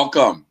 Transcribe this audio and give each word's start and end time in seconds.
Welcome 0.00 0.44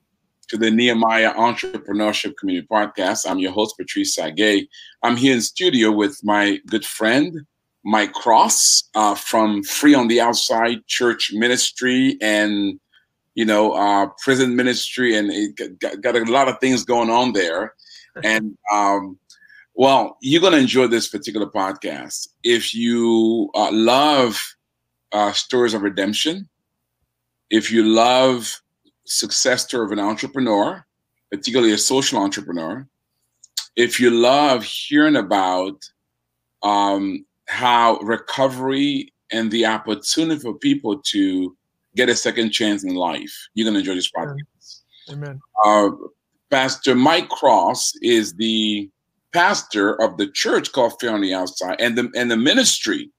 to 0.47 0.57
the 0.57 0.71
Nehemiah 0.71 1.31
Entrepreneurship 1.35 2.35
Community 2.35 2.65
Podcast. 2.65 3.29
I'm 3.29 3.37
your 3.37 3.51
host, 3.51 3.77
Patrice 3.77 4.17
Sagay. 4.17 4.67
I'm 5.03 5.15
here 5.15 5.35
in 5.35 5.41
studio 5.41 5.91
with 5.91 6.19
my 6.23 6.59
good 6.65 6.83
friend, 6.83 7.45
Mike 7.83 8.11
Cross 8.13 8.89
uh, 8.95 9.13
from 9.13 9.61
Free 9.61 9.93
on 9.93 10.07
the 10.07 10.19
Outside 10.19 10.87
Church 10.87 11.31
Ministry 11.31 12.17
and, 12.23 12.79
you 13.35 13.45
know, 13.45 13.73
uh, 13.73 14.07
prison 14.23 14.55
ministry, 14.55 15.15
and 15.15 15.29
it 15.31 15.79
got, 15.79 16.01
got, 16.01 16.15
a 16.15 16.23
lot 16.23 16.47
of 16.47 16.59
things 16.59 16.83
going 16.83 17.11
on 17.11 17.33
there. 17.33 17.75
And, 18.23 18.57
um, 18.73 19.19
well, 19.75 20.17
you're 20.21 20.41
going 20.41 20.53
to 20.53 20.59
enjoy 20.59 20.87
this 20.87 21.07
particular 21.07 21.45
podcast. 21.45 22.29
If 22.43 22.73
you 22.73 23.51
uh, 23.53 23.69
love 23.71 24.41
uh, 25.11 25.33
stories 25.33 25.75
of 25.75 25.83
redemption, 25.83 26.49
if 27.51 27.71
you 27.71 27.83
love 27.83 28.59
success 29.05 29.63
story 29.63 29.85
of 29.85 29.91
an 29.91 29.99
entrepreneur, 29.99 30.85
particularly 31.31 31.73
a 31.73 31.77
social 31.77 32.19
entrepreneur, 32.19 32.87
if 33.75 33.99
you 33.99 34.09
love 34.09 34.63
hearing 34.63 35.15
about 35.15 35.83
um, 36.63 37.25
how 37.47 37.97
recovery 37.99 39.13
and 39.31 39.51
the 39.51 39.65
opportunity 39.65 40.39
for 40.39 40.53
people 40.53 40.99
to 40.99 41.55
get 41.95 42.09
a 42.09 42.15
second 42.15 42.51
chance 42.51 42.83
in 42.83 42.95
life, 42.95 43.33
you're 43.53 43.65
going 43.65 43.73
to 43.73 43.79
enjoy 43.79 43.95
this 43.95 44.11
podcast. 44.11 44.81
Amen. 45.11 45.39
Uh, 45.63 45.89
pastor 46.49 46.95
Mike 46.95 47.29
Cross 47.29 47.93
is 48.01 48.33
the 48.33 48.89
pastor 49.33 50.01
of 50.01 50.17
the 50.17 50.27
church 50.27 50.71
called 50.71 50.93
Free 50.99 51.09
on 51.09 51.21
the 51.21 51.33
Outside, 51.33 51.75
and 51.79 51.97
the 51.97 52.09
and 52.15 52.31
the 52.31 52.37
ministry 52.37 53.11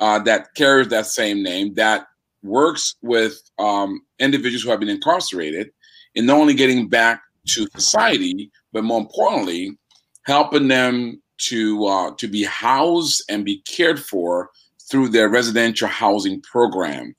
uh, 0.00 0.18
that 0.20 0.54
carries 0.54 0.88
that 0.88 1.06
same 1.06 1.42
name 1.42 1.74
that 1.74 2.06
works 2.44 2.96
with 3.02 3.40
um, 3.58 4.00
individuals 4.18 4.62
who 4.62 4.70
have 4.70 4.80
been 4.80 4.88
incarcerated 4.88 5.70
in 6.14 6.26
not 6.26 6.38
only 6.38 6.54
getting 6.54 6.88
back 6.88 7.22
to 7.48 7.66
society, 7.74 8.50
but 8.72 8.84
more 8.84 9.00
importantly, 9.00 9.76
helping 10.22 10.68
them 10.68 11.20
to 11.38 11.84
uh, 11.86 12.10
to 12.16 12.28
be 12.28 12.44
housed 12.44 13.24
and 13.28 13.44
be 13.44 13.60
cared 13.62 13.98
for 13.98 14.50
through 14.90 15.08
their 15.08 15.28
residential 15.28 15.88
housing 15.88 16.40
program 16.42 17.14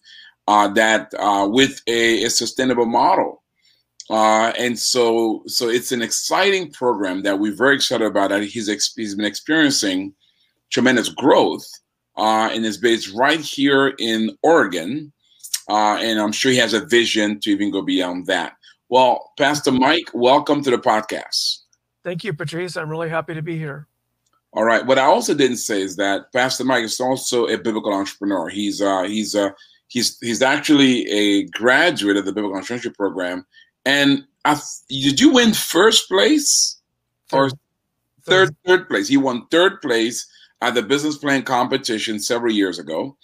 uh, 0.47 0.67
that 0.69 1.11
uh, 1.19 1.47
with 1.49 1.81
a, 1.87 2.23
a, 2.23 2.29
sustainable 2.29 2.85
model. 2.85 3.43
Uh, 4.09 4.53
and 4.59 4.77
so, 4.77 5.41
so 5.47 5.67
it's 5.67 5.91
an 5.91 6.03
exciting 6.03 6.71
program 6.71 7.23
that 7.23 7.39
we're 7.39 7.55
very 7.55 7.75
excited 7.75 8.05
about. 8.05 8.29
That 8.29 8.43
he's 8.43 8.67
he's 8.95 9.15
been 9.15 9.25
experiencing 9.25 10.13
tremendous 10.71 11.09
growth, 11.09 11.65
uh, 12.15 12.49
and 12.51 12.63
is 12.65 12.77
based 12.77 13.13
right 13.15 13.39
here 13.39 13.95
in 13.97 14.37
Oregon. 14.43 15.11
Uh, 15.69 15.97
and 15.99 16.19
I'm 16.19 16.31
sure 16.31 16.51
he 16.51 16.57
has 16.57 16.73
a 16.73 16.85
vision 16.85 17.39
to 17.41 17.49
even 17.49 17.71
go 17.71 17.81
beyond 17.81 18.27
that. 18.27 18.53
Well, 18.89 19.31
Pastor 19.37 19.71
Mike, 19.71 20.09
welcome 20.13 20.63
to 20.63 20.69
the 20.69 20.77
podcast. 20.77 21.61
Thank 22.03 22.23
you, 22.23 22.33
Patrice. 22.33 22.77
I'm 22.77 22.89
really 22.89 23.09
happy 23.09 23.33
to 23.33 23.41
be 23.41 23.57
here. 23.57 23.87
All 24.53 24.63
right. 24.63 24.85
What 24.85 24.99
I 24.99 25.05
also 25.05 25.33
didn't 25.33 25.57
say 25.57 25.81
is 25.81 25.95
that 25.97 26.31
Pastor 26.31 26.63
Mike 26.63 26.83
is 26.83 26.99
also 26.99 27.47
a 27.47 27.57
biblical 27.57 27.93
entrepreneur. 27.93 28.47
He's 28.47 28.81
uh, 28.81 29.03
he's 29.03 29.35
uh, 29.35 29.49
he's 29.87 30.17
he's 30.19 30.41
actually 30.41 31.09
a 31.09 31.45
graduate 31.47 32.15
of 32.15 32.25
the 32.25 32.31
biblical 32.31 32.59
entrepreneurship 32.59 32.95
program. 32.95 33.45
And 33.85 34.23
I, 34.45 34.59
did 34.87 35.19
you 35.19 35.33
win 35.33 35.53
first 35.53 36.07
place 36.07 36.79
or 37.33 37.49
third, 37.49 37.59
third 38.23 38.55
third 38.65 38.87
place? 38.87 39.07
He 39.07 39.17
won 39.17 39.47
third 39.47 39.81
place 39.81 40.25
at 40.61 40.75
the 40.75 40.83
business 40.83 41.17
plan 41.17 41.43
competition 41.43 42.19
several 42.19 42.53
years 42.53 42.79
ago 42.79 43.17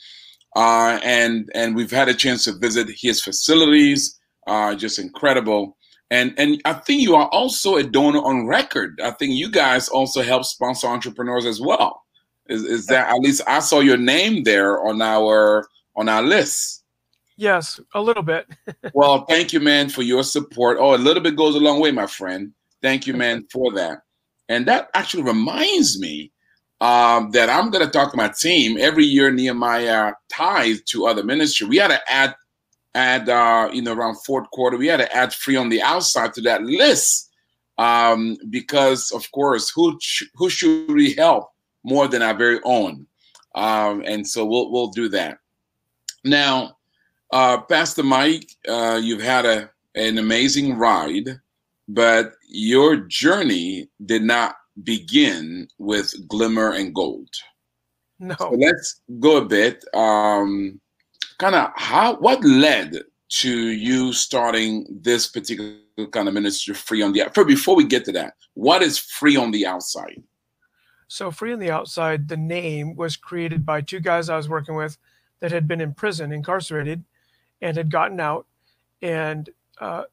uh, 0.56 1.00
and 1.04 1.50
and 1.54 1.76
we've 1.76 1.92
had 1.92 2.10
a 2.10 2.14
chance 2.14 2.46
to 2.46 2.54
visit 2.54 2.90
his 2.96 3.22
facilities. 3.22 4.20
Uh, 4.48 4.76
just 4.76 5.00
incredible. 5.00 5.78
And 6.10 6.34
and 6.38 6.62
I 6.66 6.74
think 6.74 7.02
you 7.02 7.16
are 7.16 7.28
also 7.30 7.78
a 7.78 7.84
donor 7.84 8.20
on 8.20 8.48
record. 8.48 9.00
I 9.02 9.12
think 9.12 9.34
you 9.34 9.50
guys 9.50 9.88
also 9.88 10.22
help 10.22 10.44
sponsor 10.44 10.88
entrepreneurs 10.88 11.46
as 11.46 11.62
well. 11.62 12.04
Is, 12.48 12.64
is 12.64 12.86
that 12.88 13.10
at 13.10 13.20
least 13.20 13.42
I 13.48 13.60
saw 13.60 13.80
your 13.80 13.98
name 13.98 14.44
there 14.44 14.84
on 14.86 15.02
our 15.02 15.68
on 15.96 16.10
our 16.10 16.22
list? 16.22 16.84
Yes, 17.38 17.80
a 17.96 18.02
little 18.02 18.24
bit. 18.24 18.46
well, 18.94 19.26
thank 19.26 19.54
you, 19.54 19.62
man, 19.62 19.90
for 19.90 20.02
your 20.02 20.24
support. 20.24 20.78
Oh, 20.80 20.96
a 20.96 20.98
little 20.98 21.24
bit 21.24 21.38
goes 21.38 21.56
a 21.56 21.60
long 21.60 21.80
way, 21.80 21.92
my 21.92 22.08
friend. 22.08 22.52
Thank 22.82 23.08
you, 23.08 23.14
man, 23.14 23.48
for 23.52 23.72
that. 23.74 24.00
And 24.50 24.66
that 24.68 24.90
actually 24.94 25.24
reminds 25.24 26.00
me 26.00 26.32
um, 26.82 27.30
that 27.32 27.48
I'm 27.50 27.70
going 27.70 27.86
to 27.86 27.92
talk 27.92 28.12
to 28.12 28.18
my 28.18 28.30
team 28.30 28.78
every 28.80 29.06
year. 29.06 29.32
Nehemiah 29.32 30.14
ties 30.30 30.82
to 30.86 31.06
other 31.06 31.24
ministry. 31.24 31.68
We 31.68 31.78
had 31.78 31.90
to 31.90 32.02
add, 32.12 32.36
add, 32.96 33.30
uh, 33.30 33.70
you 33.72 33.84
know, 33.84 33.94
around 33.94 34.16
fourth 34.26 34.50
quarter, 34.50 34.78
we 34.78 34.88
had 34.88 34.98
to 34.98 35.16
add 35.16 35.32
free 35.32 35.56
on 35.56 35.70
the 35.70 35.82
outside 35.82 36.34
to 36.34 36.42
that 36.42 36.64
list 36.64 37.30
um, 37.78 38.36
because, 38.50 39.12
of 39.12 39.32
course, 39.32 39.70
who 39.70 39.98
who 40.36 40.50
should 40.50 40.92
we 40.92 41.14
help 41.14 41.52
more 41.84 42.08
than 42.08 42.24
our 42.24 42.34
very 42.34 42.60
own? 42.66 43.06
Um, 43.54 44.04
and 44.06 44.28
so 44.28 44.44
we'll 44.44 44.72
we'll 44.72 44.88
do 44.88 45.08
that. 45.10 45.38
Now, 46.26 46.78
uh, 47.32 47.62
Pastor 47.62 48.04
Mike, 48.04 48.50
uh, 48.68 49.00
you've 49.02 49.22
had 49.22 49.46
a 49.46 49.70
an 49.94 50.18
amazing 50.18 50.78
ride, 50.78 51.40
but 51.88 52.34
your 52.48 52.96
journey 52.96 53.90
did 54.06 54.24
not 54.24 54.56
begin 54.84 55.68
with 55.78 56.14
glimmer 56.28 56.72
and 56.74 56.94
gold. 56.94 57.30
No. 58.20 58.36
So 58.38 58.52
let's 58.52 59.02
go 59.20 59.38
a 59.38 59.46
bit. 59.46 59.84
Um, 59.94 60.80
kind 61.40 61.56
of 61.56 61.72
how 61.76 62.18
what 62.18 62.44
led 62.44 62.96
to 63.30 63.70
you 63.70 64.14
starting 64.14 64.86
this 65.02 65.28
particular 65.28 65.78
kind 66.12 66.28
of 66.28 66.34
ministry 66.34 66.76
free 66.76 67.02
on 67.02 67.14
the 67.14 67.24
outside? 67.24 67.48
Before 67.48 67.76
we 67.76 67.86
get 67.86 68.06
to 68.06 68.12
that, 68.12 68.34
what 68.54 68.82
is 68.84 68.98
free 69.00 69.36
on 69.38 69.52
the 69.52 69.66
outside? 69.66 70.22
So 71.08 71.32
free 71.32 71.52
on 71.52 71.60
the 71.60 71.72
outside, 71.72 72.28
the 72.28 72.38
name 72.38 72.96
was 72.96 73.18
created 73.18 73.66
by 73.66 73.82
two 73.82 74.00
guys 74.00 74.30
I 74.30 74.38
was 74.38 74.48
working 74.48 74.76
with 74.76 74.98
that 75.40 75.52
had 75.52 75.68
been 75.68 75.82
in 75.82 75.94
prison, 75.94 76.32
incarcerated, 76.32 77.04
and 77.62 77.76
had 77.76 77.92
gotten 77.92 78.20
out. 78.20 78.46
And 79.02 79.50
uh, 79.80 80.04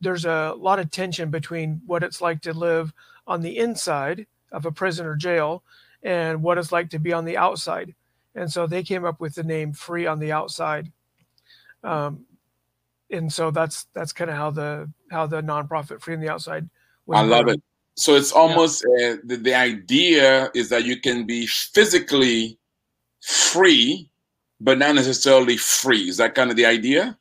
there's 0.00 0.24
a 0.24 0.54
lot 0.56 0.80
of 0.80 0.90
tension 0.90 1.30
between 1.30 1.80
what 1.86 2.02
it's 2.02 2.20
like 2.20 2.42
to 2.42 2.52
live 2.52 2.92
on 3.28 3.42
the 3.42 3.58
inside 3.58 4.26
of 4.50 4.66
a 4.66 4.72
prison 4.72 5.06
or 5.06 5.14
jail 5.14 5.62
and 6.02 6.42
what 6.42 6.58
it's 6.58 6.72
like 6.72 6.90
to 6.90 6.98
be 6.98 7.12
on 7.12 7.24
the 7.24 7.36
outside. 7.36 7.94
And 8.34 8.50
so 8.50 8.66
they 8.66 8.82
came 8.82 9.04
up 9.04 9.20
with 9.20 9.34
the 9.34 9.42
name 9.42 9.72
Free 9.72 10.06
on 10.06 10.18
the 10.18 10.32
Outside. 10.32 10.92
Um, 11.82 12.24
and 13.10 13.32
so 13.32 13.50
that's 13.50 13.86
that's 13.94 14.12
kind 14.12 14.30
of 14.30 14.36
how 14.36 14.50
the 14.50 14.90
how 15.10 15.26
the 15.26 15.42
nonprofit 15.42 16.00
Free 16.00 16.14
on 16.14 16.20
the 16.20 16.28
Outside. 16.28 16.68
I 17.12 17.22
love 17.22 17.46
born. 17.46 17.56
it. 17.56 17.62
So 17.96 18.14
it's 18.14 18.32
almost 18.32 18.84
yeah. 18.96 19.08
uh, 19.08 19.16
the, 19.24 19.36
the 19.36 19.54
idea 19.54 20.50
is 20.54 20.68
that 20.68 20.84
you 20.84 21.00
can 21.00 21.26
be 21.26 21.46
physically 21.46 22.58
free, 23.20 24.08
but 24.60 24.78
not 24.78 24.94
necessarily 24.94 25.56
free. 25.56 26.08
Is 26.08 26.18
that 26.18 26.34
kind 26.34 26.50
of 26.50 26.56
the 26.56 26.66
idea? 26.66 27.18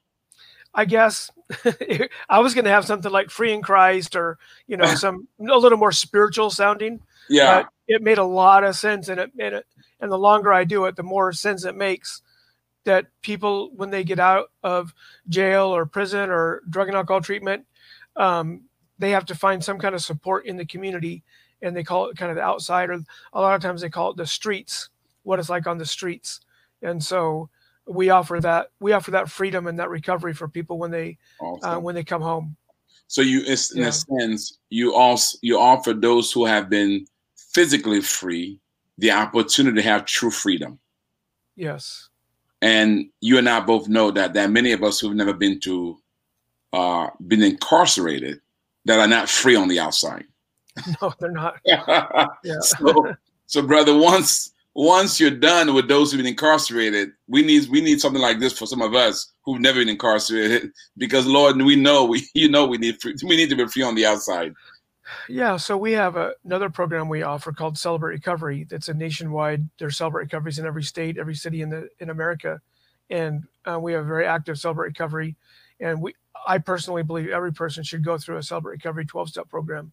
I 0.75 0.85
guess 0.85 1.31
I 2.29 2.39
was 2.39 2.53
going 2.53 2.65
to 2.65 2.71
have 2.71 2.85
something 2.85 3.11
like 3.11 3.29
free 3.29 3.53
in 3.53 3.61
Christ 3.61 4.15
or, 4.15 4.37
you 4.67 4.77
know, 4.77 4.85
some 4.95 5.27
a 5.39 5.43
little 5.43 5.77
more 5.77 5.91
spiritual 5.91 6.49
sounding. 6.49 6.99
Yeah. 7.29 7.63
But 7.63 7.69
it 7.87 8.01
made 8.01 8.17
a 8.17 8.23
lot 8.23 8.63
of 8.63 8.75
sense. 8.75 9.09
And 9.09 9.19
it, 9.19 9.31
and 9.39 9.55
it, 9.55 9.65
and 9.99 10.11
the 10.11 10.17
longer 10.17 10.53
I 10.53 10.63
do 10.63 10.85
it, 10.85 10.95
the 10.95 11.03
more 11.03 11.31
sense 11.33 11.65
it 11.65 11.75
makes 11.75 12.21
that 12.83 13.07
people, 13.21 13.71
when 13.75 13.89
they 13.89 14.03
get 14.03 14.19
out 14.19 14.51
of 14.63 14.93
jail 15.27 15.65
or 15.65 15.85
prison 15.85 16.29
or 16.29 16.61
drug 16.69 16.87
and 16.87 16.95
alcohol 16.95 17.21
treatment, 17.21 17.65
um, 18.15 18.61
they 18.99 19.11
have 19.11 19.25
to 19.25 19.35
find 19.35 19.63
some 19.63 19.77
kind 19.77 19.93
of 19.93 20.01
support 20.01 20.45
in 20.45 20.57
the 20.57 20.65
community. 20.65 21.23
And 21.61 21.75
they 21.75 21.83
call 21.83 22.07
it 22.07 22.17
kind 22.17 22.29
of 22.29 22.35
the 22.35 22.43
outside, 22.43 22.89
or 22.89 22.99
a 23.33 23.41
lot 23.41 23.55
of 23.55 23.61
times 23.61 23.81
they 23.81 23.89
call 23.89 24.11
it 24.11 24.17
the 24.17 24.27
streets, 24.27 24.89
what 25.23 25.39
it's 25.39 25.49
like 25.49 25.65
on 25.65 25.79
the 25.79 25.85
streets. 25.87 26.41
And 26.83 27.03
so, 27.03 27.49
we 27.87 28.09
offer 28.09 28.39
that 28.41 28.71
we 28.79 28.91
offer 28.91 29.11
that 29.11 29.29
freedom 29.29 29.67
and 29.67 29.79
that 29.79 29.89
recovery 29.89 30.33
for 30.33 30.47
people 30.47 30.77
when 30.77 30.91
they 30.91 31.17
uh, 31.41 31.45
awesome. 31.45 31.69
uh, 31.69 31.79
when 31.79 31.95
they 31.95 32.03
come 32.03 32.21
home. 32.21 32.55
So 33.07 33.21
you, 33.21 33.39
in 33.41 33.57
yeah. 33.73 33.87
a 33.87 33.91
sense, 33.91 34.59
you 34.69 34.93
also 34.93 35.37
you 35.41 35.59
offer 35.59 35.93
those 35.93 36.31
who 36.31 36.45
have 36.45 36.69
been 36.69 37.05
physically 37.35 38.01
free 38.01 38.59
the 38.97 39.11
opportunity 39.11 39.77
to 39.77 39.87
have 39.87 40.05
true 40.05 40.31
freedom. 40.31 40.79
Yes. 41.55 42.09
And 42.61 43.09
you 43.21 43.37
and 43.37 43.47
I 43.47 43.59
both 43.59 43.87
know 43.87 44.11
that 44.11 44.33
that 44.33 44.49
many 44.49 44.71
of 44.71 44.83
us 44.83 44.99
who've 44.99 45.15
never 45.15 45.33
been 45.33 45.59
to 45.61 45.97
uh, 46.73 47.07
been 47.27 47.43
incarcerated 47.43 48.41
that 48.85 48.99
are 48.99 49.07
not 49.07 49.29
free 49.29 49.55
on 49.55 49.67
the 49.67 49.79
outside. 49.79 50.25
No, 51.01 51.11
they're 51.19 51.31
not. 51.31 51.59
yeah. 51.65 52.59
So, 52.61 53.15
so 53.47 53.61
brother, 53.63 53.97
once 53.97 54.51
once 54.77 55.19
you're 55.19 55.31
done 55.31 55.73
with 55.73 55.87
those 55.87 56.11
who've 56.11 56.19
been 56.19 56.27
incarcerated, 56.27 57.09
we 57.27 57.41
need 57.41 57.67
we 57.67 57.81
need 57.81 57.99
something 57.99 58.21
like 58.21 58.39
this 58.39 58.57
for 58.57 58.67
some 58.67 58.83
of 58.83 58.93
us 58.93 59.33
who've 59.43 59.59
never 59.59 59.79
been 59.79 59.89
incarcerated, 59.89 60.71
because 60.97 61.25
Lord, 61.25 61.57
we 61.57 61.75
know 61.75 62.05
we 62.05 62.27
you 62.35 62.47
know 62.47 62.67
we 62.67 62.77
need 62.77 63.01
free, 63.01 63.15
we 63.23 63.35
need 63.35 63.49
to 63.49 63.55
be 63.55 63.67
free 63.67 63.81
on 63.81 63.95
the 63.95 64.05
outside. 64.05 64.53
Yeah, 65.29 65.57
so 65.57 65.77
we 65.77 65.93
have 65.93 66.15
a, 66.15 66.33
another 66.45 66.69
program 66.69 67.09
we 67.09 67.23
offer 67.23 67.53
called 67.53 67.77
Celebrate 67.77 68.11
Recovery. 68.11 68.67
That's 68.69 68.89
a 68.89 68.93
nationwide. 68.93 69.67
There's 69.79 69.97
Celebrate 69.97 70.23
Recoveries 70.23 70.59
in 70.59 70.65
every 70.67 70.83
state, 70.83 71.17
every 71.17 71.35
city 71.35 71.61
in 71.61 71.69
the 71.69 71.89
in 71.99 72.11
America, 72.11 72.61
and 73.09 73.45
uh, 73.65 73.79
we 73.79 73.93
have 73.93 74.03
a 74.03 74.07
very 74.07 74.27
active 74.27 74.59
Celebrate 74.59 74.89
Recovery. 74.89 75.35
And 75.79 76.03
we 76.03 76.13
I 76.45 76.59
personally 76.59 77.01
believe 77.01 77.29
every 77.29 77.51
person 77.51 77.83
should 77.83 78.05
go 78.05 78.19
through 78.19 78.37
a 78.37 78.43
Celebrate 78.43 78.73
Recovery 78.73 79.05
12 79.05 79.29
step 79.29 79.49
program, 79.49 79.91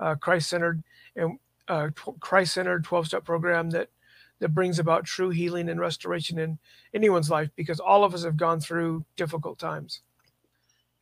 uh, 0.00 0.16
Christ 0.16 0.48
centered 0.48 0.82
and 1.14 1.38
uh, 1.68 1.90
Christ 2.18 2.54
centered 2.54 2.82
12 2.82 3.06
step 3.06 3.24
program 3.24 3.70
that 3.70 3.88
that 4.38 4.54
brings 4.54 4.78
about 4.78 5.04
true 5.04 5.30
healing 5.30 5.68
and 5.68 5.80
restoration 5.80 6.38
in 6.38 6.58
anyone's 6.94 7.30
life 7.30 7.50
because 7.56 7.80
all 7.80 8.04
of 8.04 8.14
us 8.14 8.24
have 8.24 8.36
gone 8.36 8.60
through 8.60 9.04
difficult 9.16 9.58
times 9.58 10.00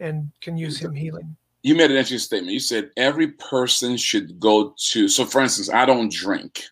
and 0.00 0.30
can 0.40 0.56
use 0.56 0.78
him 0.78 0.94
healing. 0.94 1.36
You 1.62 1.74
made 1.74 1.90
an 1.90 1.96
interesting 1.96 2.18
statement. 2.18 2.52
You 2.52 2.60
said 2.60 2.90
every 2.96 3.28
person 3.28 3.96
should 3.96 4.38
go 4.38 4.74
to, 4.90 5.08
so 5.08 5.24
for 5.24 5.40
instance, 5.40 5.70
I 5.70 5.86
don't 5.86 6.12
drink, 6.12 6.62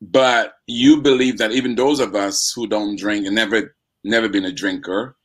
but 0.00 0.54
you 0.66 1.00
believe 1.00 1.38
that 1.38 1.52
even 1.52 1.74
those 1.74 2.00
of 2.00 2.14
us 2.14 2.52
who 2.54 2.66
don't 2.66 2.96
drink 2.96 3.26
and 3.26 3.34
never, 3.34 3.74
never 4.04 4.28
been 4.28 4.44
a 4.44 4.52
drinker, 4.52 5.16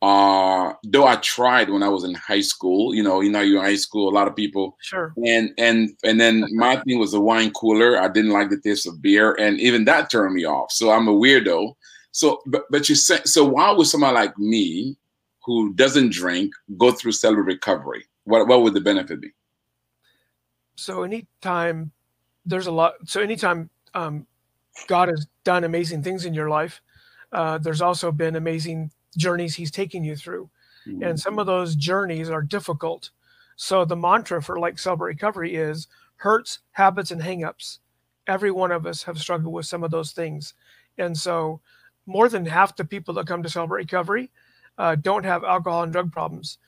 uh 0.00 0.72
though 0.84 1.06
i 1.06 1.16
tried 1.16 1.68
when 1.68 1.82
i 1.82 1.88
was 1.88 2.04
in 2.04 2.14
high 2.14 2.40
school 2.40 2.94
you 2.94 3.02
know 3.02 3.20
you 3.20 3.30
know 3.30 3.40
you're 3.40 3.58
in 3.58 3.64
high 3.64 3.74
school 3.74 4.08
a 4.08 4.14
lot 4.14 4.28
of 4.28 4.36
people. 4.36 4.76
Sure. 4.80 5.12
And 5.26 5.50
and 5.58 5.90
and 6.04 6.20
then 6.20 6.44
my 6.52 6.76
thing 6.76 6.98
was 6.98 7.12
the 7.12 7.20
wine 7.20 7.50
cooler. 7.50 8.00
I 8.00 8.08
didn't 8.08 8.30
like 8.30 8.50
the 8.50 8.60
taste 8.60 8.86
of 8.86 9.02
beer 9.02 9.34
and 9.34 9.60
even 9.60 9.84
that 9.86 10.10
turned 10.10 10.34
me 10.34 10.44
off. 10.44 10.70
So 10.70 10.90
i'm 10.90 11.08
a 11.08 11.12
weirdo. 11.12 11.74
So 12.12 12.40
but 12.46 12.64
but 12.70 12.88
you 12.88 12.94
said 12.94 13.26
so 13.26 13.44
why 13.44 13.72
would 13.72 13.86
somebody 13.86 14.14
like 14.14 14.38
me 14.38 14.96
who 15.44 15.72
doesn't 15.74 16.12
drink 16.12 16.52
go 16.76 16.92
through 16.92 17.12
celebrate 17.12 17.54
recovery? 17.54 18.04
What 18.24 18.46
what 18.46 18.62
would 18.62 18.74
the 18.74 18.80
benefit 18.80 19.20
be? 19.20 19.32
So 20.76 21.02
anytime 21.02 21.90
there's 22.46 22.66
a 22.66 22.72
lot 22.72 22.94
so 23.04 23.20
anytime 23.20 23.68
um 23.94 24.26
god 24.86 25.08
has 25.08 25.26
done 25.44 25.64
amazing 25.64 26.02
things 26.02 26.24
in 26.24 26.32
your 26.32 26.48
life 26.48 26.80
uh, 27.32 27.58
there's 27.58 27.82
also 27.82 28.10
been 28.10 28.36
amazing 28.36 28.90
journeys 29.18 29.54
he's 29.54 29.70
taking 29.70 30.04
you 30.04 30.16
through. 30.16 30.48
Mm-hmm. 30.86 31.02
And 31.02 31.20
some 31.20 31.38
of 31.38 31.46
those 31.46 31.76
journeys 31.76 32.30
are 32.30 32.42
difficult. 32.42 33.10
So 33.56 33.84
the 33.84 33.96
mantra 33.96 34.42
for 34.42 34.58
like 34.58 34.78
sober 34.78 35.04
Recovery 35.04 35.54
is 35.56 35.88
hurts, 36.16 36.60
habits, 36.72 37.10
and 37.10 37.20
hangups. 37.20 37.78
Every 38.26 38.50
one 38.50 38.72
of 38.72 38.86
us 38.86 39.02
have 39.02 39.18
struggled 39.18 39.52
with 39.52 39.66
some 39.66 39.84
of 39.84 39.90
those 39.90 40.12
things. 40.12 40.54
And 40.96 41.16
so 41.16 41.60
more 42.06 42.28
than 42.28 42.46
half 42.46 42.76
the 42.76 42.84
people 42.84 43.14
that 43.14 43.26
come 43.26 43.42
to 43.42 43.48
sober 43.48 43.74
Recovery 43.74 44.30
uh, 44.78 44.94
don't 44.94 45.24
have 45.24 45.44
alcohol 45.44 45.82
and 45.82 45.92
drug 45.92 46.12
problems. 46.12 46.58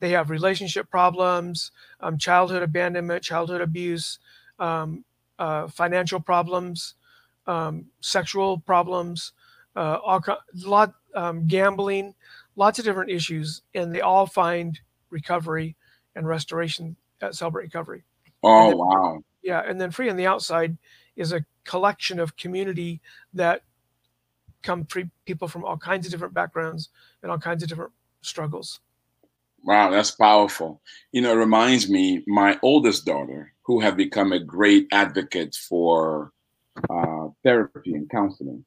They 0.00 0.10
have 0.10 0.30
relationship 0.30 0.90
problems, 0.90 1.72
um, 2.00 2.18
childhood 2.18 2.62
abandonment, 2.62 3.22
childhood 3.22 3.60
abuse, 3.60 4.18
um, 4.58 5.04
uh, 5.38 5.68
financial 5.68 6.20
problems, 6.20 6.94
um, 7.46 7.86
sexual 8.00 8.58
problems, 8.58 9.32
uh, 9.74 9.98
all 10.04 10.22
lot 10.54 10.94
um, 11.16 11.46
gambling, 11.46 12.14
lots 12.54 12.78
of 12.78 12.84
different 12.84 13.10
issues, 13.10 13.62
and 13.74 13.92
they 13.92 14.00
all 14.00 14.26
find 14.26 14.78
recovery 15.10 15.74
and 16.14 16.28
restoration 16.28 16.96
at 17.20 17.34
Celebrate 17.34 17.64
Recovery. 17.64 18.04
Oh 18.42 18.68
then, 18.68 18.78
wow! 18.78 19.24
Yeah, 19.42 19.62
and 19.66 19.80
then 19.80 19.90
Free 19.90 20.10
on 20.10 20.16
the 20.16 20.26
Outside 20.26 20.76
is 21.16 21.32
a 21.32 21.44
collection 21.64 22.20
of 22.20 22.36
community 22.36 23.00
that 23.34 23.62
come 24.62 24.84
free 24.84 25.08
people 25.24 25.48
from 25.48 25.64
all 25.64 25.76
kinds 25.76 26.06
of 26.06 26.12
different 26.12 26.34
backgrounds 26.34 26.90
and 27.22 27.30
all 27.30 27.38
kinds 27.38 27.62
of 27.62 27.68
different 27.68 27.92
struggles. 28.20 28.80
Wow, 29.64 29.90
that's 29.90 30.10
powerful. 30.12 30.80
You 31.12 31.22
know, 31.22 31.32
it 31.32 31.36
reminds 31.36 31.88
me 31.88 32.22
my 32.26 32.58
oldest 32.62 33.04
daughter, 33.04 33.52
who 33.62 33.80
have 33.80 33.96
become 33.96 34.32
a 34.32 34.38
great 34.38 34.86
advocate 34.92 35.54
for 35.54 36.32
uh, 36.88 37.28
therapy 37.42 37.94
and 37.94 38.08
counseling 38.08 38.64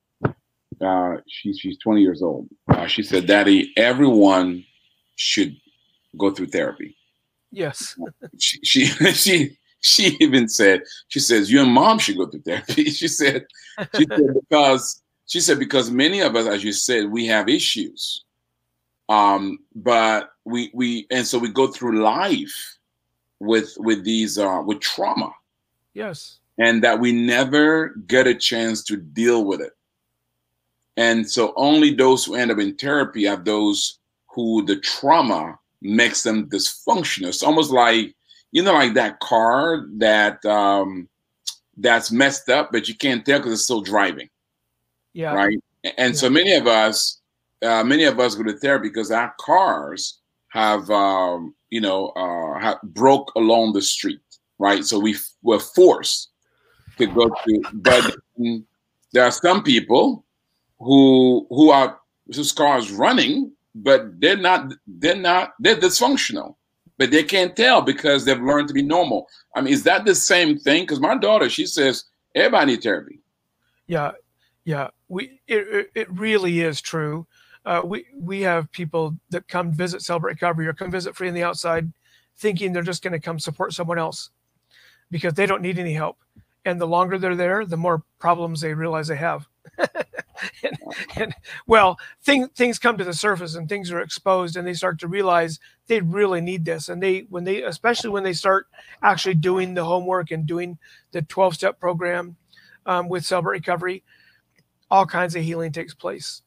uh, 0.82 1.18
she's 1.28 1.60
she's 1.60 1.78
20 1.78 2.02
years 2.02 2.22
old. 2.22 2.48
Uh, 2.68 2.88
she 2.88 3.04
said, 3.04 3.28
"Daddy, 3.28 3.74
everyone 3.78 4.64
should 5.16 5.56
go 6.18 6.32
through 6.32 6.48
therapy." 6.48 6.96
Yes. 7.52 7.98
she 8.40 8.60
she 8.64 8.86
she 9.14 9.58
she 9.82 10.18
even 10.20 10.48
said, 10.48 10.84
she 11.08 11.20
says, 11.20 11.52
"You 11.52 11.62
and 11.62 11.72
mom 11.72 12.00
should 12.00 12.18
go 12.18 12.28
through 12.28 12.42
therapy." 12.42 12.86
she 12.92 13.08
said, 13.08 13.46
she 13.96 14.06
said 14.06 14.34
because 14.34 15.02
she 15.26 15.40
said 15.40 15.60
because 15.60 15.92
many 15.92 16.22
of 16.22 16.36
us, 16.36 16.48
as 16.48 16.64
you 16.64 16.74
said, 16.74 17.12
we 17.12 17.26
have 17.28 17.50
issues, 17.50 18.24
um, 19.10 19.60
but 19.76 20.32
we 20.46 20.72
we 20.74 21.08
and 21.12 21.26
so 21.26 21.38
we 21.38 21.50
go 21.50 21.68
through 21.68 22.02
life 22.02 22.78
with 23.40 23.74
with 23.80 24.04
these 24.04 24.38
uh, 24.38 24.62
with 24.66 24.80
trauma. 24.80 25.32
Yes. 25.94 26.38
And 26.58 26.84
that 26.84 27.00
we 27.00 27.14
never 27.14 27.96
get 28.06 28.28
a 28.28 28.36
chance 28.36 28.84
to 28.84 28.98
deal 28.98 29.46
with 29.46 29.62
it 29.62 29.72
and 30.98 31.30
so 31.30 31.54
only 31.56 31.94
those 31.94 32.26
who 32.26 32.36
end 32.36 32.52
up 32.52 32.60
in 32.60 32.76
therapy 32.76 33.28
are 33.28 33.38
those 33.38 34.00
who 34.28 34.66
the 34.66 34.78
trauma 34.78 35.58
makes 35.82 36.24
them 36.24 36.50
dysfunctional. 36.50 37.30
It's 37.30 37.44
almost 37.44 37.72
like, 37.72 38.16
you 38.52 38.64
know, 38.64 38.74
like 38.74 38.94
that 38.94 39.20
car 39.20 39.86
that 39.98 40.44
um 40.46 41.08
that's 41.78 42.12
messed 42.12 42.50
up, 42.50 42.72
but 42.72 42.90
you 42.90 42.96
can't 42.96 43.26
tell 43.26 43.40
because 43.40 43.54
it's 43.54 43.64
still 43.64 43.82
driving. 43.82 44.30
Yeah. 45.14 45.34
Right. 45.34 45.58
And 45.98 46.14
yeah. 46.14 46.20
so 46.20 46.30
many 46.30 46.54
of 46.54 46.68
us, 46.68 47.22
uh, 47.62 47.84
many 47.84 48.04
of 48.04 48.20
us 48.20 48.36
go 48.36 48.44
to 48.44 48.58
therapy 48.58 48.90
because 48.90 49.12
our 49.12 49.34
cars 49.40 50.20
have 50.50 50.90
um, 50.90 51.56
you 51.70 51.80
know, 51.80 52.08
uh 52.10 52.60
have 52.60 52.82
broke 52.84 53.32
along 53.36 53.74
the 53.74 53.82
street, 53.82 54.20
right? 54.58 54.84
So 54.84 55.00
we 55.00 55.16
were 55.44 55.60
forced 55.60 56.30
to 56.98 57.08
go 57.08 57.30
to 57.30 57.64
but 57.74 58.16
there 59.14 59.24
are 59.24 59.32
some 59.32 59.64
people 59.64 60.26
who 60.80 61.46
who 61.50 61.70
are 61.70 62.00
whose 62.34 62.52
cars 62.52 62.92
running, 62.92 63.52
but 63.76 64.20
they're 64.20 64.38
not 64.38 64.74
they're 64.88 65.16
not 65.16 65.54
they're 65.60 65.76
dysfunctional, 65.76 66.56
but 66.98 67.12
they 67.12 67.24
can't 67.24 67.56
tell 67.56 67.82
because 67.82 68.26
they've 68.26 68.42
learned 68.42 68.68
to 68.70 68.74
be 68.74 68.82
normal. 68.82 69.28
I 69.56 69.62
mean, 69.62 69.74
is 69.74 69.84
that 69.84 70.06
the 70.06 70.16
same 70.16 70.58
thing? 70.58 70.84
Because 70.84 71.00
my 71.00 71.18
daughter, 71.18 71.50
she 71.50 71.66
says 71.66 72.06
everybody 72.36 72.74
needs 72.74 72.84
therapy. 72.84 73.20
Yeah, 73.88 74.12
yeah, 74.66 74.90
we 75.08 75.42
it 75.48 75.92
it 75.96 76.12
really 76.12 76.62
is 76.62 76.82
true. 76.82 77.28
Uh, 77.66 77.82
we 77.84 78.06
we 78.16 78.42
have 78.42 78.72
people 78.72 79.16
that 79.30 79.48
come 79.48 79.72
visit 79.72 80.02
Celebrate 80.02 80.34
Recovery 80.34 80.68
or 80.68 80.74
come 80.74 80.92
visit 80.92 81.16
Free 81.16 81.28
on 81.28 81.34
the 81.34 81.44
Outside, 81.44 81.92
thinking 82.38 82.72
they're 82.72 82.84
just 82.84 83.04
going 83.04 83.14
to 83.14 83.20
come 83.20 83.40
support 83.40 83.74
someone 83.74 84.00
else 84.00 84.30
because 85.12 85.34
they 85.34 85.46
don't 85.46 85.62
need 85.62 85.80
any 85.80 85.94
help. 85.94 86.18
And 86.66 86.80
the 86.80 86.88
longer 86.88 87.18
they're 87.18 87.36
there, 87.36 87.66
the 87.66 87.78
more 87.78 88.04
problems 88.20 88.62
they 88.62 88.74
realize 88.74 89.08
they 89.08 89.16
have. 89.16 89.48
and, 90.64 90.78
and, 91.16 91.36
well, 91.68 91.98
thing, 92.22 92.48
things 92.50 92.80
come 92.80 92.98
to 92.98 93.04
the 93.04 93.14
surface 93.14 93.56
and 93.56 93.68
things 93.68 93.92
are 93.92 94.02
exposed, 94.02 94.56
and 94.56 94.68
they 94.68 94.74
start 94.74 95.00
to 95.00 95.08
realize 95.08 95.60
they 95.88 96.02
really 96.02 96.42
need 96.42 96.66
this. 96.66 96.90
And 96.90 97.02
they, 97.02 97.26
when 97.30 97.44
they, 97.44 97.64
especially 97.64 98.10
when 98.10 98.24
they 98.24 98.34
start 98.34 98.68
actually 99.02 99.36
doing 99.36 99.74
the 99.74 99.86
homework 99.86 100.32
and 100.32 100.46
doing 100.46 100.78
the 101.12 101.22
12 101.22 101.56
step 101.56 101.80
program 101.80 102.36
um, 102.86 103.10
with 103.10 103.26
Celebrate 103.26 103.60
Recovery, 103.60 104.04
all 104.92 105.06
kinds 105.06 105.36
of 105.36 105.44
healing 105.44 105.72
takes 105.72 105.94
place. 105.94 106.42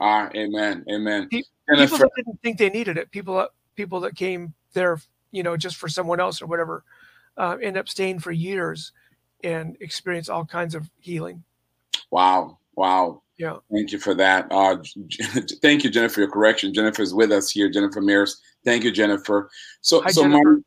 Ah, 0.00 0.28
amen, 0.34 0.84
amen. 0.90 1.28
People, 1.28 1.48
that 1.68 2.10
didn't 2.16 2.42
think 2.42 2.58
they 2.58 2.70
needed 2.70 2.98
it, 2.98 3.10
people, 3.10 3.48
people 3.74 4.00
that 4.00 4.14
came 4.14 4.54
there, 4.72 4.98
you 5.30 5.42
know, 5.42 5.56
just 5.56 5.76
for 5.76 5.88
someone 5.88 6.20
else 6.20 6.42
or 6.42 6.46
whatever, 6.46 6.84
uh, 7.36 7.56
end 7.62 7.76
up 7.76 7.88
staying 7.88 8.18
for 8.18 8.32
years 8.32 8.92
and 9.42 9.76
experience 9.80 10.28
all 10.28 10.44
kinds 10.44 10.74
of 10.74 10.90
healing. 10.98 11.44
Wow, 12.10 12.58
wow. 12.76 13.22
Yeah. 13.38 13.56
Thank 13.70 13.92
you 13.92 13.98
for 13.98 14.14
that. 14.14 14.46
Uh, 14.50 14.78
thank 15.62 15.84
you, 15.84 15.90
Jennifer, 15.90 16.14
for 16.14 16.20
your 16.20 16.30
correction. 16.30 16.72
Jennifer 16.72 17.02
is 17.02 17.12
with 17.12 17.32
us 17.32 17.50
here. 17.50 17.68
Jennifer 17.68 18.00
Mears. 18.00 18.40
Thank 18.64 18.84
you, 18.84 18.90
Jennifer. 18.90 19.50
So, 19.82 20.02
Hi, 20.02 20.10
so 20.10 20.22
Jennifer. 20.22 20.62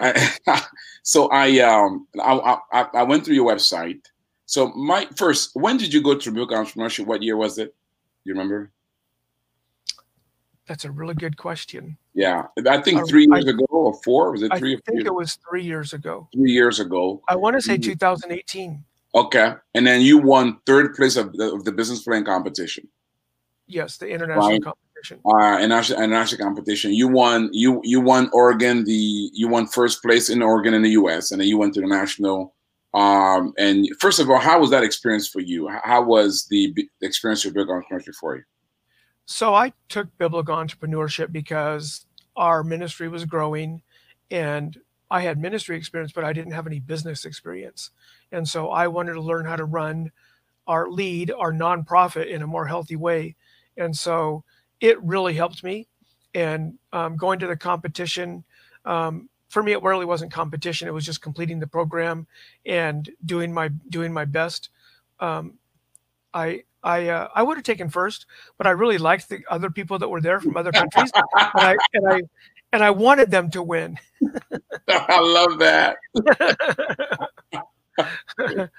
my, 0.00 0.30
I, 0.46 0.62
so 1.02 1.28
I 1.28 1.58
um 1.60 2.06
I, 2.20 2.58
I 2.72 2.86
I 2.94 3.02
went 3.02 3.24
through 3.24 3.34
your 3.34 3.50
website. 3.50 4.00
So 4.46 4.68
my 4.68 5.06
first, 5.16 5.50
when 5.54 5.76
did 5.76 5.92
you 5.92 6.02
go 6.02 6.14
to 6.14 6.32
Book 6.32 6.50
Entrepreneurship? 6.50 7.06
What 7.06 7.22
year 7.22 7.36
was 7.36 7.58
it? 7.58 7.74
You 8.24 8.32
remember? 8.32 8.70
That's 10.66 10.84
a 10.84 10.90
really 10.90 11.14
good 11.14 11.36
question. 11.36 11.96
Yeah, 12.14 12.44
I 12.66 12.80
think 12.80 13.08
three 13.08 13.26
years 13.30 13.46
ago 13.46 13.64
or 13.70 13.94
four. 14.02 14.32
Was 14.32 14.42
it 14.42 14.52
three? 14.58 14.76
I 14.76 14.90
think 14.90 15.06
it 15.06 15.14
was 15.14 15.38
three 15.48 15.64
years 15.64 15.92
ago. 15.92 16.28
Three 16.34 16.52
years 16.52 16.80
ago. 16.80 17.22
I 17.28 17.36
want 17.36 17.56
to 17.56 17.62
say 17.62 17.78
2018. 17.78 18.84
Okay, 19.14 19.54
and 19.74 19.86
then 19.86 20.02
you 20.02 20.18
won 20.18 20.58
third 20.66 20.94
place 20.94 21.16
of 21.16 21.32
the, 21.32 21.52
of 21.52 21.64
the 21.64 21.72
business 21.72 22.02
plan 22.02 22.24
competition. 22.24 22.86
Yes, 23.66 23.96
the 23.98 24.08
international 24.08 24.48
right. 24.48 24.62
competition. 24.62 25.20
Uh, 25.24 25.58
international, 25.58 26.02
international 26.02 26.44
competition. 26.44 26.92
You 26.92 27.08
won. 27.08 27.50
You 27.52 27.80
you 27.84 28.00
won 28.00 28.30
Oregon. 28.32 28.84
The 28.84 29.30
you 29.32 29.48
won 29.48 29.66
first 29.66 30.02
place 30.02 30.30
in 30.30 30.42
Oregon 30.42 30.74
in 30.74 30.82
the 30.82 30.90
U.S. 30.90 31.32
and 31.32 31.40
then 31.40 31.48
you 31.48 31.58
went 31.58 31.74
to 31.74 31.80
the 31.80 31.86
national. 31.86 32.54
Um, 32.94 33.52
and 33.58 33.86
first 34.00 34.18
of 34.18 34.30
all, 34.30 34.38
how 34.38 34.58
was 34.60 34.70
that 34.70 34.82
experience 34.82 35.28
for 35.28 35.40
you? 35.40 35.68
How 35.68 36.02
was 36.02 36.46
the 36.50 36.74
experience 37.02 37.44
of 37.44 37.54
big 37.54 37.68
entrepreneurship 37.68 38.14
for 38.14 38.36
you? 38.36 38.42
So 39.26 39.54
I 39.54 39.74
took 39.90 40.08
biblical 40.16 40.56
entrepreneurship 40.56 41.30
because 41.30 42.06
our 42.34 42.64
ministry 42.64 43.08
was 43.08 43.26
growing, 43.26 43.82
and 44.30 44.78
I 45.10 45.20
had 45.22 45.38
ministry 45.38 45.76
experience, 45.76 46.12
but 46.12 46.24
I 46.24 46.32
didn't 46.32 46.52
have 46.52 46.66
any 46.66 46.80
business 46.80 47.24
experience. 47.24 47.90
And 48.32 48.48
so 48.48 48.70
I 48.70 48.88
wanted 48.88 49.14
to 49.14 49.22
learn 49.22 49.46
how 49.46 49.56
to 49.56 49.64
run 49.64 50.12
our 50.66 50.90
lead, 50.90 51.30
our 51.30 51.52
nonprofit 51.52 52.26
in 52.28 52.42
a 52.42 52.46
more 52.46 52.66
healthy 52.66 52.96
way. 52.96 53.36
And 53.76 53.96
so 53.96 54.44
it 54.80 55.02
really 55.02 55.34
helped 55.34 55.64
me. 55.64 55.88
and 56.34 56.74
um, 56.92 57.16
going 57.16 57.38
to 57.40 57.46
the 57.46 57.56
competition. 57.56 58.44
Um, 58.84 59.28
for 59.48 59.62
me, 59.62 59.72
it 59.72 59.82
really 59.82 60.04
wasn't 60.04 60.32
competition. 60.32 60.88
It 60.88 60.92
was 60.94 61.06
just 61.06 61.22
completing 61.22 61.58
the 61.58 61.66
program 61.66 62.26
and 62.66 63.08
doing 63.24 63.52
my 63.52 63.68
doing 63.88 64.12
my 64.12 64.24
best. 64.26 64.68
Um, 65.20 65.54
I 66.34 66.64
I 66.82 67.08
uh, 67.08 67.28
I 67.34 67.42
would 67.42 67.56
have 67.56 67.64
taken 67.64 67.88
first, 67.88 68.26
but 68.58 68.66
I 68.66 68.70
really 68.70 68.98
liked 68.98 69.28
the 69.28 69.40
other 69.50 69.70
people 69.70 69.98
that 69.98 70.08
were 70.08 70.20
there 70.20 70.40
from 70.40 70.56
other 70.56 70.72
countries, 70.72 71.10
and 71.14 71.50
I 71.54 71.76
and 71.94 72.08
I 72.12 72.20
and 72.72 72.82
I 72.82 72.90
wanted 72.90 73.30
them 73.30 73.50
to 73.50 73.62
win. 73.62 73.98
I 74.88 75.20
love 75.20 75.58
that. 75.58 75.96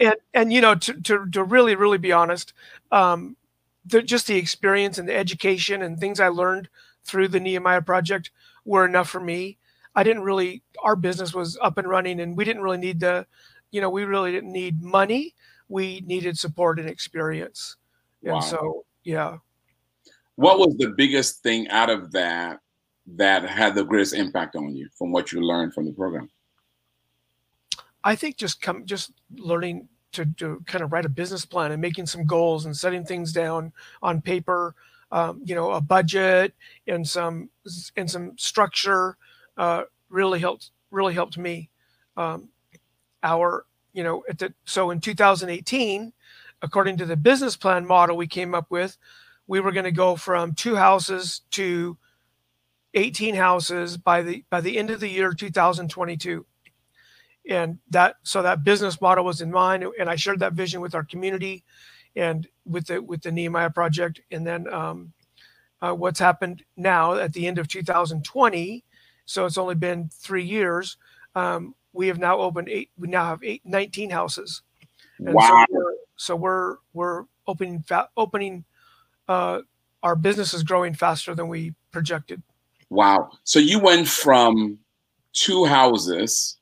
and 0.00 0.14
and 0.34 0.52
you 0.52 0.60
know 0.60 0.74
to 0.74 1.00
to 1.02 1.26
to 1.30 1.44
really 1.44 1.74
really 1.74 1.98
be 1.98 2.12
honest, 2.12 2.52
um, 2.92 3.36
the, 3.84 4.02
just 4.02 4.26
the 4.26 4.36
experience 4.36 4.98
and 4.98 5.08
the 5.08 5.16
education 5.16 5.82
and 5.82 5.98
things 5.98 6.20
I 6.20 6.28
learned 6.28 6.68
through 7.04 7.28
the 7.28 7.40
Nehemiah 7.40 7.82
project 7.82 8.30
were 8.64 8.84
enough 8.84 9.08
for 9.08 9.20
me. 9.20 9.58
I 9.94 10.02
didn't 10.02 10.22
really 10.22 10.62
our 10.82 10.96
business 10.96 11.34
was 11.34 11.58
up 11.60 11.78
and 11.78 11.88
running, 11.88 12.20
and 12.20 12.36
we 12.36 12.44
didn't 12.44 12.62
really 12.62 12.78
need 12.78 13.00
the, 13.00 13.26
you 13.70 13.80
know, 13.80 13.90
we 13.90 14.04
really 14.04 14.32
didn't 14.32 14.52
need 14.52 14.82
money. 14.82 15.34
We 15.68 16.02
needed 16.06 16.38
support 16.38 16.78
and 16.78 16.88
experience, 16.88 17.76
and 18.22 18.34
wow. 18.34 18.40
so 18.40 18.84
yeah. 19.04 19.38
What 20.36 20.58
was 20.58 20.76
the 20.76 20.90
biggest 20.90 21.42
thing 21.42 21.68
out 21.68 21.88
of 21.88 22.12
that 22.12 22.60
that 23.14 23.48
had 23.48 23.74
the 23.74 23.84
greatest 23.84 24.14
impact 24.14 24.56
on 24.56 24.74
you 24.74 24.88
from 24.96 25.12
what 25.12 25.32
you 25.32 25.40
learned 25.40 25.74
from 25.74 25.86
the 25.86 25.92
program? 25.92 26.28
I 28.02 28.14
think 28.14 28.36
just 28.36 28.60
come 28.60 28.86
just 28.86 29.12
learning 29.36 29.88
to, 30.12 30.24
to 30.36 30.62
kind 30.66 30.82
of 30.82 30.92
write 30.92 31.04
a 31.04 31.10
business 31.10 31.44
plan 31.44 31.72
and 31.72 31.82
making 31.82 32.06
some 32.06 32.24
goals 32.24 32.64
and 32.64 32.76
setting 32.76 33.04
things 33.04 33.32
down 33.32 33.72
on 34.02 34.22
paper, 34.22 34.74
um, 35.10 35.40
you 35.44 35.54
know, 35.54 35.72
a 35.72 35.80
budget 35.80 36.54
and 36.86 37.06
some 37.06 37.50
and 37.96 38.10
some 38.10 38.36
structure 38.38 39.16
uh, 39.56 39.82
really 40.08 40.38
helped 40.38 40.70
really 40.90 41.14
helped 41.14 41.36
me. 41.38 41.68
Um, 42.16 42.48
our 43.22 43.66
you 43.92 44.04
know 44.04 44.24
the 44.38 44.52
so 44.64 44.90
in 44.90 45.00
2018, 45.00 46.12
according 46.62 46.96
to 46.98 47.06
the 47.06 47.16
business 47.16 47.56
plan 47.56 47.86
model 47.86 48.16
we 48.16 48.26
came 48.26 48.54
up 48.54 48.70
with, 48.70 48.96
we 49.46 49.60
were 49.60 49.72
going 49.72 49.84
to 49.84 49.92
go 49.92 50.16
from 50.16 50.54
two 50.54 50.76
houses 50.76 51.42
to 51.52 51.96
18 52.96 53.34
houses 53.34 53.96
by 53.96 54.22
the 54.22 54.44
by 54.50 54.60
the 54.60 54.76
end 54.76 54.90
of 54.90 55.00
the 55.00 55.08
year 55.08 55.32
2022 55.32 56.44
and 57.48 57.78
that 57.90 58.16
so 58.24 58.42
that 58.42 58.64
business 58.64 59.00
model 59.00 59.24
was 59.24 59.40
in 59.40 59.52
mind 59.52 59.84
and 60.00 60.10
i 60.10 60.16
shared 60.16 60.40
that 60.40 60.54
vision 60.54 60.80
with 60.80 60.94
our 60.94 61.04
community 61.04 61.62
and 62.16 62.48
with 62.64 62.86
the 62.86 63.00
with 63.00 63.22
the 63.22 63.30
nehemiah 63.30 63.70
project. 63.70 64.20
And 64.30 64.46
then 64.46 64.72
um, 64.72 65.12
uh, 65.80 65.92
what's 65.92 66.18
happened 66.18 66.64
now 66.76 67.14
at 67.14 67.32
the 67.34 67.46
end 67.46 67.58
of 67.58 67.68
2020 67.68 68.82
so 69.26 69.44
it's 69.44 69.58
only 69.58 69.74
been 69.74 70.08
three 70.12 70.44
years 70.44 70.96
um, 71.34 71.74
we 71.92 72.08
have 72.08 72.18
now 72.18 72.38
opened 72.38 72.68
eight 72.68 72.90
we 72.98 73.08
now 73.08 73.26
have 73.26 73.44
eight 73.44 73.62
19 73.64 74.10
houses. 74.10 74.62
And 75.18 75.34
wow. 75.34 75.64
so 75.68 75.74
we're, 75.74 75.94
so 76.16 76.36
we're 76.36 76.76
we're 76.94 77.24
opening 77.46 77.82
fa- 77.82 78.08
opening 78.16 78.64
uh, 79.28 79.60
our 80.02 80.16
business 80.16 80.54
is 80.54 80.62
growing 80.62 80.94
faster 80.94 81.34
than 81.34 81.48
we 81.48 81.74
projected 81.90 82.42
wow 82.90 83.30
so 83.44 83.58
you 83.58 83.78
went 83.78 84.06
from 84.06 84.78
two 85.36 85.64
houses 85.66 86.56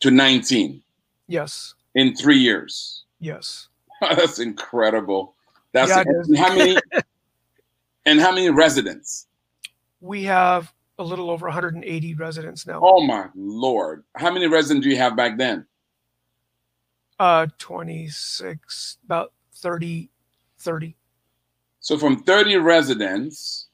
to 0.00 0.10
19. 0.10 0.82
Yes. 1.28 1.74
In 1.94 2.16
three 2.16 2.38
years. 2.38 3.04
Yes. 3.20 3.68
That's 4.00 4.38
incredible. 4.38 5.34
That's 5.72 5.90
yeah, 5.90 6.04
how 6.38 6.54
many 6.54 6.78
and 8.06 8.20
how 8.20 8.32
many 8.32 8.50
residents? 8.50 9.26
We 10.00 10.24
have 10.24 10.72
a 10.98 11.04
little 11.04 11.30
over 11.30 11.46
180 11.46 12.14
residents 12.14 12.66
now. 12.66 12.80
Oh 12.82 13.02
my 13.02 13.26
lord. 13.34 14.04
How 14.16 14.30
many 14.30 14.46
residents 14.46 14.84
do 14.84 14.90
you 14.90 14.96
have 14.96 15.16
back 15.16 15.36
then? 15.36 15.66
Uh 17.18 17.46
26, 17.58 18.98
about 19.04 19.32
30 19.54 20.10
30. 20.58 20.96
So 21.80 21.98
from 21.98 22.22
30 22.22 22.56
residents 22.56 23.65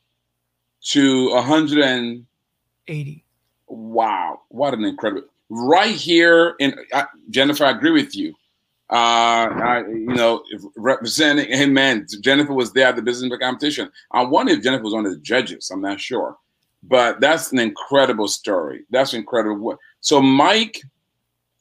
to 0.83 1.31
180. 1.31 3.25
Wow, 3.69 4.41
what 4.49 4.75
an 4.75 4.85
incredible 4.85 5.29
right 5.53 5.95
here 5.95 6.55
in 6.59 6.75
uh, 6.93 7.05
Jennifer. 7.29 7.65
I 7.65 7.71
agree 7.71 7.91
with 7.91 8.17
you. 8.17 8.35
Uh, 8.91 9.49
I, 9.49 9.85
you 9.87 10.15
know, 10.15 10.43
representing, 10.77 11.51
hey 11.51 11.67
man, 11.67 12.07
Jennifer 12.21 12.53
was 12.53 12.73
there 12.73 12.89
at 12.89 12.97
the 12.97 13.03
business 13.03 13.33
competition. 13.39 13.91
I 14.11 14.23
wonder 14.23 14.53
if 14.53 14.63
Jennifer 14.63 14.85
was 14.85 14.95
one 14.95 15.07
of 15.07 15.13
the 15.13 15.21
judges. 15.21 15.71
I'm 15.71 15.81
not 15.81 16.01
sure, 16.01 16.37
but 16.83 17.21
that's 17.21 17.53
an 17.53 17.59
incredible 17.59 18.29
story. 18.29 18.85
That's 18.91 19.15
incredible. 19.15 19.79
So 20.01 20.21
Mike, 20.21 20.83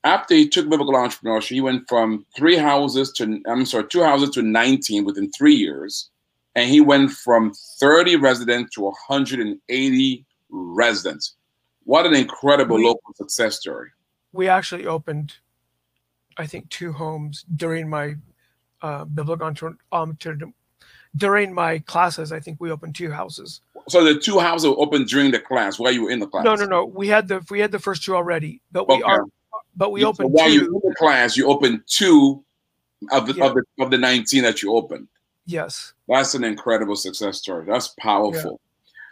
after 0.03 0.35
he 0.35 0.47
took 0.47 0.69
biblical 0.69 0.95
entrepreneurship, 0.95 1.49
he 1.49 1.61
went 1.61 1.87
from 1.87 2.25
three 2.35 2.57
houses 2.57 3.11
to 3.13 3.41
I'm 3.47 3.65
sorry, 3.65 3.87
two 3.87 4.03
houses 4.03 4.31
to 4.31 4.41
19 4.41 5.05
within 5.05 5.31
three 5.31 5.55
years, 5.55 6.09
and 6.55 6.69
he 6.69 6.81
went 6.81 7.11
from 7.11 7.53
30 7.79 8.17
residents 8.17 8.75
to 8.75 8.81
180 8.81 10.25
residents. 10.49 11.35
What 11.83 12.05
an 12.05 12.13
incredible 12.13 12.77
we, 12.77 12.85
local 12.85 13.13
success 13.15 13.59
story. 13.59 13.89
We 14.33 14.47
actually 14.47 14.85
opened, 14.85 15.33
I 16.37 16.45
think, 16.45 16.69
two 16.69 16.91
homes 16.91 17.45
during 17.55 17.89
my 17.89 18.15
uh, 18.81 19.05
biblical 19.05 19.53
um, 19.91 20.17
during 21.15 21.53
my 21.53 21.79
classes. 21.79 22.31
I 22.31 22.39
think 22.39 22.59
we 22.59 22.71
opened 22.71 22.95
two 22.95 23.11
houses. 23.11 23.61
So 23.89 24.03
the 24.03 24.19
two 24.19 24.39
houses 24.39 24.69
were 24.69 24.79
opened 24.79 25.07
during 25.07 25.31
the 25.31 25.39
class 25.39 25.79
while 25.79 25.91
you 25.91 26.03
were 26.03 26.11
in 26.11 26.19
the 26.19 26.27
class. 26.27 26.45
No, 26.45 26.55
no, 26.55 26.65
no. 26.65 26.85
We 26.85 27.07
had 27.07 27.27
the 27.27 27.45
we 27.49 27.59
had 27.59 27.71
the 27.71 27.79
first 27.79 28.03
two 28.03 28.15
already, 28.15 28.61
but 28.71 28.87
we 28.87 28.95
okay. 28.95 29.03
are 29.03 29.25
but 29.75 29.91
we 29.91 30.03
opened 30.03 30.29
so 30.29 30.33
while 30.33 30.47
two. 30.47 30.53
you 30.53 30.61
in 30.61 30.89
the 30.89 30.95
class. 30.97 31.35
You 31.37 31.47
opened 31.47 31.81
two 31.87 32.43
of 33.11 33.27
the, 33.27 33.33
yeah. 33.33 33.45
of 33.45 33.55
the 33.55 33.63
of 33.79 33.91
the 33.91 33.97
nineteen 33.97 34.43
that 34.43 34.61
you 34.61 34.75
opened. 34.75 35.07
Yes, 35.45 35.93
that's 36.07 36.35
an 36.35 36.43
incredible 36.43 36.95
success 36.95 37.37
story. 37.37 37.65
That's 37.65 37.89
powerful. 37.99 38.59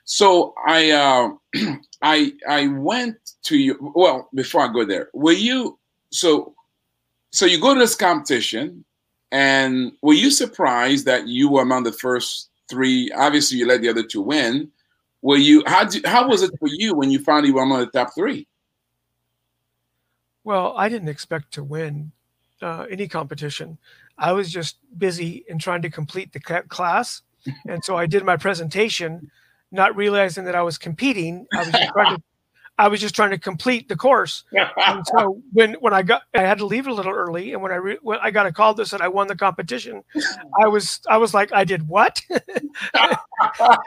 So 0.10 0.56
I 0.66 0.92
uh, 0.92 1.30
I 2.02 2.34
I 2.48 2.68
went 2.68 3.18
to 3.44 3.58
you. 3.58 3.92
Well, 3.96 4.28
before 4.34 4.62
I 4.62 4.74
go 4.74 4.84
there, 4.86 5.10
were 5.14 5.34
you 5.34 5.78
so 6.12 6.56
so 7.32 7.46
you 7.46 7.62
go 7.62 7.74
to 7.74 7.80
this 7.80 7.96
competition, 7.96 8.84
and 9.32 9.92
were 10.02 10.14
you 10.14 10.32
surprised 10.32 11.06
that 11.06 11.28
you 11.28 11.50
were 11.50 11.62
among 11.62 11.84
the 11.84 11.92
first 11.92 12.50
three? 12.70 13.12
Obviously, 13.12 13.60
you 13.60 13.68
let 13.68 13.82
the 13.82 13.90
other 13.90 14.04
two 14.04 14.22
win. 14.22 14.72
Were 15.22 15.38
you 15.38 15.62
how 15.68 15.84
did, 15.84 16.06
how 16.06 16.28
was 16.28 16.42
it 16.42 16.52
for 16.60 16.70
you 16.70 16.96
when 16.96 17.12
you 17.12 17.20
finally 17.24 17.52
were 17.52 17.62
among 17.62 17.82
the 17.82 17.88
top 17.88 18.16
three? 18.16 18.48
Well, 20.44 20.74
I 20.76 20.90
didn't 20.90 21.10
expect 21.10 21.52
to 21.54 21.64
win 21.64 22.14
uh, 22.62 22.86
any 22.90 23.08
competition. 23.08 23.78
I 24.18 24.34
was 24.34 24.52
just 24.52 24.78
busy 24.98 25.46
in 25.48 25.60
trying 25.60 25.82
to 25.84 25.90
complete 25.90 26.34
the 26.34 26.40
class, 26.40 27.22
and 27.68 27.84
so 27.84 27.98
I 27.98 28.06
did 28.06 28.24
my 28.26 28.38
presentation 28.38 29.32
not 29.72 29.96
realizing 29.96 30.46
that 30.46 30.56
I 30.56 30.64
was 30.64 30.78
competing. 30.78 31.48
I 31.54 31.60
was 31.60 31.72
just 31.72 31.90
trying 31.94 32.16
to, 32.16 32.22
I 32.78 32.88
was 32.88 33.02
just 33.02 33.16
trying 33.16 33.32
to 33.32 33.38
complete 33.38 33.90
the 33.90 33.96
course. 33.96 34.44
and 34.52 35.06
so 35.08 35.42
when 35.54 35.74
when 35.76 35.94
I 35.94 36.02
got, 36.02 36.24
I 36.36 36.42
had 36.42 36.58
to 36.60 36.66
leave 36.66 36.88
a 36.88 36.94
little 36.94 37.14
early, 37.14 37.54
and 37.54 37.62
when 37.62 37.72
I 37.72 37.76
re, 37.76 37.98
when 38.02 38.20
I 38.22 38.32
got 38.32 38.46
a 38.46 38.52
call 38.52 38.74
that 38.76 38.88
said 38.88 39.02
I 39.02 39.10
won 39.10 39.28
the 39.28 39.36
competition, 39.36 40.04
I 40.62 40.68
was 40.68 41.02
I 41.10 41.18
was 41.18 41.34
like, 41.34 41.52
I 41.54 41.64
did 41.64 41.88
what? 41.88 42.22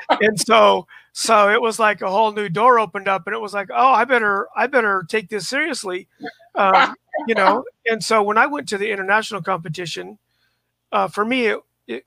and 0.08 0.40
so 0.40 0.86
so 1.12 1.50
it 1.50 1.60
was 1.60 1.78
like 1.78 2.00
a 2.00 2.10
whole 2.10 2.32
new 2.32 2.48
door 2.48 2.78
opened 2.78 3.08
up, 3.08 3.26
and 3.26 3.34
it 3.34 3.40
was 3.40 3.54
like, 3.54 3.68
oh, 3.70 3.92
I 3.92 4.04
better 4.04 4.48
I 4.56 4.66
better 4.66 5.04
take 5.08 5.28
this 5.28 5.48
seriously, 5.48 6.08
um, 6.54 6.94
you 7.26 7.34
know. 7.34 7.64
And 7.86 8.02
so 8.02 8.22
when 8.22 8.38
I 8.38 8.46
went 8.46 8.68
to 8.70 8.78
the 8.78 8.90
international 8.90 9.42
competition, 9.42 10.18
uh, 10.90 11.08
for 11.08 11.24
me, 11.24 11.46
it, 11.46 11.60
it, 11.86 12.06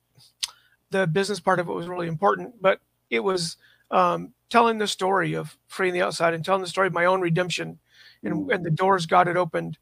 the 0.90 1.06
business 1.06 1.40
part 1.40 1.60
of 1.60 1.70
it 1.70 1.74
was 1.74 1.88
really 1.88 2.08
important, 2.08 2.62
but 2.62 2.80
it 3.10 3.20
was 3.20 3.58
um, 3.92 4.34
telling 4.50 4.80
the 4.80 4.88
story 4.88 5.34
of 5.34 5.58
free 5.68 5.90
on 5.90 5.94
the 5.94 6.02
outside 6.02 6.34
and 6.34 6.44
telling 6.44 6.62
the 6.62 6.68
story 6.68 6.88
of 6.88 6.94
my 6.94 7.06
own 7.06 7.22
redemption 7.22 7.80
and, 8.24 8.52
and 8.52 8.66
the 8.66 8.72
doors 8.72 9.06
God 9.06 9.28
had 9.28 9.38
opened 9.38 9.78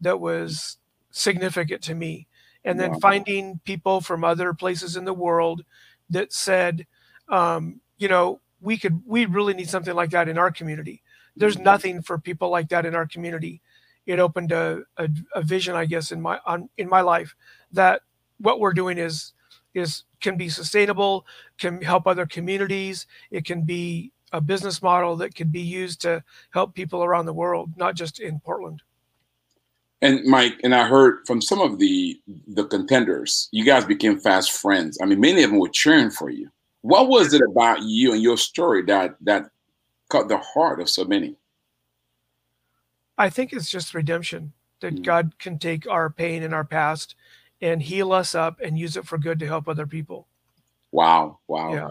that 0.00 0.20
was 0.20 0.78
significant 1.10 1.82
to 1.82 1.94
me. 1.94 2.26
And 2.64 2.78
then 2.78 3.00
finding 3.00 3.60
people 3.64 4.00
from 4.00 4.24
other 4.24 4.52
places 4.52 4.96
in 4.96 5.04
the 5.04 5.14
world 5.14 5.64
that 6.10 6.32
said, 6.32 6.86
um, 7.28 7.80
you 7.96 8.08
know, 8.08 8.40
we 8.60 8.76
could, 8.76 9.02
we 9.06 9.26
really 9.26 9.54
need 9.54 9.68
something 9.68 9.94
like 9.94 10.10
that 10.10 10.28
in 10.28 10.38
our 10.38 10.50
community. 10.50 11.02
There's 11.36 11.58
nothing 11.58 12.02
for 12.02 12.18
people 12.18 12.50
like 12.50 12.68
that 12.70 12.84
in 12.84 12.94
our 12.94 13.06
community. 13.06 13.62
It 14.06 14.18
opened 14.18 14.52
a, 14.52 14.82
a, 14.96 15.08
a 15.34 15.42
vision, 15.42 15.76
I 15.76 15.84
guess, 15.84 16.12
in 16.12 16.20
my 16.20 16.40
on 16.46 16.68
in 16.78 16.88
my 16.88 17.02
life 17.02 17.36
that 17.72 18.00
what 18.38 18.58
we're 18.58 18.72
doing 18.72 18.98
is 18.98 19.34
is 19.74 20.04
can 20.20 20.36
be 20.36 20.48
sustainable, 20.48 21.26
can 21.58 21.80
help 21.82 22.06
other 22.06 22.26
communities. 22.26 23.06
It 23.30 23.44
can 23.44 23.62
be 23.62 24.12
a 24.32 24.40
business 24.40 24.82
model 24.82 25.16
that 25.16 25.34
could 25.34 25.52
be 25.52 25.60
used 25.60 26.00
to 26.02 26.24
help 26.50 26.74
people 26.74 27.04
around 27.04 27.26
the 27.26 27.32
world, 27.32 27.70
not 27.76 27.94
just 27.94 28.18
in 28.18 28.40
Portland. 28.40 28.82
And 30.00 30.24
Mike, 30.24 30.54
and 30.62 30.74
I 30.74 30.86
heard 30.86 31.26
from 31.26 31.42
some 31.42 31.60
of 31.60 31.78
the 31.78 32.20
the 32.46 32.64
contenders, 32.64 33.48
you 33.52 33.64
guys 33.64 33.84
became 33.84 34.18
fast 34.18 34.52
friends. 34.52 34.98
I 35.02 35.06
mean, 35.06 35.20
many 35.20 35.42
of 35.42 35.50
them 35.50 35.58
were 35.58 35.68
cheering 35.68 36.10
for 36.10 36.30
you. 36.30 36.50
What 36.82 37.08
was 37.08 37.34
it 37.34 37.42
about 37.42 37.82
you 37.82 38.12
and 38.12 38.22
your 38.22 38.36
story 38.36 38.82
that 38.84 39.16
that 39.22 39.50
caught 40.08 40.28
the 40.28 40.38
heart 40.38 40.80
of 40.80 40.88
so 40.88 41.04
many? 41.04 41.36
I 43.16 43.30
think 43.30 43.52
it's 43.52 43.68
just 43.68 43.94
redemption 43.94 44.52
that 44.80 44.94
mm. 44.94 45.02
God 45.02 45.32
can 45.38 45.58
take 45.58 45.88
our 45.88 46.08
pain 46.08 46.42
and 46.42 46.54
our 46.54 46.64
past 46.64 47.16
and 47.60 47.82
heal 47.82 48.12
us 48.12 48.34
up 48.34 48.60
and 48.60 48.78
use 48.78 48.96
it 48.96 49.06
for 49.06 49.18
good 49.18 49.38
to 49.40 49.46
help 49.46 49.68
other 49.68 49.86
people. 49.86 50.28
Wow. 50.92 51.40
Wow. 51.48 51.72
Yeah. 51.72 51.90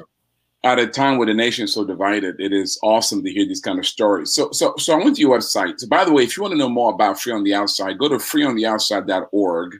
At 0.63 0.79
a 0.79 0.87
time 0.87 1.17
where 1.17 1.27
the 1.27 1.33
nation 1.33 1.65
is 1.65 1.73
so 1.73 1.85
divided, 1.85 2.39
it 2.39 2.51
is 2.51 2.79
awesome 2.81 3.23
to 3.23 3.31
hear 3.31 3.45
these 3.45 3.59
kind 3.59 3.77
of 3.77 3.85
stories. 3.85 4.33
So, 4.33 4.51
so, 4.51 4.73
so 4.77 4.93
I 4.93 5.03
went 5.03 5.15
to 5.17 5.21
your 5.21 5.37
website. 5.37 5.79
So, 5.79 5.87
by 5.87 6.03
the 6.03 6.11
way, 6.11 6.23
if 6.23 6.35
you 6.35 6.43
want 6.43 6.53
to 6.53 6.57
know 6.57 6.69
more 6.69 6.93
about 6.93 7.19
Free 7.19 7.31
on 7.31 7.43
the 7.43 7.53
Outside, 7.53 7.99
go 7.99 8.09
to 8.09 8.15
freeontheoutside.org, 8.15 9.79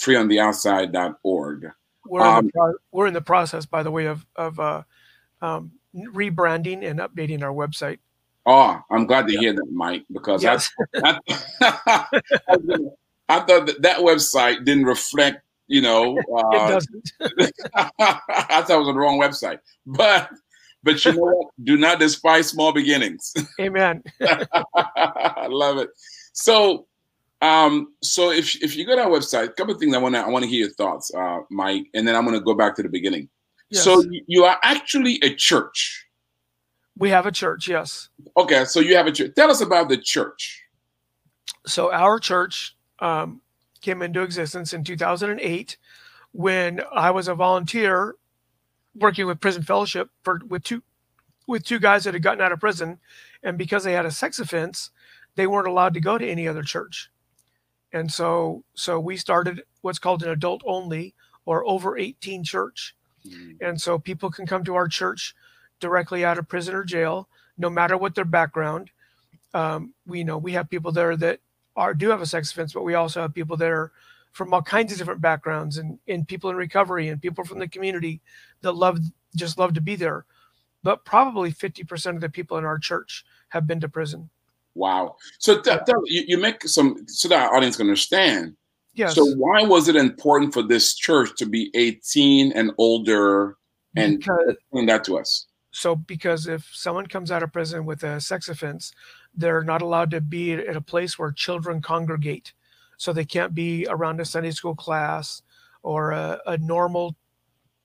freeontheoutside.org. 0.00 1.72
We're, 2.06 2.20
um, 2.20 2.38
in 2.38 2.50
the 2.52 2.60
um, 2.60 2.70
pro- 2.70 2.78
we're 2.92 3.06
in 3.06 3.14
the 3.14 3.20
process, 3.20 3.66
by 3.66 3.82
the 3.82 3.90
way, 3.90 4.06
of 4.06 4.26
of 4.36 4.60
uh, 4.60 4.82
um, 5.40 5.72
rebranding 5.94 6.88
and 6.88 6.98
updating 7.00 7.42
our 7.42 7.52
website. 7.52 7.98
Oh, 8.46 8.80
I'm 8.90 9.06
glad 9.06 9.26
to 9.28 9.32
yeah. 9.32 9.40
hear 9.40 9.52
that, 9.54 9.72
Mike, 9.72 10.04
because 10.12 10.42
yes. 10.42 10.70
I, 11.02 11.18
I, 11.30 11.60
I, 13.28 13.40
thought 13.40 13.66
that 13.66 13.76
that 13.80 13.98
website 13.98 14.64
didn't 14.66 14.84
reflect, 14.84 15.42
you 15.66 15.80
know, 15.80 16.18
uh, 16.36 16.50
it 16.52 16.68
doesn't. 16.68 17.12
I 17.98 18.62
thought 18.62 18.70
it 18.70 18.78
was 18.78 18.88
on 18.88 18.94
the 18.94 19.00
wrong 19.00 19.18
website, 19.18 19.60
but 19.86 20.28
but 20.82 21.02
you 21.04 21.12
know 21.14 21.22
what? 21.22 21.46
Do 21.64 21.78
not 21.78 21.98
despise 21.98 22.48
small 22.48 22.72
beginnings. 22.72 23.34
Amen. 23.58 24.02
I 24.20 25.46
love 25.48 25.78
it. 25.78 25.88
So, 26.34 26.86
um, 27.44 27.92
so 28.02 28.30
if 28.30 28.56
if 28.62 28.74
you 28.74 28.86
go 28.86 28.96
to 28.96 29.02
our 29.02 29.10
website, 29.10 29.44
a 29.44 29.48
couple 29.48 29.74
of 29.74 29.78
things 29.78 29.94
I 29.94 29.98
want 29.98 30.14
to 30.14 30.20
I 30.20 30.28
want 30.28 30.44
to 30.44 30.48
hear 30.48 30.60
your 30.60 30.74
thoughts, 30.74 31.12
uh, 31.14 31.40
Mike, 31.50 31.88
and 31.92 32.08
then 32.08 32.16
I'm 32.16 32.24
going 32.24 32.38
to 32.38 32.42
go 32.42 32.54
back 32.54 32.74
to 32.76 32.82
the 32.82 32.88
beginning. 32.88 33.28
Yes. 33.68 33.84
So 33.84 34.02
you 34.26 34.44
are 34.44 34.58
actually 34.62 35.18
a 35.22 35.34
church. 35.34 36.06
We 36.96 37.10
have 37.10 37.26
a 37.26 37.32
church, 37.32 37.68
yes. 37.68 38.08
Okay, 38.38 38.64
so 38.64 38.80
you 38.80 38.96
have 38.96 39.06
a 39.06 39.12
church. 39.12 39.32
Tell 39.36 39.50
us 39.50 39.60
about 39.60 39.90
the 39.90 39.98
church. 39.98 40.62
So 41.66 41.92
our 41.92 42.18
church 42.18 42.76
um, 43.00 43.42
came 43.82 44.00
into 44.00 44.22
existence 44.22 44.72
in 44.72 44.82
2008 44.82 45.76
when 46.32 46.80
I 46.92 47.10
was 47.10 47.28
a 47.28 47.34
volunteer 47.34 48.14
working 48.94 49.26
with 49.26 49.40
Prison 49.40 49.62
Fellowship 49.62 50.08
for 50.22 50.40
with 50.48 50.64
two 50.64 50.82
with 51.46 51.64
two 51.64 51.78
guys 51.78 52.04
that 52.04 52.14
had 52.14 52.22
gotten 52.22 52.40
out 52.40 52.52
of 52.52 52.60
prison, 52.60 52.98
and 53.42 53.58
because 53.58 53.84
they 53.84 53.92
had 53.92 54.06
a 54.06 54.10
sex 54.10 54.38
offense, 54.38 54.90
they 55.34 55.46
weren't 55.46 55.68
allowed 55.68 55.92
to 55.92 56.00
go 56.00 56.16
to 56.16 56.26
any 56.26 56.48
other 56.48 56.62
church. 56.62 57.10
And 57.94 58.12
so 58.12 58.64
so 58.74 58.98
we 58.98 59.16
started 59.16 59.62
what's 59.80 60.00
called 60.00 60.22
an 60.22 60.30
adult 60.30 60.62
only 60.66 61.14
or 61.46 61.66
over 61.66 61.96
18 61.96 62.42
church. 62.42 62.94
Mm-hmm. 63.26 63.64
And 63.64 63.80
so 63.80 63.98
people 63.98 64.30
can 64.30 64.46
come 64.46 64.64
to 64.64 64.74
our 64.74 64.88
church 64.88 65.34
directly 65.78 66.24
out 66.24 66.36
of 66.36 66.48
prison 66.48 66.74
or 66.74 66.84
jail, 66.84 67.28
no 67.56 67.70
matter 67.70 67.96
what 67.96 68.14
their 68.14 68.24
background. 68.24 68.90
Um, 69.54 69.94
we 70.06 70.18
you 70.18 70.24
know 70.24 70.36
we 70.36 70.52
have 70.52 70.68
people 70.68 70.90
there 70.90 71.16
that 71.16 71.38
are 71.76 71.94
do 71.94 72.10
have 72.10 72.20
a 72.20 72.26
sex 72.26 72.50
offense, 72.50 72.72
but 72.72 72.82
we 72.82 72.94
also 72.94 73.22
have 73.22 73.32
people 73.32 73.56
there 73.56 73.92
from 74.32 74.52
all 74.52 74.62
kinds 74.62 74.90
of 74.90 74.98
different 74.98 75.20
backgrounds 75.20 75.78
and, 75.78 76.00
and 76.08 76.26
people 76.26 76.50
in 76.50 76.56
recovery 76.56 77.08
and 77.08 77.22
people 77.22 77.44
from 77.44 77.60
the 77.60 77.68
community 77.68 78.20
that 78.62 78.72
love 78.72 78.98
just 79.36 79.56
love 79.56 79.74
to 79.74 79.80
be 79.80 79.94
there. 79.94 80.24
But 80.82 81.04
probably 81.04 81.52
50% 81.52 82.16
of 82.16 82.20
the 82.20 82.28
people 82.28 82.58
in 82.58 82.64
our 82.64 82.78
church 82.78 83.24
have 83.50 83.66
been 83.66 83.80
to 83.80 83.88
prison. 83.88 84.30
Wow. 84.74 85.16
So 85.38 85.62
you, 86.06 86.24
you 86.26 86.38
make 86.38 86.62
some 86.66 87.06
so 87.06 87.28
that 87.28 87.48
our 87.48 87.56
audience 87.56 87.76
can 87.76 87.86
understand. 87.86 88.56
Yes. 88.94 89.14
So 89.14 89.24
why 89.36 89.62
was 89.62 89.88
it 89.88 89.96
important 89.96 90.52
for 90.52 90.62
this 90.62 90.94
church 90.94 91.36
to 91.38 91.46
be 91.46 91.70
18 91.74 92.52
and 92.52 92.72
older 92.78 93.56
and 93.96 94.18
because, 94.18 94.38
explain 94.48 94.86
that 94.86 95.04
to 95.04 95.18
us? 95.18 95.46
So, 95.74 95.96
because 95.96 96.46
if 96.46 96.70
someone 96.72 97.06
comes 97.06 97.32
out 97.32 97.42
of 97.42 97.52
prison 97.52 97.84
with 97.84 98.04
a 98.04 98.20
sex 98.20 98.48
offense, 98.48 98.92
they're 99.34 99.64
not 99.64 99.82
allowed 99.82 100.12
to 100.12 100.20
be 100.20 100.52
at 100.52 100.76
a 100.76 100.80
place 100.80 101.18
where 101.18 101.32
children 101.32 101.82
congregate. 101.82 102.52
So, 102.96 103.12
they 103.12 103.24
can't 103.24 103.54
be 103.54 103.84
around 103.88 104.20
a 104.20 104.24
Sunday 104.24 104.52
school 104.52 104.76
class 104.76 105.42
or 105.82 106.12
a, 106.12 106.40
a 106.46 106.58
normal 106.58 107.16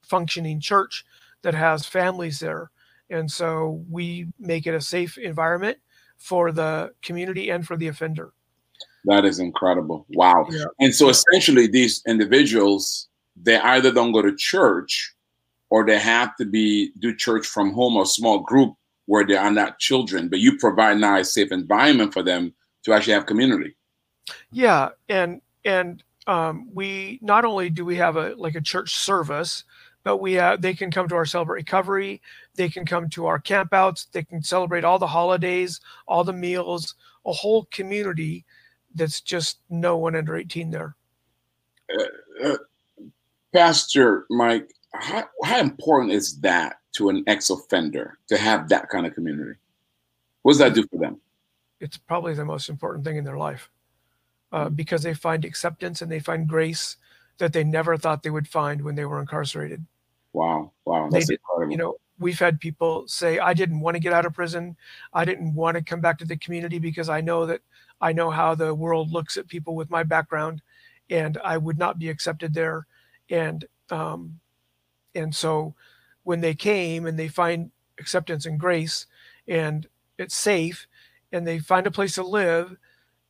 functioning 0.03 0.59
church 0.59 1.03
that 1.41 1.55
has 1.55 1.85
families 1.85 2.39
there. 2.39 2.69
And 3.09 3.31
so, 3.31 3.83
we 3.89 4.27
make 4.39 4.67
it 4.67 4.75
a 4.75 4.81
safe 4.81 5.17
environment 5.17 5.79
for 6.19 6.51
the 6.51 6.91
community 7.01 7.49
and 7.49 7.65
for 7.65 7.75
the 7.75 7.87
offender. 7.87 8.31
That 9.05 9.25
is 9.25 9.39
incredible. 9.39 10.05
Wow. 10.09 10.45
Yeah. 10.51 10.65
And 10.79 10.93
so, 10.93 11.09
essentially, 11.09 11.67
these 11.67 12.03
individuals, 12.05 13.07
they 13.41 13.57
either 13.57 13.91
don't 13.91 14.11
go 14.11 14.21
to 14.21 14.35
church 14.35 15.15
or 15.69 15.85
they 15.85 15.97
have 15.97 16.35
to 16.35 16.45
be 16.45 16.91
do 16.99 17.15
church 17.15 17.47
from 17.47 17.73
home 17.73 17.95
or 17.95 18.05
small 18.05 18.39
group 18.39 18.73
where 19.05 19.25
they 19.25 19.35
are 19.35 19.51
not 19.51 19.79
children, 19.79 20.27
but 20.27 20.39
you 20.39 20.57
provide 20.57 20.99
now 20.99 21.17
a 21.17 21.23
safe 21.23 21.51
environment 21.51 22.13
for 22.13 22.21
them 22.21 22.53
to 22.83 22.93
actually 22.93 23.13
have 23.13 23.25
community. 23.25 23.75
Yeah, 24.51 24.89
and 25.07 25.41
and 25.65 26.03
um, 26.27 26.69
we 26.73 27.19
not 27.21 27.45
only 27.45 27.69
do 27.69 27.85
we 27.85 27.95
have 27.95 28.17
a 28.17 28.35
like 28.35 28.55
a 28.55 28.61
church 28.61 28.95
service, 28.95 29.63
but 30.03 30.17
we 30.17 30.33
have 30.33 30.61
they 30.61 30.73
can 30.73 30.91
come 30.91 31.07
to 31.07 31.15
our 31.15 31.25
celebrate 31.25 31.61
recovery, 31.61 32.21
they 32.59 32.67
can 32.67 32.85
come 32.85 33.09
to 33.09 33.25
our 33.25 33.39
campouts, 33.39 34.11
they 34.11 34.21
can 34.21 34.43
celebrate 34.43 34.83
all 34.83 34.99
the 34.99 35.07
holidays, 35.07 35.79
all 36.09 36.25
the 36.25 36.33
meals, 36.33 36.93
a 37.25 37.31
whole 37.31 37.69
community 37.71 38.43
that's 38.95 39.21
just 39.21 39.59
no 39.69 39.95
one 39.95 40.13
under 40.13 40.35
18 40.35 40.69
there. 40.69 40.97
Uh, 41.97 42.03
uh, 42.43 42.57
Pastor 43.53 44.25
Mike, 44.29 44.73
how, 44.93 45.23
how 45.41 45.59
important 45.59 46.11
is 46.11 46.37
that 46.41 46.79
to 46.95 47.07
an 47.07 47.23
ex-offender 47.27 48.19
to 48.27 48.37
have 48.37 48.67
that 48.67 48.89
kind 48.89 49.07
of 49.07 49.13
community? 49.13 49.57
What 50.41 50.51
does 50.51 50.59
that 50.59 50.73
do 50.73 50.85
for 50.91 50.99
them? 50.99 51.21
It's 51.79 51.97
probably 51.97 52.33
the 52.33 52.43
most 52.43 52.67
important 52.67 53.05
thing 53.05 53.15
in 53.15 53.23
their 53.23 53.37
life 53.37 53.69
uh, 54.51 54.65
mm-hmm. 54.65 54.75
because 54.75 55.01
they 55.01 55.13
find 55.13 55.45
acceptance 55.45 56.01
and 56.01 56.11
they 56.11 56.19
find 56.19 56.45
grace 56.45 56.97
that 57.37 57.53
they 57.53 57.63
never 57.63 57.95
thought 57.95 58.21
they 58.21 58.29
would 58.29 58.49
find 58.49 58.81
when 58.81 58.95
they 58.95 59.05
were 59.05 59.21
incarcerated. 59.21 59.85
Wow, 60.33 60.73
wow, 60.83 61.07
that's 61.09 61.27
did, 61.27 61.39
incredible. 61.39 61.71
You 61.71 61.77
know, 61.77 61.95
we've 62.19 62.39
had 62.39 62.59
people 62.59 63.07
say, 63.07 63.39
"I 63.39 63.53
didn't 63.53 63.79
want 63.79 63.95
to 63.95 64.01
get 64.01 64.13
out 64.13 64.25
of 64.25 64.33
prison. 64.33 64.77
I 65.13 65.25
didn't 65.25 65.55
want 65.55 65.75
to 65.77 65.83
come 65.83 66.01
back 66.01 66.17
to 66.19 66.25
the 66.25 66.37
community 66.37 66.79
because 66.79 67.09
I 67.09 67.21
know 67.21 67.45
that 67.45 67.61
I 68.01 68.13
know 68.13 68.29
how 68.29 68.55
the 68.55 68.73
world 68.75 69.11
looks 69.11 69.37
at 69.37 69.47
people 69.47 69.75
with 69.75 69.89
my 69.89 70.03
background, 70.03 70.61
and 71.09 71.37
I 71.43 71.57
would 71.57 71.77
not 71.77 71.99
be 71.99 72.09
accepted 72.09 72.53
there." 72.53 72.87
And 73.29 73.65
um, 73.89 74.39
and 75.15 75.35
so 75.35 75.75
when 76.23 76.41
they 76.41 76.53
came 76.53 77.05
and 77.05 77.17
they 77.17 77.27
find 77.27 77.71
acceptance 77.99 78.45
and 78.45 78.59
grace 78.59 79.05
and 79.47 79.87
it's 80.17 80.35
safe 80.35 80.87
and 81.31 81.45
they 81.45 81.59
find 81.59 81.87
a 81.87 81.91
place 81.91 82.15
to 82.15 82.23
live, 82.23 82.77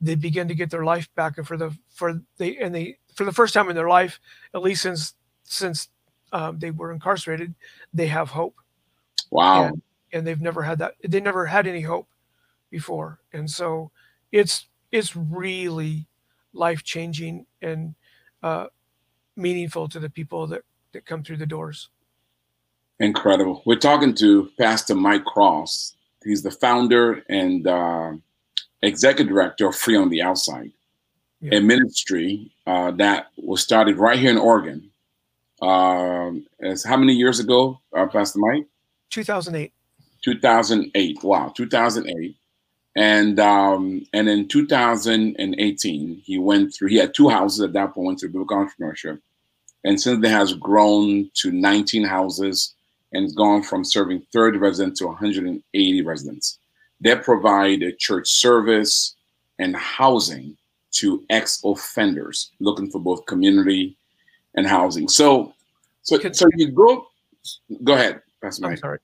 they 0.01 0.15
begin 0.15 0.47
to 0.47 0.55
get 0.55 0.69
their 0.69 0.83
life 0.83 1.09
back. 1.15 1.37
And 1.37 1.47
for 1.47 1.57
the 1.57 1.77
for 1.89 2.21
they 2.37 2.57
and 2.57 2.73
they 2.73 2.97
for 3.15 3.25
the 3.25 3.33
first 3.33 3.53
time 3.53 3.69
in 3.69 3.75
their 3.75 3.89
life, 3.89 4.19
at 4.53 4.61
least 4.61 4.83
since 4.83 5.13
since 5.43 5.89
um, 6.31 6.59
they 6.59 6.71
were 6.71 6.91
incarcerated, 6.91 7.55
they 7.93 8.07
have 8.07 8.29
hope. 8.29 8.55
Wow. 9.31 9.65
And, 9.65 9.81
and 10.13 10.27
they've 10.27 10.41
never 10.41 10.63
had 10.63 10.79
that. 10.79 10.95
They 11.07 11.19
never 11.19 11.45
had 11.45 11.67
any 11.67 11.81
hope 11.81 12.07
before, 12.69 13.19
and 13.33 13.49
so 13.49 13.91
it's 14.31 14.67
it's 14.91 15.15
really 15.15 16.07
life 16.53 16.83
changing 16.83 17.45
and 17.61 17.95
uh, 18.41 18.67
meaningful 19.35 19.87
to 19.89 19.99
the 19.99 20.09
people 20.09 20.47
that 20.47 20.63
that 20.93 21.05
come 21.05 21.23
through 21.23 21.37
the 21.37 21.45
doors. 21.45 21.89
Incredible. 22.99 23.61
We're 23.65 23.77
talking 23.77 24.13
to 24.15 24.49
Pastor 24.59 24.95
Mike 24.95 25.23
Cross. 25.25 25.95
He's 26.23 26.43
the 26.43 26.51
founder 26.51 27.23
and 27.29 27.65
uh, 27.65 28.11
executive 28.81 29.29
director 29.29 29.67
of 29.67 29.75
Free 29.75 29.95
on 29.95 30.09
the 30.09 30.21
Outside, 30.21 30.71
yeah. 31.39 31.57
a 31.57 31.61
ministry 31.61 32.51
uh, 32.67 32.91
that 32.91 33.27
was 33.37 33.61
started 33.61 33.97
right 33.97 34.19
here 34.19 34.31
in 34.31 34.37
Oregon. 34.37 34.89
Um, 35.61 36.45
as 36.61 36.83
how 36.83 36.97
many 36.97 37.13
years 37.13 37.39
ago, 37.39 37.79
uh, 37.95 38.07
Pastor 38.07 38.39
Mike? 38.39 38.65
2008. 39.09 39.71
2008. 40.23 41.23
Wow, 41.23 41.53
2008. 41.55 42.35
And 42.95 43.39
um, 43.39 44.05
and 44.13 44.27
in 44.27 44.47
2018, 44.47 46.21
he 46.23 46.37
went 46.37 46.73
through. 46.73 46.89
He 46.89 46.97
had 46.97 47.13
two 47.13 47.29
houses 47.29 47.61
at 47.61 47.73
that 47.73 47.93
point. 47.93 48.05
Went 48.05 48.19
through 48.19 48.29
biblical 48.29 48.57
entrepreneurship 48.57 49.19
and 49.83 49.99
since 49.99 50.21
then 50.21 50.31
has 50.31 50.53
grown 50.53 51.29
to 51.35 51.51
19 51.51 52.03
houses 52.03 52.75
and 53.13 53.23
has 53.23 53.33
gone 53.33 53.63
from 53.63 53.83
serving 53.83 54.21
30 54.33 54.57
residents 54.57 54.99
to 54.99 55.07
180 55.07 56.01
residents. 56.01 56.59
They 57.01 57.15
provide 57.15 57.81
a 57.81 57.93
church 57.93 58.29
service 58.29 59.15
and 59.57 59.75
housing 59.75 60.57
to 60.91 61.23
ex-offenders 61.29 62.51
looking 62.59 62.89
for 62.89 62.99
both 62.99 63.25
community 63.25 63.95
and 64.55 64.67
housing. 64.67 65.07
So, 65.07 65.53
so, 66.01 66.19
so 66.31 66.45
you 66.55 66.71
go. 66.71 67.07
Go 67.83 67.93
ahead, 67.93 68.21
Pastor 68.41 68.67
I'm 68.67 68.77
sorry. 68.77 68.99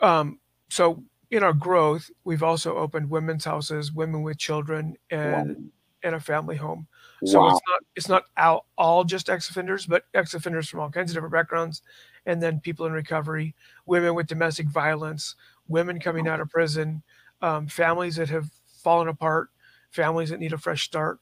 Um, 0.00 0.38
so 0.68 1.02
in 1.30 1.42
our 1.42 1.52
growth, 1.52 2.10
we've 2.24 2.42
also 2.42 2.76
opened 2.76 3.10
women's 3.10 3.44
houses, 3.44 3.92
women 3.92 4.22
with 4.22 4.38
children, 4.38 4.96
and 5.10 5.48
wow. 5.48 5.64
and 6.02 6.14
a 6.14 6.20
family 6.20 6.56
home. 6.56 6.86
So 7.24 7.40
wow. 7.40 7.48
it's 7.48 7.60
not 7.68 7.80
it's 7.96 8.08
not 8.08 8.24
all, 8.36 8.66
all 8.76 9.04
just 9.04 9.28
ex 9.28 9.48
offenders, 9.50 9.86
but 9.86 10.04
ex 10.14 10.34
offenders 10.34 10.68
from 10.68 10.80
all 10.80 10.90
kinds 10.90 11.10
of 11.10 11.14
different 11.16 11.32
backgrounds, 11.32 11.82
and 12.26 12.42
then 12.42 12.60
people 12.60 12.86
in 12.86 12.92
recovery, 12.92 13.54
women 13.86 14.14
with 14.14 14.26
domestic 14.26 14.68
violence, 14.68 15.34
women 15.68 15.98
coming 15.98 16.28
out 16.28 16.40
of 16.40 16.50
prison, 16.50 17.02
um, 17.42 17.66
families 17.66 18.16
that 18.16 18.28
have 18.28 18.50
fallen 18.82 19.08
apart, 19.08 19.48
families 19.90 20.30
that 20.30 20.40
need 20.40 20.52
a 20.52 20.58
fresh 20.58 20.84
start. 20.84 21.18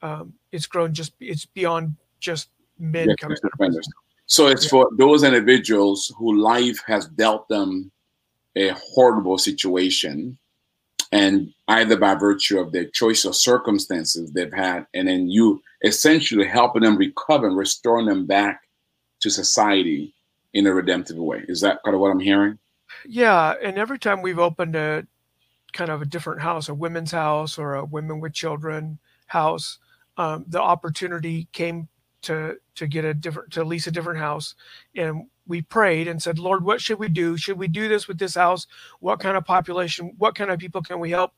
Um, 0.00 0.34
it's 0.50 0.66
grown 0.66 0.94
just 0.94 1.12
it's 1.20 1.44
beyond 1.44 1.96
just 2.20 2.48
men 2.78 3.08
yes, 3.08 3.16
coming 3.20 3.36
out 3.44 3.52
of 3.52 3.58
prison. 3.58 3.82
So 4.32 4.46
it's 4.46 4.66
for 4.66 4.88
those 4.96 5.24
individuals 5.24 6.10
who 6.16 6.40
life 6.40 6.82
has 6.86 7.06
dealt 7.06 7.46
them 7.50 7.92
a 8.56 8.70
horrible 8.70 9.36
situation 9.36 10.38
and 11.12 11.52
either 11.68 11.98
by 11.98 12.14
virtue 12.14 12.58
of 12.58 12.72
their 12.72 12.86
choice 12.86 13.26
or 13.26 13.34
circumstances 13.34 14.32
they've 14.32 14.50
had, 14.50 14.86
and 14.94 15.06
then 15.06 15.28
you 15.28 15.60
essentially 15.84 16.46
helping 16.46 16.80
them 16.80 16.96
recover 16.96 17.46
and 17.46 17.58
restoring 17.58 18.06
them 18.06 18.24
back 18.24 18.62
to 19.20 19.28
society 19.28 20.14
in 20.54 20.66
a 20.66 20.72
redemptive 20.72 21.18
way. 21.18 21.44
Is 21.46 21.60
that 21.60 21.80
kind 21.84 21.94
of 21.94 22.00
what 22.00 22.10
I'm 22.10 22.18
hearing? 22.18 22.58
Yeah, 23.06 23.54
and 23.62 23.76
every 23.76 23.98
time 23.98 24.22
we've 24.22 24.38
opened 24.38 24.76
a 24.76 25.06
kind 25.74 25.90
of 25.90 26.00
a 26.00 26.06
different 26.06 26.40
house, 26.40 26.70
a 26.70 26.74
women's 26.74 27.12
house 27.12 27.58
or 27.58 27.74
a 27.74 27.84
women 27.84 28.18
with 28.18 28.32
children 28.32 28.98
house, 29.26 29.78
um, 30.16 30.46
the 30.48 30.62
opportunity 30.62 31.48
came 31.52 31.88
to 32.22 32.56
to 32.74 32.86
get 32.86 33.04
a 33.04 33.14
different 33.14 33.52
to 33.52 33.64
lease 33.64 33.86
a 33.86 33.90
different 33.90 34.18
house, 34.18 34.54
and 34.96 35.26
we 35.46 35.62
prayed 35.62 36.08
and 36.08 36.22
said, 36.22 36.38
Lord, 36.38 36.64
what 36.64 36.80
should 36.80 36.98
we 36.98 37.08
do? 37.08 37.36
Should 37.36 37.58
we 37.58 37.68
do 37.68 37.88
this 37.88 38.06
with 38.08 38.18
this 38.18 38.34
house? 38.34 38.66
What 39.00 39.20
kind 39.20 39.36
of 39.36 39.44
population? 39.44 40.12
What 40.18 40.34
kind 40.34 40.50
of 40.50 40.58
people 40.58 40.82
can 40.82 41.00
we 41.00 41.10
help 41.10 41.32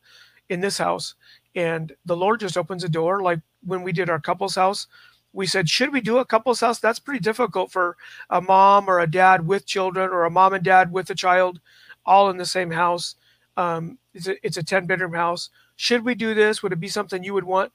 in 0.49 0.61
this 0.61 0.79
house? 0.79 1.15
And 1.55 1.93
the 2.05 2.17
Lord 2.17 2.41
just 2.41 2.57
opens 2.57 2.85
a 2.85 2.89
door. 2.89 3.23
Like 3.23 3.41
when 3.63 3.83
we 3.83 3.93
did 3.93 4.11
our 4.11 4.21
couples 4.21 4.57
house, 4.57 4.87
we 5.33 5.47
said, 5.47 5.69
should 5.69 5.93
we 5.93 6.01
do 6.01 6.19
a 6.19 6.25
couples 6.25 6.61
house? 6.61 6.79
That's 6.79 6.99
pretty 6.99 7.21
difficult 7.21 7.73
for 7.73 7.97
a 8.31 8.41
mom 8.41 8.89
or 8.89 9.01
a 9.01 9.11
dad 9.11 9.47
with 9.47 9.67
children 9.67 10.11
or 10.11 10.25
a 10.25 10.31
mom 10.31 10.53
and 10.53 10.65
dad 10.65 10.93
with 10.93 11.11
a 11.11 11.15
child 11.15 11.61
all 12.07 12.31
in 12.31 12.37
the 12.37 12.47
same 12.47 12.71
house. 12.71 13.17
Um, 13.57 13.99
it's, 14.13 14.29
a, 14.29 14.47
it's 14.47 14.57
a 14.59 14.63
10 14.63 14.87
bedroom 14.87 15.15
house. 15.15 15.51
Should 15.77 16.05
we 16.05 16.15
do 16.15 16.35
this? 16.35 16.63
Would 16.63 16.73
it 16.73 16.81
be 16.81 16.89
something 16.89 17.25
you 17.25 17.35
would 17.35 17.45
want 17.45 17.73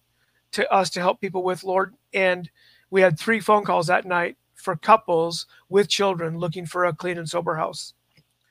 to 0.51 0.71
us 0.71 0.89
to 0.91 0.99
help 0.99 1.19
people 1.19 1.43
with, 1.43 1.63
Lord? 1.63 1.95
And 2.13 2.49
we 2.91 3.01
had 3.01 3.19
three 3.19 3.39
phone 3.39 3.63
calls 3.65 3.87
that 3.87 4.05
night 4.05 4.37
for 4.55 4.75
couples 4.75 5.47
with 5.69 5.87
children 5.87 6.37
looking 6.37 6.65
for 6.65 6.85
a 6.85 6.93
clean 6.93 7.17
and 7.17 7.29
sober 7.29 7.55
house. 7.55 7.93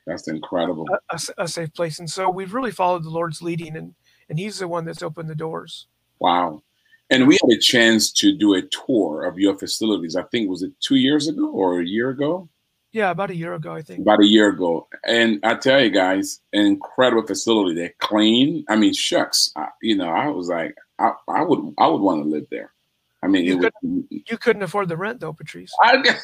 That's 0.07 0.27
incredible. 0.27 0.87
A, 0.91 1.15
a, 1.15 1.43
a, 1.43 1.47
safe 1.47 1.73
place. 1.73 1.99
And 1.99 2.09
so 2.09 2.29
we've 2.29 2.53
really 2.53 2.71
followed 2.71 3.03
the 3.03 3.09
Lord's 3.09 3.41
leading, 3.41 3.77
and 3.77 3.93
and 4.29 4.39
He's 4.39 4.59
the 4.59 4.67
one 4.67 4.85
that's 4.85 5.03
opened 5.03 5.29
the 5.29 5.35
doors. 5.35 5.87
Wow. 6.19 6.63
And 7.11 7.27
we 7.27 7.37
had 7.41 7.51
a 7.51 7.59
chance 7.59 8.11
to 8.13 8.35
do 8.35 8.53
a 8.53 8.61
tour 8.61 9.25
of 9.25 9.39
your 9.39 9.57
facilities. 9.57 10.15
I 10.15 10.23
think 10.23 10.49
was 10.49 10.63
it 10.63 10.73
two 10.79 10.95
years 10.95 11.27
ago 11.27 11.49
or 11.49 11.79
a 11.79 11.85
year 11.85 12.09
ago? 12.09 12.49
Yeah, 12.91 13.11
about 13.11 13.29
a 13.29 13.35
year 13.35 13.53
ago, 13.53 13.73
I 13.73 13.83
think. 13.83 13.99
About 13.99 14.21
a 14.21 14.25
year 14.25 14.49
ago, 14.49 14.87
and 15.05 15.39
I 15.43 15.55
tell 15.55 15.79
you 15.79 15.91
guys, 15.91 16.41
an 16.53 16.65
incredible 16.65 17.25
facility. 17.25 17.75
They're 17.75 17.93
clean. 17.99 18.65
I 18.67 18.75
mean, 18.75 18.93
shucks. 18.93 19.51
I, 19.55 19.67
you 19.83 19.95
know, 19.95 20.09
I 20.09 20.27
was 20.29 20.49
like, 20.49 20.75
I, 20.97 21.11
I 21.27 21.43
would, 21.43 21.73
I 21.77 21.87
would 21.87 22.01
want 22.01 22.23
to 22.23 22.29
live 22.29 22.47
there. 22.49 22.73
I 23.21 23.27
mean, 23.27 23.45
you, 23.45 23.59
could, 23.59 23.73
you 23.81 24.37
couldn't 24.37 24.63
afford 24.63 24.87
the 24.87 24.95
rent 24.95 25.19
though, 25.19 25.33
Patrice. 25.33 25.71
I, 25.81 26.15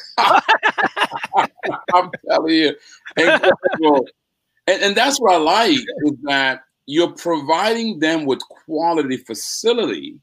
am 1.94 2.10
telling 2.28 2.54
you, 2.54 2.74
incredible. 3.16 4.06
and, 4.66 4.82
and 4.82 4.96
that's 4.96 5.20
what 5.20 5.34
I 5.34 5.38
like 5.38 5.76
is 5.76 6.12
that 6.22 6.62
you're 6.86 7.12
providing 7.12 7.98
them 7.98 8.24
with 8.24 8.40
quality 8.48 9.18
facility. 9.18 10.18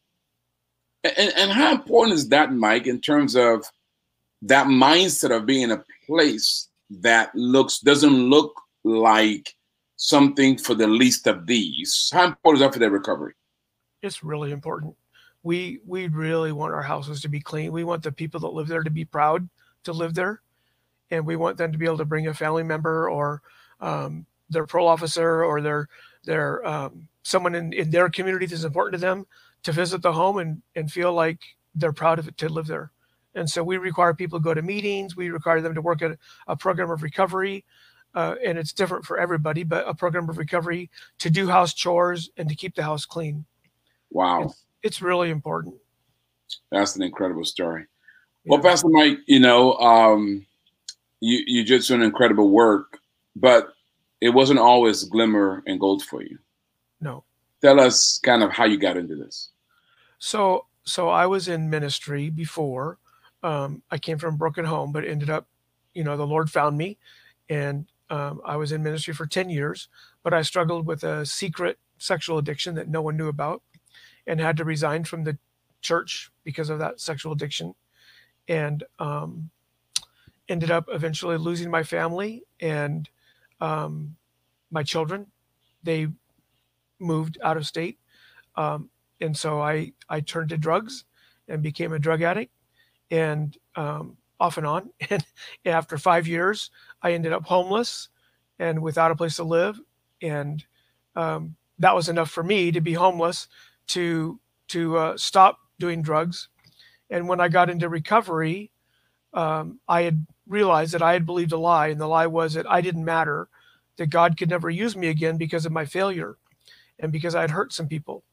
And, 1.03 1.33
and 1.37 1.51
how 1.51 1.73
important 1.73 2.15
is 2.15 2.29
that, 2.29 2.53
Mike, 2.53 2.87
in 2.87 3.01
terms 3.01 3.35
of 3.35 3.65
that 4.41 4.67
mindset 4.67 5.35
of 5.35 5.45
being 5.45 5.71
a 5.71 5.83
place 6.07 6.69
that 6.89 7.33
looks 7.35 7.79
doesn't 7.79 8.29
look 8.29 8.53
like 8.83 9.53
something 9.97 10.57
for 10.57 10.73
the 10.73 10.87
least 10.87 11.27
of 11.27 11.45
these? 11.45 12.09
How 12.11 12.25
important 12.25 12.63
is 12.63 12.67
that 12.67 12.73
for 12.73 12.79
their 12.79 12.89
recovery? 12.89 13.33
It's 14.01 14.23
really 14.23 14.51
important 14.51 14.95
we 15.43 15.79
we 15.85 16.07
really 16.07 16.53
want 16.53 16.73
our 16.73 16.81
houses 16.81 17.21
to 17.21 17.29
be 17.29 17.41
clean. 17.41 17.71
We 17.71 17.83
want 17.83 18.01
the 18.01 18.11
people 18.11 18.39
that 18.41 18.53
live 18.53 18.67
there 18.67 18.83
to 18.83 18.89
be 18.89 19.05
proud 19.05 19.47
to 19.83 19.91
live 19.91 20.15
there, 20.15 20.41
and 21.11 21.25
we 21.25 21.35
want 21.35 21.57
them 21.57 21.71
to 21.71 21.77
be 21.77 21.85
able 21.85 21.97
to 21.97 22.05
bring 22.05 22.27
a 22.27 22.33
family 22.33 22.63
member 22.63 23.09
or 23.09 23.41
um, 23.81 24.25
their 24.49 24.65
parole 24.65 24.87
officer 24.87 25.43
or 25.43 25.61
their 25.61 25.89
their 26.23 26.65
um, 26.65 27.07
someone 27.23 27.55
in, 27.55 27.73
in 27.73 27.91
their 27.91 28.09
community 28.09 28.45
that's 28.45 28.63
important 28.63 28.99
to 28.99 29.05
them 29.05 29.27
to 29.63 29.73
visit 29.73 30.01
the 30.01 30.13
home 30.13 30.37
and 30.37 30.61
and 30.75 30.91
feel 30.91 31.13
like 31.13 31.39
they're 31.75 31.93
proud 31.93 32.19
of 32.19 32.27
it 32.27 32.37
to 32.37 32.49
live 32.49 32.67
there. 32.67 32.91
And 33.35 33.49
so 33.49 33.63
we 33.63 33.77
require 33.77 34.13
people 34.13 34.39
to 34.39 34.43
go 34.43 34.53
to 34.53 34.61
meetings. 34.61 35.15
We 35.15 35.29
require 35.29 35.59
them 35.59 35.73
to 35.73 35.81
work 35.81 36.01
at 36.03 36.17
a 36.47 36.55
program 36.55 36.91
of 36.91 37.01
recovery. 37.01 37.65
Uh, 38.13 38.35
and 38.45 38.59
it's 38.59 38.73
different 38.73 39.03
for 39.03 39.17
everybody, 39.17 39.63
but 39.63 39.87
a 39.87 39.93
program 39.95 40.29
of 40.29 40.37
recovery 40.37 40.91
to 41.17 41.31
do 41.31 41.47
house 41.47 41.73
chores 41.73 42.29
and 42.37 42.47
to 42.47 42.53
keep 42.53 42.75
the 42.75 42.83
house 42.83 43.05
clean. 43.07 43.43
Wow 44.11 44.43
it's 44.43 44.65
really 45.01 45.29
important. 45.29 45.75
That's 46.71 46.95
an 46.95 47.03
incredible 47.03 47.45
story. 47.45 47.85
Well, 48.45 48.59
Pastor 48.59 48.89
Mike, 48.89 49.19
you 49.25 49.39
know, 49.39 49.73
um, 49.75 50.45
you 51.21 51.43
you 51.47 51.63
just 51.63 51.87
doing 51.87 52.01
incredible 52.01 52.49
work, 52.49 52.99
but 53.35 53.69
it 54.19 54.29
wasn't 54.29 54.59
always 54.59 55.03
glimmer 55.05 55.63
and 55.65 55.79
gold 55.79 56.03
for 56.03 56.21
you. 56.21 56.37
No. 56.99 57.23
Tell 57.61 57.79
us 57.79 58.19
kind 58.23 58.43
of 58.43 58.51
how 58.51 58.65
you 58.65 58.77
got 58.77 58.97
into 58.97 59.15
this. 59.15 59.49
So 60.19 60.65
so 60.83 61.07
I 61.07 61.25
was 61.25 61.47
in 61.47 61.69
ministry 61.69 62.29
before. 62.29 62.97
Um, 63.41 63.81
I 63.91 63.97
came 63.97 64.17
from 64.17 64.35
a 64.35 64.37
broken 64.37 64.65
home, 64.65 64.91
but 64.91 65.05
ended 65.05 65.29
up, 65.29 65.47
you 65.93 66.03
know, 66.03 66.17
the 66.17 66.27
Lord 66.27 66.49
found 66.49 66.77
me, 66.77 66.97
and 67.49 67.85
um, 68.09 68.41
I 68.45 68.57
was 68.57 68.71
in 68.71 68.83
ministry 68.83 69.13
for 69.13 69.25
ten 69.25 69.49
years. 69.49 69.87
But 70.23 70.33
I 70.33 70.41
struggled 70.41 70.85
with 70.85 71.03
a 71.03 71.25
secret 71.25 71.79
sexual 71.97 72.37
addiction 72.37 72.75
that 72.75 72.89
no 72.89 73.01
one 73.01 73.15
knew 73.15 73.29
about 73.29 73.61
and 74.27 74.39
had 74.39 74.57
to 74.57 74.65
resign 74.65 75.03
from 75.03 75.23
the 75.23 75.37
church 75.81 76.31
because 76.43 76.69
of 76.69 76.79
that 76.79 76.99
sexual 76.99 77.33
addiction. 77.33 77.75
And 78.47 78.83
um, 78.99 79.49
ended 80.49 80.71
up 80.71 80.85
eventually 80.89 81.37
losing 81.37 81.71
my 81.71 81.83
family 81.83 82.43
and 82.59 83.09
um, 83.61 84.15
my 84.71 84.83
children. 84.83 85.27
They 85.83 86.07
moved 86.99 87.37
out 87.43 87.57
of 87.57 87.65
state. 87.65 87.99
Um, 88.55 88.89
and 89.21 89.35
so 89.37 89.61
I, 89.61 89.93
I 90.09 90.21
turned 90.21 90.49
to 90.49 90.57
drugs 90.57 91.05
and 91.47 91.61
became 91.61 91.93
a 91.93 91.99
drug 91.99 92.21
addict 92.21 92.51
and 93.11 93.57
um, 93.75 94.17
off 94.39 94.57
and 94.57 94.67
on. 94.67 94.89
And 95.09 95.25
after 95.65 95.97
five 95.97 96.27
years 96.27 96.71
i 97.01 97.13
ended 97.13 97.31
up 97.31 97.45
homeless 97.45 98.09
and 98.59 98.81
without 98.81 99.11
a 99.11 99.15
place 99.15 99.37
to 99.37 99.43
live. 99.43 99.79
And 100.21 100.63
um, 101.15 101.55
that 101.79 101.95
was 101.95 102.09
enough 102.09 102.29
for 102.29 102.43
me 102.43 102.71
to 102.71 102.81
be 102.81 102.93
homeless 102.93 103.47
to 103.87 104.39
to 104.69 104.97
uh, 104.97 105.17
stop 105.17 105.59
doing 105.79 106.01
drugs. 106.01 106.49
And 107.09 107.27
when 107.27 107.39
I 107.39 107.47
got 107.47 107.69
into 107.69 107.89
recovery, 107.89 108.71
um, 109.33 109.79
I 109.87 110.03
had 110.03 110.25
realized 110.47 110.93
that 110.93 111.01
I 111.01 111.13
had 111.13 111.25
believed 111.25 111.51
a 111.51 111.57
lie, 111.57 111.87
and 111.87 111.99
the 111.99 112.07
lie 112.07 112.27
was 112.27 112.53
that 112.53 112.69
I 112.69 112.81
didn't 112.81 113.05
matter, 113.05 113.49
that 113.97 114.07
God 114.07 114.37
could 114.37 114.49
never 114.49 114.69
use 114.69 114.95
me 114.95 115.07
again 115.07 115.37
because 115.37 115.65
of 115.65 115.71
my 115.71 115.85
failure, 115.85 116.37
and 116.99 117.11
because 117.11 117.35
I 117.35 117.41
had 117.41 117.51
hurt 117.51 117.73
some 117.73 117.87
people. 117.87 118.23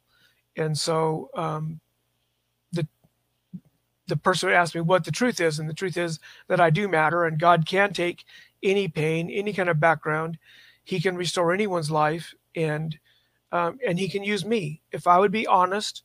And 0.56 0.78
so 0.78 1.30
um, 1.34 1.80
the 2.72 2.86
the 4.06 4.16
person 4.16 4.50
asked 4.50 4.74
me 4.74 4.80
what 4.80 5.04
the 5.04 5.12
truth 5.12 5.40
is, 5.40 5.58
and 5.58 5.68
the 5.68 5.74
truth 5.74 5.96
is 5.96 6.18
that 6.48 6.60
I 6.60 6.70
do 6.70 6.88
matter, 6.88 7.24
and 7.24 7.38
God 7.38 7.66
can 7.66 7.92
take 7.92 8.24
any 8.62 8.88
pain, 8.88 9.30
any 9.30 9.52
kind 9.52 9.68
of 9.68 9.80
background, 9.80 10.38
He 10.84 11.00
can 11.00 11.16
restore 11.16 11.52
anyone's 11.52 11.90
life, 11.90 12.34
and 12.54 12.98
um, 13.52 13.78
and 13.86 13.98
he 13.98 14.08
can 14.08 14.22
use 14.22 14.44
me 14.44 14.80
if 14.92 15.06
I 15.06 15.18
would 15.18 15.32
be 15.32 15.46
honest 15.46 16.02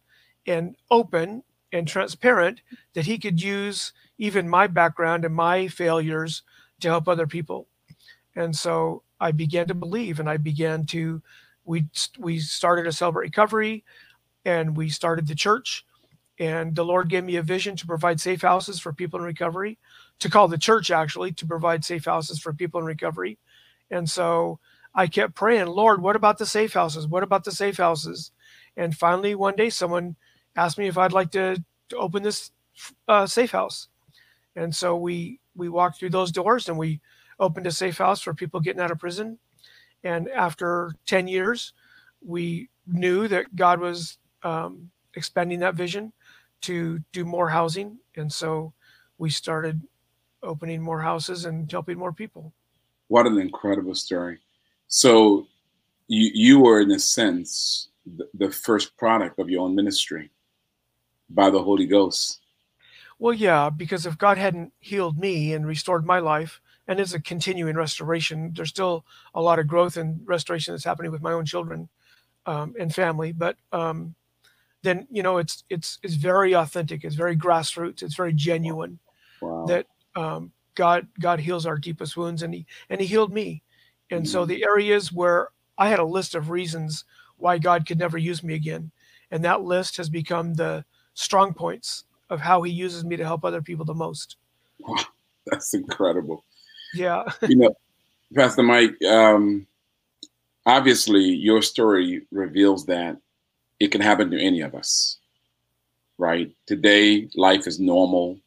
and 0.47 0.75
open 0.91 1.43
and 1.71 1.87
transparent 1.87 2.61
that 2.93 3.05
he 3.05 3.17
could 3.17 3.41
use 3.41 3.93
even 4.17 4.47
my 4.49 4.67
background 4.67 5.25
and 5.25 5.35
my 5.35 5.67
failures 5.67 6.43
to 6.79 6.87
help 6.87 7.07
other 7.07 7.27
people. 7.27 7.67
And 8.35 8.55
so 8.55 9.03
I 9.19 9.31
began 9.31 9.67
to 9.67 9.73
believe 9.73 10.19
and 10.19 10.29
I 10.29 10.37
began 10.37 10.85
to 10.87 11.21
we 11.65 11.85
we 12.19 12.39
started 12.39 12.85
a 12.85 12.91
celebrate 12.91 13.25
recovery 13.25 13.83
and 14.45 14.77
we 14.77 14.89
started 14.89 15.27
the 15.27 15.35
church 15.35 15.85
and 16.39 16.75
the 16.75 16.85
Lord 16.85 17.09
gave 17.09 17.23
me 17.23 17.37
a 17.37 17.41
vision 17.41 17.75
to 17.77 17.87
provide 17.87 18.19
safe 18.19 18.41
houses 18.41 18.79
for 18.79 18.91
people 18.91 19.19
in 19.19 19.25
recovery, 19.25 19.77
to 20.19 20.29
call 20.29 20.47
the 20.47 20.57
church 20.57 20.91
actually 20.91 21.31
to 21.33 21.45
provide 21.45 21.85
safe 21.85 22.05
houses 22.05 22.39
for 22.39 22.53
people 22.53 22.79
in 22.79 22.85
recovery. 22.85 23.37
And 23.89 24.09
so 24.09 24.59
I 24.95 25.07
kept 25.07 25.35
praying, 25.35 25.67
Lord, 25.67 26.01
what 26.01 26.15
about 26.15 26.37
the 26.37 26.45
safe 26.45 26.73
houses? 26.73 27.07
What 27.07 27.23
about 27.23 27.43
the 27.43 27.51
safe 27.51 27.77
houses? 27.77 28.31
And 28.77 28.95
finally, 28.95 29.35
one 29.35 29.55
day, 29.55 29.69
someone 29.69 30.15
asked 30.55 30.77
me 30.77 30.87
if 30.87 30.97
I'd 30.97 31.11
like 31.11 31.31
to, 31.31 31.61
to 31.89 31.97
open 31.97 32.23
this 32.23 32.51
uh, 33.07 33.27
safe 33.27 33.51
house. 33.51 33.89
And 34.55 34.73
so 34.73 34.95
we 34.95 35.39
we 35.55 35.69
walked 35.69 35.99
through 35.99 36.09
those 36.09 36.31
doors 36.31 36.67
and 36.69 36.77
we 36.77 37.01
opened 37.39 37.67
a 37.67 37.71
safe 37.71 37.97
house 37.97 38.21
for 38.21 38.33
people 38.33 38.59
getting 38.59 38.81
out 38.81 38.91
of 38.91 38.99
prison. 38.99 39.39
And 40.03 40.29
after 40.29 40.91
10 41.07 41.27
years, 41.27 41.73
we 42.21 42.69
knew 42.85 43.27
that 43.27 43.55
God 43.55 43.79
was 43.79 44.17
um, 44.43 44.91
expanding 45.15 45.59
that 45.59 45.75
vision 45.75 46.13
to 46.61 46.99
do 47.11 47.25
more 47.25 47.49
housing. 47.49 47.97
And 48.15 48.31
so 48.31 48.73
we 49.17 49.29
started 49.29 49.81
opening 50.43 50.81
more 50.81 51.01
houses 51.01 51.45
and 51.45 51.69
helping 51.71 51.97
more 51.97 52.13
people. 52.13 52.53
What 53.07 53.27
an 53.27 53.39
incredible 53.39 53.95
story. 53.95 54.39
So 54.87 55.47
you, 56.07 56.31
you 56.33 56.59
were, 56.59 56.81
in 56.81 56.91
a 56.91 56.99
sense, 56.99 57.89
the, 58.05 58.27
the 58.33 58.51
first 58.51 58.95
product 58.97 59.39
of 59.39 59.49
your 59.49 59.63
own 59.63 59.75
ministry 59.75 60.31
by 61.29 61.49
the 61.49 61.61
Holy 61.61 61.87
Ghost. 61.87 62.41
Well, 63.17 63.33
yeah, 63.33 63.69
because 63.69 64.05
if 64.05 64.17
God 64.17 64.37
hadn't 64.37 64.73
healed 64.79 65.17
me 65.17 65.53
and 65.53 65.65
restored 65.65 66.05
my 66.05 66.19
life, 66.19 66.61
and 66.87 66.99
it's 66.99 67.13
a 67.13 67.19
continuing 67.19 67.75
restoration, 67.75 68.51
there's 68.55 68.69
still 68.69 69.05
a 69.33 69.41
lot 69.41 69.57
of 69.57 69.67
growth 69.67 69.97
and 69.97 70.19
restoration 70.25 70.73
that's 70.73 70.83
happening 70.83 71.11
with 71.11 71.21
my 71.21 71.31
own 71.31 71.45
children 71.45 71.89
um, 72.45 72.75
and 72.79 72.93
family. 72.93 73.31
But 73.31 73.57
um, 73.71 74.15
then 74.83 75.07
you 75.09 75.23
know, 75.23 75.37
it's 75.37 75.63
it's 75.69 75.97
it's 76.03 76.13
very 76.13 76.53
authentic. 76.53 77.03
It's 77.03 77.15
very 77.15 77.35
grassroots. 77.35 78.03
It's 78.03 78.15
very 78.15 78.33
genuine. 78.33 78.99
Wow. 79.41 79.65
That 79.65 79.87
um, 80.15 80.51
God 80.75 81.07
God 81.19 81.39
heals 81.39 81.65
our 81.65 81.77
deepest 81.77 82.15
wounds, 82.15 82.43
and 82.43 82.53
he 82.53 82.65
and 82.89 83.01
he 83.01 83.07
healed 83.07 83.33
me. 83.33 83.63
And 84.11 84.23
mm-hmm. 84.23 84.31
so 84.31 84.45
the 84.45 84.63
areas 84.63 85.11
where 85.11 85.49
I 85.77 85.89
had 85.89 85.99
a 85.99 86.05
list 86.05 86.35
of 86.35 86.49
reasons 86.49 87.05
why 87.37 87.57
God 87.57 87.85
could 87.85 87.99
never 87.99 88.17
use 88.17 88.43
me 88.43 88.53
again, 88.53 88.91
and 89.31 89.43
that 89.43 89.61
list 89.61 89.97
has 89.97 90.09
become 90.09 90.53
the 90.53 90.85
strong 91.13 91.53
points 91.53 92.05
of 92.29 92.39
how 92.39 92.61
He 92.61 92.71
uses 92.71 93.03
me 93.03 93.15
to 93.17 93.25
help 93.25 93.43
other 93.43 93.61
people 93.61 93.85
the 93.85 93.93
most. 93.93 94.37
Wow, 94.79 94.95
that's 95.47 95.73
incredible. 95.73 96.43
Yeah. 96.93 97.23
you 97.47 97.57
know, 97.57 97.75
Pastor 98.33 98.63
Mike, 98.63 98.95
um, 99.03 99.67
obviously 100.65 101.23
your 101.23 101.61
story 101.61 102.21
reveals 102.31 102.85
that 102.85 103.17
it 103.79 103.91
can 103.91 104.01
happen 104.01 104.31
to 104.31 104.39
any 104.39 104.61
of 104.61 104.75
us, 104.75 105.17
right? 106.17 106.51
Today, 106.65 107.29
life 107.35 107.67
is 107.67 107.79
normal 107.79 108.39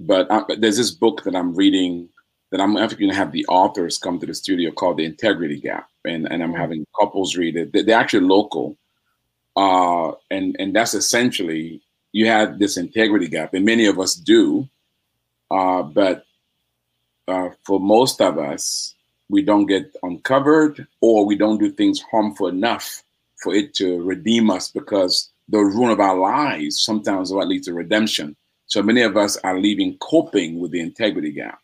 but, 0.00 0.30
I, 0.30 0.42
but 0.46 0.60
there's 0.60 0.76
this 0.76 0.90
book 0.90 1.24
that 1.24 1.34
I'm 1.34 1.54
reading 1.54 2.08
that 2.50 2.60
I'm 2.60 2.76
actually 2.76 2.98
going 2.98 3.10
to 3.10 3.16
have 3.16 3.32
the 3.32 3.46
authors 3.46 3.98
come 3.98 4.18
to 4.18 4.26
the 4.26 4.34
studio 4.34 4.70
called 4.70 4.96
The 4.96 5.04
Integrity 5.04 5.60
Gap, 5.60 5.88
and, 6.04 6.30
and 6.30 6.42
I'm 6.42 6.50
mm-hmm. 6.50 6.60
having 6.60 6.86
couples 6.98 7.36
read 7.36 7.56
it. 7.56 7.72
They're 7.72 7.98
actually 7.98 8.26
local, 8.26 8.76
uh, 9.56 10.12
and 10.30 10.56
and 10.58 10.74
that's 10.74 10.94
essentially 10.94 11.82
you 12.12 12.26
have 12.26 12.58
this 12.58 12.76
integrity 12.76 13.28
gap, 13.28 13.52
and 13.52 13.64
many 13.64 13.86
of 13.86 14.00
us 14.00 14.14
do, 14.14 14.66
uh, 15.50 15.82
but 15.82 16.24
uh, 17.26 17.50
for 17.64 17.78
most 17.78 18.22
of 18.22 18.38
us, 18.38 18.94
we 19.28 19.42
don't 19.42 19.66
get 19.66 19.94
uncovered, 20.02 20.86
or 21.02 21.26
we 21.26 21.36
don't 21.36 21.58
do 21.58 21.70
things 21.70 22.00
harmful 22.10 22.48
enough 22.48 23.02
for 23.42 23.54
it 23.54 23.74
to 23.74 24.02
redeem 24.02 24.50
us, 24.50 24.70
because 24.70 25.30
the 25.50 25.58
ruin 25.58 25.90
of 25.90 26.00
our 26.00 26.16
lives 26.16 26.80
sometimes 26.80 27.30
what 27.30 27.48
leads 27.48 27.66
to 27.66 27.74
redemption. 27.74 28.34
So 28.66 28.82
many 28.82 29.02
of 29.02 29.16
us 29.16 29.36
are 29.38 29.60
leaving 29.60 29.98
coping 29.98 30.60
with 30.60 30.70
the 30.70 30.80
integrity 30.80 31.32
gap. 31.32 31.60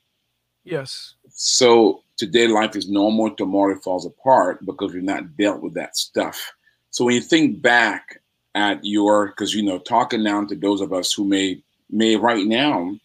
Yes. 0.65 1.15
So 1.29 2.03
today 2.17 2.49
life 2.49 2.77
is 2.77 2.89
normal, 2.89 3.31
tomorrow 3.31 3.75
it 3.75 3.83
falls 3.83 4.07
apart 4.07 4.65
because 4.65 4.93
we've 4.93 5.03
not 5.03 5.37
dealt 5.37 5.63
with 5.63 5.75
that 5.75 5.97
stuff. 5.97 6.53
So 6.91 7.05
when 7.05 7.15
you 7.15 7.21
think 7.21 7.61
back 7.61 8.21
at 8.55 8.79
your, 8.83 9.29
because 9.29 9.55
you 9.55 9.63
know, 9.63 9.79
talking 9.79 10.23
now 10.23 10.45
to 10.45 10.55
those 10.55 10.81
of 10.81 10.93
us 10.93 11.13
who 11.13 11.25
may 11.25 11.63
may 11.91 12.17
right 12.17 12.47
now 12.47 12.97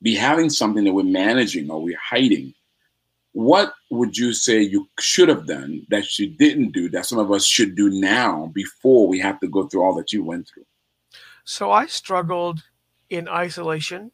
be 0.00 0.14
having 0.14 0.48
something 0.48 0.84
that 0.84 0.92
we're 0.92 1.02
managing 1.02 1.70
or 1.70 1.82
we're 1.82 1.98
hiding, 1.98 2.54
what 3.32 3.72
would 3.90 4.16
you 4.16 4.32
say 4.32 4.60
you 4.60 4.88
should 5.00 5.28
have 5.28 5.46
done 5.46 5.86
that 5.90 6.18
you 6.18 6.28
didn't 6.28 6.72
do 6.72 6.88
that 6.90 7.06
some 7.06 7.18
of 7.18 7.32
us 7.32 7.44
should 7.44 7.74
do 7.74 7.90
now 7.90 8.50
before 8.54 9.08
we 9.08 9.18
have 9.18 9.40
to 9.40 9.48
go 9.48 9.66
through 9.66 9.82
all 9.82 9.94
that 9.94 10.12
you 10.12 10.22
went 10.22 10.48
through? 10.48 10.66
So 11.44 11.72
I 11.72 11.86
struggled 11.86 12.62
in 13.10 13.28
isolation 13.28 14.12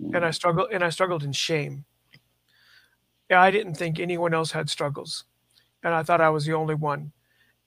and 0.00 0.24
I 0.24 0.28
mm. 0.28 0.34
struggled 0.34 0.68
and 0.72 0.84
I 0.84 0.90
struggled 0.90 1.24
in 1.24 1.32
shame. 1.32 1.84
I 3.30 3.50
didn't 3.50 3.74
think 3.74 3.98
anyone 3.98 4.34
else 4.34 4.52
had 4.52 4.70
struggles. 4.70 5.24
And 5.82 5.94
I 5.94 6.02
thought 6.02 6.20
I 6.20 6.30
was 6.30 6.46
the 6.46 6.54
only 6.54 6.74
one. 6.74 7.12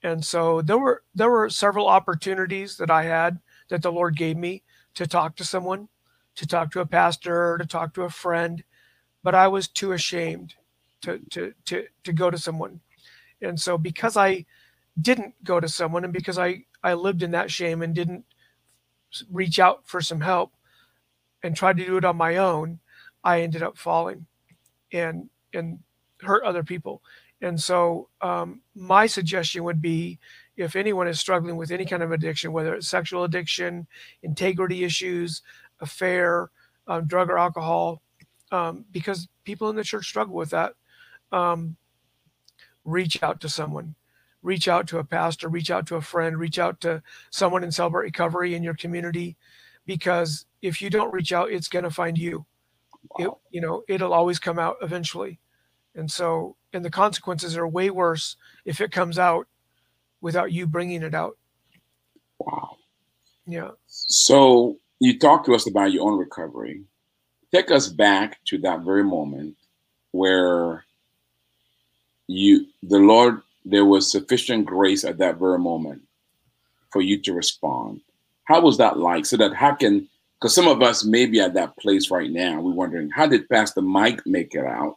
And 0.02 0.24
so 0.24 0.62
there 0.62 0.78
were 0.78 1.02
there 1.14 1.30
were 1.30 1.48
several 1.50 1.88
opportunities 1.88 2.76
that 2.78 2.90
I 2.90 3.04
had 3.04 3.40
that 3.68 3.82
the 3.82 3.92
Lord 3.92 4.16
gave 4.16 4.36
me 4.36 4.62
to 4.94 5.06
talk 5.06 5.36
to 5.36 5.44
someone, 5.44 5.88
to 6.36 6.46
talk 6.46 6.72
to 6.72 6.80
a 6.80 6.86
pastor, 6.86 7.56
to 7.58 7.66
talk 7.66 7.94
to 7.94 8.02
a 8.02 8.10
friend, 8.10 8.64
but 9.22 9.34
I 9.34 9.48
was 9.48 9.68
too 9.68 9.92
ashamed 9.92 10.54
to 11.02 11.20
to 11.30 11.54
to 11.66 11.86
to 12.04 12.12
go 12.12 12.30
to 12.30 12.38
someone. 12.38 12.80
And 13.40 13.60
so 13.60 13.78
because 13.78 14.16
I 14.16 14.46
didn't 15.00 15.42
go 15.44 15.60
to 15.60 15.68
someone 15.68 16.04
and 16.04 16.12
because 16.12 16.38
I 16.38 16.64
I 16.82 16.94
lived 16.94 17.22
in 17.22 17.30
that 17.32 17.50
shame 17.50 17.82
and 17.82 17.94
didn't 17.94 18.24
reach 19.30 19.58
out 19.58 19.82
for 19.86 20.00
some 20.00 20.20
help, 20.22 20.52
and 21.42 21.56
tried 21.56 21.76
to 21.78 21.86
do 21.86 21.96
it 21.96 22.04
on 22.04 22.16
my 22.16 22.36
own, 22.36 22.80
I 23.24 23.42
ended 23.42 23.62
up 23.62 23.78
falling 23.78 24.26
and 24.92 25.30
and 25.54 25.78
hurt 26.20 26.44
other 26.44 26.62
people. 26.62 27.02
And 27.40 27.60
so 27.60 28.08
um, 28.20 28.60
my 28.74 29.06
suggestion 29.06 29.64
would 29.64 29.82
be 29.82 30.18
if 30.56 30.76
anyone 30.76 31.08
is 31.08 31.18
struggling 31.18 31.56
with 31.56 31.70
any 31.70 31.84
kind 31.84 32.02
of 32.02 32.12
addiction, 32.12 32.52
whether 32.52 32.74
it's 32.74 32.88
sexual 32.88 33.24
addiction, 33.24 33.86
integrity 34.22 34.84
issues, 34.84 35.42
affair, 35.80 36.50
um, 36.86 37.06
drug 37.06 37.30
or 37.30 37.38
alcohol, 37.38 38.02
um, 38.52 38.84
because 38.92 39.28
people 39.44 39.70
in 39.70 39.76
the 39.76 39.84
church 39.84 40.06
struggle 40.06 40.34
with 40.34 40.50
that, 40.50 40.74
um, 41.32 41.76
reach 42.84 43.22
out 43.22 43.40
to 43.40 43.48
someone. 43.48 43.94
Reach 44.42 44.66
out 44.66 44.88
to 44.88 44.98
a 44.98 45.04
pastor, 45.04 45.48
reach 45.48 45.70
out 45.70 45.86
to 45.86 45.96
a 45.96 46.00
friend, 46.00 46.36
reach 46.36 46.58
out 46.58 46.80
to 46.80 47.02
someone 47.30 47.62
in 47.62 47.70
Celebrate 47.70 48.04
Recovery 48.04 48.54
in 48.54 48.62
your 48.62 48.74
community 48.74 49.36
because 49.86 50.46
if 50.60 50.82
you 50.82 50.90
don't 50.90 51.12
reach 51.12 51.32
out, 51.32 51.50
it's 51.50 51.68
going 51.68 51.84
to 51.84 51.90
find 51.90 52.18
you. 52.18 52.44
It, 53.18 53.30
you 53.50 53.60
know, 53.60 53.84
it'll 53.88 54.12
always 54.12 54.38
come 54.38 54.58
out 54.58 54.76
eventually. 54.82 55.38
And 55.94 56.10
so, 56.10 56.56
and 56.72 56.84
the 56.84 56.90
consequences 56.90 57.56
are 57.56 57.68
way 57.68 57.90
worse 57.90 58.36
if 58.64 58.80
it 58.80 58.92
comes 58.92 59.18
out 59.18 59.46
without 60.20 60.52
you 60.52 60.66
bringing 60.66 61.02
it 61.02 61.14
out. 61.14 61.36
Wow. 62.38 62.76
Yeah. 63.46 63.70
So 63.86 64.78
you 65.00 65.18
talked 65.18 65.46
to 65.46 65.54
us 65.54 65.66
about 65.68 65.92
your 65.92 66.08
own 66.08 66.18
recovery. 66.18 66.82
Take 67.52 67.70
us 67.70 67.88
back 67.88 68.38
to 68.46 68.58
that 68.58 68.80
very 68.80 69.04
moment 69.04 69.56
where 70.12 70.84
you, 72.26 72.66
the 72.82 72.98
Lord, 72.98 73.42
there 73.64 73.84
was 73.84 74.10
sufficient 74.10 74.64
grace 74.64 75.04
at 75.04 75.18
that 75.18 75.38
very 75.38 75.58
moment 75.58 76.02
for 76.90 77.02
you 77.02 77.20
to 77.22 77.32
respond. 77.32 78.00
How 78.44 78.60
was 78.60 78.78
that 78.78 78.98
like? 78.98 79.26
So 79.26 79.36
that 79.36 79.54
how 79.54 79.74
can 79.74 80.08
because 80.42 80.56
some 80.56 80.66
of 80.66 80.82
us 80.82 81.04
may 81.04 81.24
be 81.24 81.40
at 81.40 81.54
that 81.54 81.76
place 81.76 82.10
right 82.10 82.30
now. 82.30 82.60
We're 82.60 82.72
wondering 82.72 83.10
how 83.10 83.28
did 83.28 83.48
Pastor 83.48 83.80
Mike 83.80 84.26
make 84.26 84.56
it 84.56 84.66
out? 84.66 84.96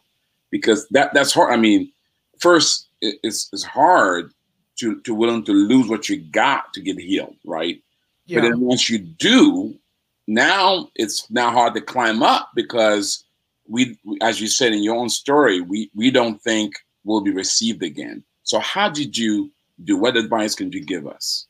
Because 0.50 0.88
that 0.88 1.14
that's 1.14 1.32
hard. 1.32 1.52
I 1.52 1.56
mean, 1.56 1.92
first 2.40 2.88
it's 3.00 3.48
it's 3.52 3.62
hard 3.62 4.32
to 4.80 5.00
to 5.02 5.14
willing 5.14 5.44
to 5.44 5.52
lose 5.52 5.88
what 5.88 6.08
you 6.08 6.16
got 6.16 6.74
to 6.74 6.80
get 6.80 6.98
healed, 6.98 7.36
right? 7.44 7.80
Yeah. 8.26 8.40
But 8.40 8.48
then 8.48 8.60
once 8.60 8.90
you 8.90 8.98
do, 8.98 9.78
now 10.26 10.90
it's 10.96 11.30
now 11.30 11.52
hard 11.52 11.74
to 11.74 11.80
climb 11.80 12.24
up 12.24 12.50
because 12.56 13.22
we, 13.68 13.96
as 14.22 14.40
you 14.40 14.48
said 14.48 14.72
in 14.72 14.82
your 14.82 14.96
own 14.96 15.08
story, 15.08 15.60
we 15.60 15.90
we 15.94 16.10
don't 16.10 16.42
think 16.42 16.74
we'll 17.04 17.20
be 17.20 17.30
received 17.30 17.84
again. 17.84 18.24
So 18.42 18.58
how 18.58 18.88
did 18.88 19.16
you 19.16 19.52
do? 19.84 19.96
What 19.96 20.16
advice 20.16 20.56
can 20.56 20.72
you 20.72 20.84
give 20.84 21.06
us? 21.06 21.46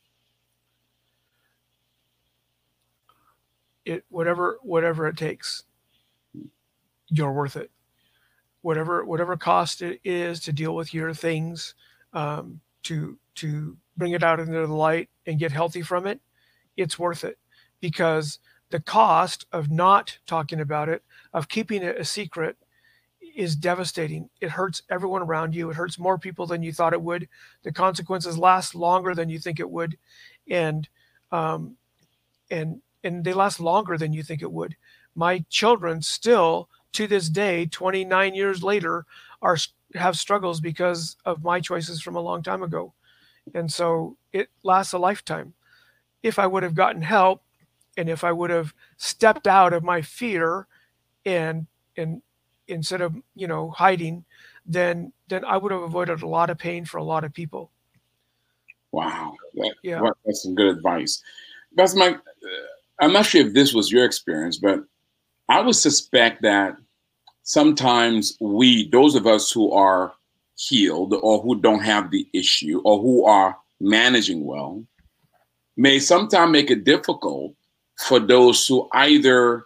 It 3.87 4.05
whatever 4.09 4.59
whatever 4.63 5.07
it 5.07 5.17
takes 5.17 5.63
you're 7.09 7.31
worth 7.31 7.55
it. 7.55 7.71
Whatever 8.61 9.05
whatever 9.05 9.37
cost 9.37 9.81
it 9.81 10.01
is 10.03 10.41
to 10.41 10.53
deal 10.53 10.75
with 10.75 10.93
your 10.93 11.13
things 11.13 11.73
um, 12.13 12.59
to 12.83 13.17
to 13.35 13.77
bring 13.95 14.11
it 14.11 14.23
out 14.23 14.39
into 14.39 14.67
the 14.67 14.73
light 14.73 15.09
and 15.25 15.39
get 15.39 15.51
healthy 15.51 15.81
from 15.81 16.05
it 16.07 16.19
it's 16.77 16.99
worth 16.99 17.23
it. 17.23 17.37
Because 17.81 18.39
the 18.69 18.79
cost 18.79 19.45
of 19.51 19.71
not 19.71 20.17
talking 20.27 20.59
about 20.59 20.89
it 20.89 21.03
of 21.33 21.49
keeping 21.49 21.83
it 21.83 21.99
a 21.99 22.05
secret 22.05 22.57
is 23.35 23.55
devastating. 23.55 24.29
It 24.41 24.51
hurts 24.51 24.83
everyone 24.89 25.21
around 25.21 25.55
you. 25.55 25.69
It 25.69 25.75
hurts 25.75 25.99
more 25.99 26.17
people 26.17 26.47
than 26.47 26.63
you 26.63 26.73
thought 26.73 26.93
it 26.93 27.01
would. 27.01 27.27
The 27.63 27.71
consequences 27.71 28.37
last 28.37 28.75
longer 28.75 29.13
than 29.15 29.29
you 29.29 29.39
think 29.39 29.59
it 29.59 29.69
would. 29.69 29.97
And 30.49 30.87
um, 31.31 31.75
and 32.49 32.81
and 33.07 33.23
they 33.23 33.33
last 33.33 33.61
longer 33.61 33.97
than 33.97 34.11
you 34.11 34.21
think 34.21 34.41
it 34.41 34.51
would. 34.51 34.75
My 35.15 35.45
children 35.49 36.01
still 36.01 36.69
to 36.91 37.07
this 37.07 37.29
day, 37.29 37.65
29 37.65 38.35
years 38.35 38.61
later, 38.61 39.05
are 39.41 39.57
have 39.95 40.17
struggles 40.17 40.59
because 40.59 41.15
of 41.25 41.41
my 41.43 41.61
choices 41.61 42.01
from 42.01 42.17
a 42.17 42.21
long 42.21 42.43
time 42.43 42.61
ago. 42.61 42.93
And 43.55 43.71
so 43.71 44.17
it 44.33 44.49
lasts 44.63 44.91
a 44.91 44.97
lifetime. 44.97 45.53
If 46.21 46.37
I 46.37 46.47
would 46.47 46.63
have 46.63 46.75
gotten 46.75 47.01
help 47.01 47.41
and 47.95 48.09
if 48.09 48.25
I 48.25 48.33
would 48.33 48.49
have 48.49 48.73
stepped 48.97 49.47
out 49.47 49.71
of 49.71 49.83
my 49.83 50.01
fear 50.01 50.67
and 51.25 51.65
and 51.95 52.21
instead 52.67 52.99
of, 52.99 53.15
you 53.35 53.47
know, 53.47 53.69
hiding, 53.69 54.25
then 54.65 55.13
then 55.29 55.45
I 55.45 55.55
would 55.55 55.71
have 55.71 55.81
avoided 55.81 56.21
a 56.21 56.27
lot 56.27 56.49
of 56.49 56.57
pain 56.57 56.83
for 56.83 56.97
a 56.97 57.03
lot 57.03 57.23
of 57.23 57.33
people. 57.33 57.71
Wow. 58.91 59.35
That, 59.53 59.75
yeah. 59.81 60.01
That's 60.25 60.43
some 60.43 60.55
good 60.55 60.75
advice 60.75 61.23
that's 61.77 61.95
my. 61.95 62.09
Uh, 62.09 62.17
I'm 62.99 63.13
not 63.13 63.25
sure 63.25 63.45
if 63.45 63.53
this 63.53 63.73
was 63.73 63.91
your 63.91 64.05
experience, 64.05 64.57
but 64.57 64.83
I 65.49 65.61
would 65.61 65.75
suspect 65.75 66.41
that 66.41 66.77
sometimes 67.43 68.37
we, 68.41 68.89
those 68.89 69.15
of 69.15 69.27
us 69.27 69.51
who 69.51 69.71
are 69.71 70.13
healed 70.55 71.13
or 71.21 71.41
who 71.41 71.61
don't 71.61 71.83
have 71.83 72.11
the 72.11 72.27
issue 72.33 72.81
or 72.83 72.99
who 72.99 73.25
are 73.25 73.57
managing 73.79 74.45
well, 74.45 74.83
may 75.75 75.99
sometimes 75.99 76.51
make 76.51 76.71
it 76.71 76.83
difficult 76.83 77.53
for 77.97 78.19
those 78.19 78.65
who 78.67 78.87
either 78.93 79.65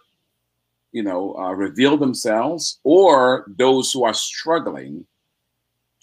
you 0.92 1.02
know 1.02 1.34
uh, 1.36 1.52
reveal 1.52 1.96
themselves 1.96 2.78
or 2.84 3.46
those 3.56 3.92
who 3.92 4.04
are 4.04 4.14
struggling 4.14 5.06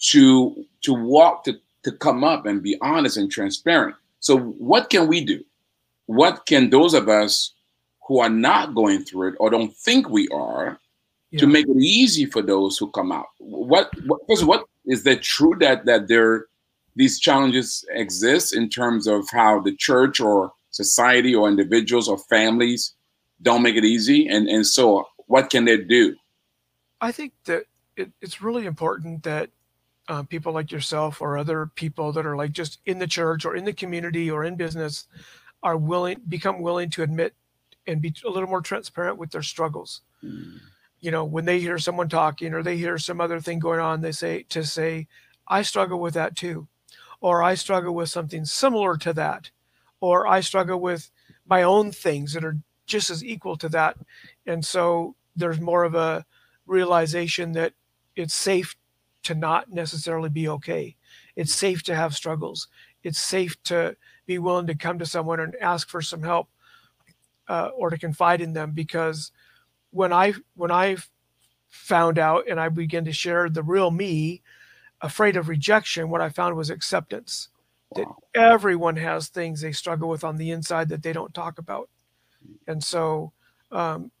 to 0.00 0.64
to 0.82 0.92
walk 0.92 1.44
to 1.44 1.54
to 1.84 1.92
come 1.92 2.24
up 2.24 2.46
and 2.46 2.62
be 2.62 2.76
honest 2.82 3.16
and 3.16 3.30
transparent. 3.30 3.94
So 4.18 4.36
what 4.38 4.90
can 4.90 5.08
we 5.08 5.24
do 5.24 5.42
what 6.10 6.44
can 6.46 6.70
those 6.70 6.92
of 6.92 7.08
us 7.08 7.54
who 8.08 8.18
are 8.18 8.28
not 8.28 8.74
going 8.74 9.04
through 9.04 9.28
it 9.28 9.34
or 9.38 9.48
don't 9.48 9.72
think 9.76 10.08
we 10.08 10.26
are 10.30 10.80
yeah. 11.30 11.38
to 11.38 11.46
make 11.46 11.68
it 11.68 11.76
easy 11.76 12.26
for 12.26 12.42
those 12.42 12.76
who 12.76 12.90
come 12.90 13.12
out? 13.12 13.26
What 13.38 13.90
what, 14.06 14.20
what 14.42 14.64
is 14.86 15.04
that 15.04 15.22
true 15.22 15.54
that 15.60 15.84
that 15.86 16.08
there 16.08 16.46
these 16.96 17.20
challenges 17.20 17.84
exist 17.90 18.52
in 18.52 18.68
terms 18.68 19.06
of 19.06 19.30
how 19.30 19.60
the 19.60 19.76
church 19.76 20.18
or 20.18 20.52
society 20.72 21.32
or 21.32 21.48
individuals 21.48 22.08
or 22.08 22.18
families 22.18 22.92
don't 23.42 23.62
make 23.62 23.76
it 23.76 23.84
easy? 23.84 24.26
And 24.26 24.48
and 24.48 24.66
so 24.66 25.06
what 25.26 25.48
can 25.48 25.64
they 25.64 25.76
do? 25.76 26.16
I 27.00 27.12
think 27.12 27.34
that 27.44 27.66
it, 27.96 28.10
it's 28.20 28.42
really 28.42 28.66
important 28.66 29.22
that 29.22 29.50
uh, 30.08 30.24
people 30.24 30.52
like 30.52 30.72
yourself 30.72 31.22
or 31.22 31.38
other 31.38 31.66
people 31.66 32.10
that 32.10 32.26
are 32.26 32.34
like 32.34 32.50
just 32.50 32.80
in 32.84 32.98
the 32.98 33.06
church 33.06 33.44
or 33.44 33.54
in 33.54 33.64
the 33.64 33.72
community 33.72 34.28
or 34.28 34.42
in 34.42 34.56
business 34.56 35.06
are 35.62 35.76
willing 35.76 36.20
become 36.28 36.60
willing 36.60 36.90
to 36.90 37.02
admit 37.02 37.34
and 37.86 38.00
be 38.00 38.14
a 38.24 38.30
little 38.30 38.48
more 38.48 38.60
transparent 38.60 39.18
with 39.18 39.30
their 39.30 39.42
struggles. 39.42 40.02
Mm. 40.22 40.60
you 41.00 41.10
know 41.10 41.24
when 41.24 41.46
they 41.46 41.60
hear 41.60 41.78
someone 41.78 42.08
talking 42.08 42.52
or 42.52 42.62
they 42.62 42.76
hear 42.76 42.98
some 42.98 43.20
other 43.20 43.40
thing 43.40 43.58
going 43.58 43.80
on 43.80 44.02
they 44.02 44.12
say 44.12 44.42
to 44.50 44.62
say 44.62 45.06
i 45.48 45.62
struggle 45.62 45.98
with 45.98 46.12
that 46.12 46.36
too 46.36 46.68
or 47.22 47.42
i 47.42 47.54
struggle 47.54 47.94
with 47.94 48.10
something 48.10 48.44
similar 48.44 48.98
to 48.98 49.14
that 49.14 49.50
or 50.00 50.26
i 50.26 50.40
struggle 50.40 50.78
with 50.78 51.10
my 51.46 51.62
own 51.62 51.90
things 51.90 52.34
that 52.34 52.44
are 52.44 52.58
just 52.90 53.08
as 53.08 53.24
equal 53.24 53.56
to 53.56 53.68
that. 53.70 53.96
And 54.46 54.64
so 54.64 55.14
there's 55.36 55.60
more 55.60 55.84
of 55.84 55.94
a 55.94 56.26
realization 56.66 57.52
that 57.52 57.72
it's 58.16 58.34
safe 58.34 58.76
to 59.22 59.34
not 59.34 59.70
necessarily 59.70 60.28
be 60.28 60.48
okay. 60.48 60.96
It's 61.36 61.54
safe 61.54 61.82
to 61.84 61.94
have 61.94 62.14
struggles. 62.14 62.68
It's 63.02 63.18
safe 63.18 63.62
to 63.64 63.96
be 64.30 64.38
willing 64.38 64.68
to 64.68 64.76
come 64.76 64.96
to 64.96 65.04
someone 65.04 65.40
and 65.40 65.56
ask 65.56 65.88
for 65.88 66.00
some 66.00 66.22
help 66.22 66.48
uh, 67.48 67.70
or 67.74 67.90
to 67.90 67.98
confide 67.98 68.40
in 68.40 68.52
them 68.52 68.70
because 68.70 69.32
when 69.90 70.12
I 70.12 70.34
when 70.54 70.70
I 70.70 70.98
found 71.68 72.16
out 72.16 72.44
and 72.48 72.60
I 72.60 72.68
began 72.68 73.04
to 73.06 73.12
share 73.12 73.50
the 73.50 73.64
real 73.64 73.90
me, 73.90 74.42
afraid 75.00 75.36
of 75.36 75.48
rejection, 75.48 76.10
what 76.10 76.20
I 76.20 76.28
found 76.28 76.54
was 76.54 76.70
acceptance. 76.70 77.48
That 77.96 78.06
everyone 78.32 78.94
has 78.94 79.26
things 79.26 79.60
they 79.60 79.72
struggle 79.72 80.08
with 80.08 80.22
on 80.22 80.36
the 80.36 80.52
inside 80.52 80.90
that 80.90 81.02
they 81.02 81.12
don't 81.12 81.34
talk 81.34 81.58
about, 81.58 81.90
and 82.68 82.84
so 82.84 83.32
um, 83.72 84.12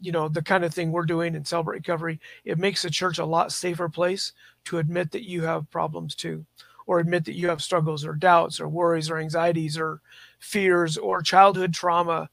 you 0.00 0.10
know 0.10 0.26
the 0.30 0.40
kind 0.40 0.64
of 0.64 0.72
thing 0.72 0.90
we're 0.90 1.04
doing 1.04 1.34
in 1.34 1.44
Celebrate 1.44 1.86
Recovery, 1.86 2.18
it 2.46 2.56
makes 2.56 2.80
the 2.80 2.88
church 2.88 3.18
a 3.18 3.26
lot 3.26 3.52
safer 3.52 3.90
place 3.90 4.32
to 4.64 4.78
admit 4.78 5.10
that 5.10 5.28
you 5.28 5.42
have 5.42 5.70
problems 5.70 6.14
too 6.14 6.46
or 6.86 6.98
admit 6.98 7.24
that 7.24 7.34
you 7.34 7.48
have 7.48 7.62
struggles 7.62 8.04
or 8.04 8.14
doubts 8.14 8.60
or 8.60 8.68
worries 8.68 9.10
or 9.10 9.18
anxieties 9.18 9.78
or 9.78 10.00
fears 10.38 10.96
or 10.96 11.22
childhood 11.22 11.72
trauma. 11.72 12.28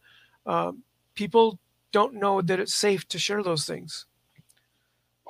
Um, 0.45 0.83
people 1.15 1.59
don't 1.91 2.15
know 2.15 2.41
that 2.41 2.59
it's 2.59 2.73
safe 2.73 3.07
to 3.09 3.19
share 3.19 3.43
those 3.43 3.65
things. 3.65 4.05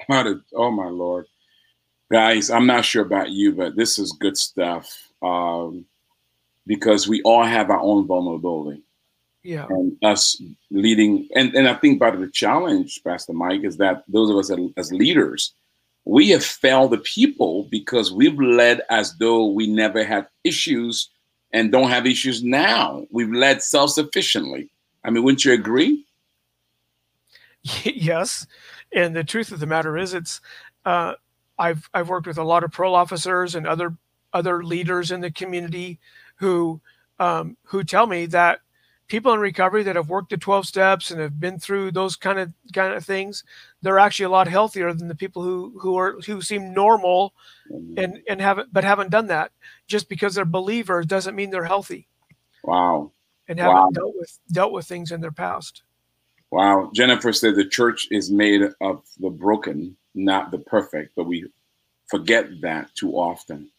Oh 0.09 0.71
my 0.71 0.87
lord, 0.87 1.25
guys! 2.11 2.49
I'm 2.49 2.67
not 2.67 2.85
sure 2.85 3.03
about 3.03 3.31
you, 3.31 3.53
but 3.53 3.75
this 3.75 3.97
is 3.97 4.11
good 4.13 4.37
stuff 4.37 5.09
um, 5.21 5.85
because 6.65 7.07
we 7.07 7.21
all 7.23 7.43
have 7.43 7.69
our 7.69 7.79
own 7.79 8.05
vulnerability. 8.05 8.83
Yeah, 9.43 9.65
and 9.69 9.97
us 10.03 10.41
leading, 10.69 11.27
and 11.35 11.53
and 11.55 11.67
I 11.67 11.73
think 11.73 11.99
part 11.99 12.13
of 12.13 12.21
the 12.21 12.29
challenge, 12.29 13.01
Pastor 13.03 13.33
Mike, 13.33 13.63
is 13.63 13.77
that 13.77 14.03
those 14.07 14.29
of 14.29 14.37
us 14.37 14.51
as 14.77 14.91
leaders, 14.91 15.53
we 16.07 16.29
have 16.29 16.43
failed 16.43 16.91
the 16.91 16.97
people 16.99 17.67
because 17.69 18.13
we've 18.13 18.39
led 18.39 18.81
as 18.89 19.17
though 19.17 19.47
we 19.47 19.67
never 19.67 20.05
had 20.05 20.25
issues 20.45 21.09
and 21.51 21.71
don't 21.71 21.89
have 21.89 22.05
issues 22.05 22.43
now. 22.43 23.05
We've 23.11 23.31
led 23.31 23.61
self 23.61 23.91
sufficiently. 23.91 24.69
I 25.03 25.09
mean, 25.09 25.23
wouldn't 25.23 25.45
you 25.45 25.53
agree? 25.53 26.03
Yes, 27.83 28.47
and 28.93 29.13
the 29.13 29.25
truth 29.25 29.51
of 29.51 29.59
the 29.59 29.65
matter 29.65 29.97
is, 29.97 30.13
it's 30.13 30.39
uh, 30.85 31.15
I've 31.59 31.89
I've 31.93 32.07
worked 32.07 32.27
with 32.27 32.37
a 32.37 32.43
lot 32.43 32.63
of 32.63 32.71
parole 32.71 32.95
officers 32.95 33.55
and 33.55 33.67
other 33.67 33.93
other 34.31 34.63
leaders 34.63 35.11
in 35.11 35.19
the 35.19 35.31
community 35.31 35.99
who 36.37 36.79
um, 37.19 37.57
who 37.63 37.83
tell 37.83 38.07
me 38.07 38.25
that 38.27 38.61
people 39.07 39.33
in 39.33 39.39
recovery 39.39 39.83
that 39.83 39.95
have 39.95 40.09
worked 40.09 40.29
the 40.29 40.37
12 40.37 40.65
steps 40.65 41.11
and 41.11 41.21
have 41.21 41.39
been 41.39 41.59
through 41.59 41.91
those 41.91 42.15
kind 42.15 42.39
of 42.39 42.51
kind 42.73 42.93
of 42.93 43.05
things 43.05 43.43
they're 43.81 43.99
actually 43.99 44.25
a 44.25 44.29
lot 44.29 44.47
healthier 44.47 44.93
than 44.93 45.07
the 45.07 45.15
people 45.15 45.43
who 45.43 45.77
who 45.79 45.97
are 45.97 46.19
who 46.25 46.41
seem 46.41 46.73
normal 46.73 47.33
mm-hmm. 47.71 47.97
and 47.97 48.21
and 48.27 48.41
haven't 48.41 48.73
but 48.73 48.83
haven't 48.83 49.11
done 49.11 49.27
that. 49.27 49.51
Just 49.87 50.09
because 50.09 50.35
they're 50.35 50.45
believers 50.45 51.05
doesn't 51.05 51.35
mean 51.35 51.49
they're 51.49 51.63
healthy. 51.63 52.07
Wow. 52.63 53.11
And 53.47 53.59
haven't 53.59 53.75
wow. 53.75 53.89
dealt 53.93 54.13
with 54.15 54.39
dealt 54.51 54.71
with 54.71 54.85
things 54.85 55.11
in 55.11 55.21
their 55.21 55.31
past. 55.31 55.83
Wow. 56.51 56.91
Jennifer 56.93 57.33
said 57.33 57.55
the 57.55 57.65
church 57.65 58.07
is 58.11 58.31
made 58.31 58.61
of 58.81 59.03
the 59.19 59.29
broken 59.29 59.95
not 60.15 60.49
the 60.49 60.59
perfect 60.59 61.13
but 61.15 61.25
we 61.25 61.45
forget 62.07 62.47
that 62.61 62.93
too 62.95 63.11
often. 63.11 63.69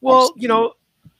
Well 0.00 0.32
you 0.36 0.48
know 0.48 0.74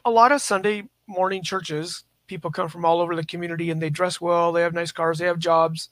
a 0.05 0.11
lot 0.11 0.33
of 0.33 0.41
sunday 0.41 0.89
morning 1.07 1.43
churches 1.43 2.05
people 2.31 2.53
come 2.53 2.69
from 2.69 2.85
all 2.85 3.01
over 3.01 3.17
the 3.17 3.25
community 3.25 3.71
and 3.71 3.83
they 3.83 3.91
dress 3.91 4.21
well 4.21 4.53
they 4.53 4.63
have 4.63 4.73
nice 4.73 4.93
cars 4.93 5.19
they 5.19 5.27
have 5.27 5.39
jobs. 5.39 5.89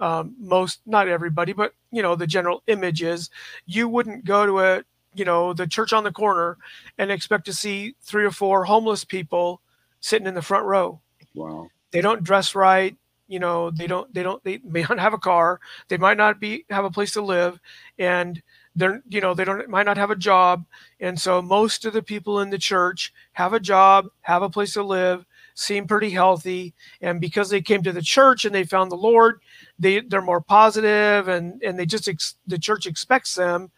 Um, 0.00 0.34
most 0.40 0.80
not 0.86 1.06
everybody 1.06 1.52
but 1.52 1.74
you 1.92 2.02
know 2.02 2.16
the 2.16 2.26
general 2.26 2.62
image 2.66 3.02
is 3.02 3.28
you 3.66 3.86
wouldn't 3.88 4.24
go 4.24 4.46
to 4.46 4.60
a 4.60 4.84
you 5.14 5.26
know 5.26 5.52
the 5.52 5.66
church 5.66 5.92
on 5.92 6.02
the 6.02 6.10
corner 6.10 6.56
and 6.96 7.12
expect 7.12 7.44
to 7.44 7.52
see 7.52 7.94
three 8.00 8.24
or 8.24 8.30
four 8.30 8.64
homeless 8.64 9.04
people 9.04 9.60
sitting 10.00 10.26
in 10.26 10.34
the 10.34 10.42
front 10.42 10.64
row. 10.64 10.98
Wow. 11.34 11.68
They 11.90 12.00
don't 12.00 12.24
dress 12.24 12.54
right 12.54 12.96
you 13.28 13.38
know 13.38 13.70
they 13.70 13.86
don't 13.86 14.12
they 14.14 14.22
don't 14.22 14.42
they 14.44 14.60
may 14.64 14.82
not 14.82 14.98
have 14.98 15.14
a 15.14 15.18
car 15.18 15.60
they 15.88 15.98
might 15.98 16.16
not 16.16 16.40
be 16.40 16.64
have 16.70 16.84
a 16.84 16.90
place 16.90 17.12
to 17.12 17.22
live 17.22 17.60
and 17.98 18.42
they're 18.74 19.02
you 19.08 19.20
know 19.20 19.34
they 19.34 19.44
don't 19.44 19.68
might 19.68 19.86
not 19.86 19.96
have 19.96 20.10
a 20.10 20.16
job. 20.16 20.64
And 21.00 21.20
so 21.20 21.42
most 21.42 21.84
of 21.84 21.92
the 21.92 22.02
people 22.02 22.40
in 22.40 22.50
the 22.50 22.58
church 22.58 23.12
have 23.32 23.52
a 23.52 23.60
job 23.60 24.08
have 24.22 24.42
a 24.42 24.50
place 24.50 24.74
to 24.74 24.82
live 24.82 25.26
seem 25.54 25.86
pretty 25.86 26.10
healthy. 26.10 26.74
And 27.00 27.20
because 27.20 27.50
they 27.50 27.60
came 27.60 27.82
to 27.82 27.92
the 27.92 28.02
church 28.02 28.44
and 28.44 28.54
they 28.54 28.64
found 28.64 28.90
the 28.90 28.96
lord 28.96 29.40
they 29.78 30.00
they're 30.00 30.22
more 30.22 30.40
positive 30.40 31.28
and 31.28 31.62
and 31.62 31.78
they 31.78 31.86
just 31.86 32.08
ex, 32.08 32.36
the 32.46 32.58
church 32.58 32.86
expects 32.86 33.34
them. 33.34 33.70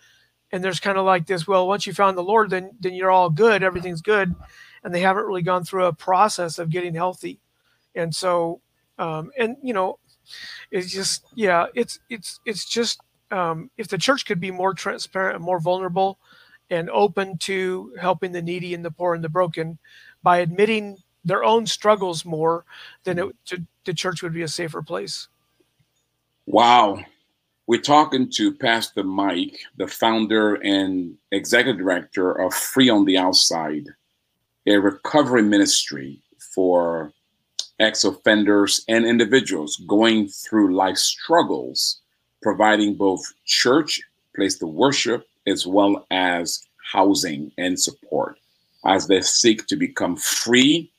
And 0.52 0.62
there's 0.62 0.80
kind 0.80 0.98
of 0.98 1.04
like 1.04 1.26
this 1.26 1.46
well 1.46 1.66
once 1.66 1.87
you 1.87 1.92
found 1.92 2.16
the 2.16 2.22
lord 2.22 2.50
then 2.50 2.70
then 2.80 2.94
you're 2.94 3.10
all 3.10 3.30
good. 3.30 3.62
Everything's 3.62 4.02
good. 4.02 4.34
And 4.82 4.94
they 4.94 5.00
haven't 5.00 5.24
really 5.24 5.42
gone 5.42 5.64
through 5.64 5.87
a 5.87 5.92
process 5.92 6.58
of 6.58 6.70
getting 6.70 6.94
healthy. 6.94 7.40
And 7.94 8.14
so 8.14 8.60
um 8.98 9.30
and 9.38 9.56
you 9.62 9.74
know 9.74 9.98
it's 10.70 10.92
just 10.92 11.26
yeah 11.34 11.66
it's 11.74 11.98
it's 12.08 12.40
it's 12.46 12.64
just 12.64 13.00
um 13.30 13.70
if 13.76 13.88
the 13.88 13.98
church 13.98 14.26
could 14.26 14.40
be 14.40 14.50
more 14.50 14.74
transparent 14.74 15.37
and 15.37 15.44
more 15.44 15.60
vulnerable 15.60 16.18
and 16.70 16.88
open 16.90 17.37
to 17.38 17.92
helping 18.00 18.33
the 18.33 18.42
needy 18.42 18.75
and 18.75 18.85
the 18.85 18.90
poor 18.90 19.14
and 19.14 19.22
the 19.22 19.29
broken 19.29 19.79
by 20.22 20.38
admitting 20.38 20.96
their 21.25 21.44
own 21.44 21.66
struggles 21.66 22.25
more, 22.25 22.64
then 23.04 23.18
it, 23.18 23.37
to, 23.46 23.62
the 23.85 23.94
church 23.94 24.22
would 24.22 24.35
be 24.35 24.42
a 24.42 24.48
safer 24.48 24.83
place. 24.83 25.29
Wow. 26.46 27.00
We're 27.66 27.81
talking 27.81 28.31
to 28.33 28.52
Pastor 28.52 29.02
Mike, 29.02 29.58
the 29.77 29.87
founder 29.87 30.56
and 30.56 31.16
executive 31.33 31.79
director 31.79 32.33
of 32.33 32.52
Free 32.52 32.90
on 32.90 33.06
the 33.06 33.16
Outside, 33.16 33.87
a 34.66 34.77
recovery 34.77 35.42
ministry 35.42 36.20
for 36.54 37.12
ex 37.81 38.04
offenders 38.04 38.85
and 38.87 39.06
individuals 39.06 39.83
going 39.87 40.29
through 40.29 40.75
life 40.75 40.98
struggles, 40.98 42.00
providing 42.42 42.94
both 42.94 43.22
church, 43.46 44.02
place 44.37 44.58
to 44.58 44.66
worship, 44.66 45.27
as 45.46 45.66
well 45.66 46.06
as 46.10 46.66
housing 46.92 47.50
and 47.56 47.81
support 47.81 48.38
as 48.85 49.06
they 49.06 49.20
seek 49.20 49.66
to 49.66 49.77
become 49.77 50.16
free 50.16 50.90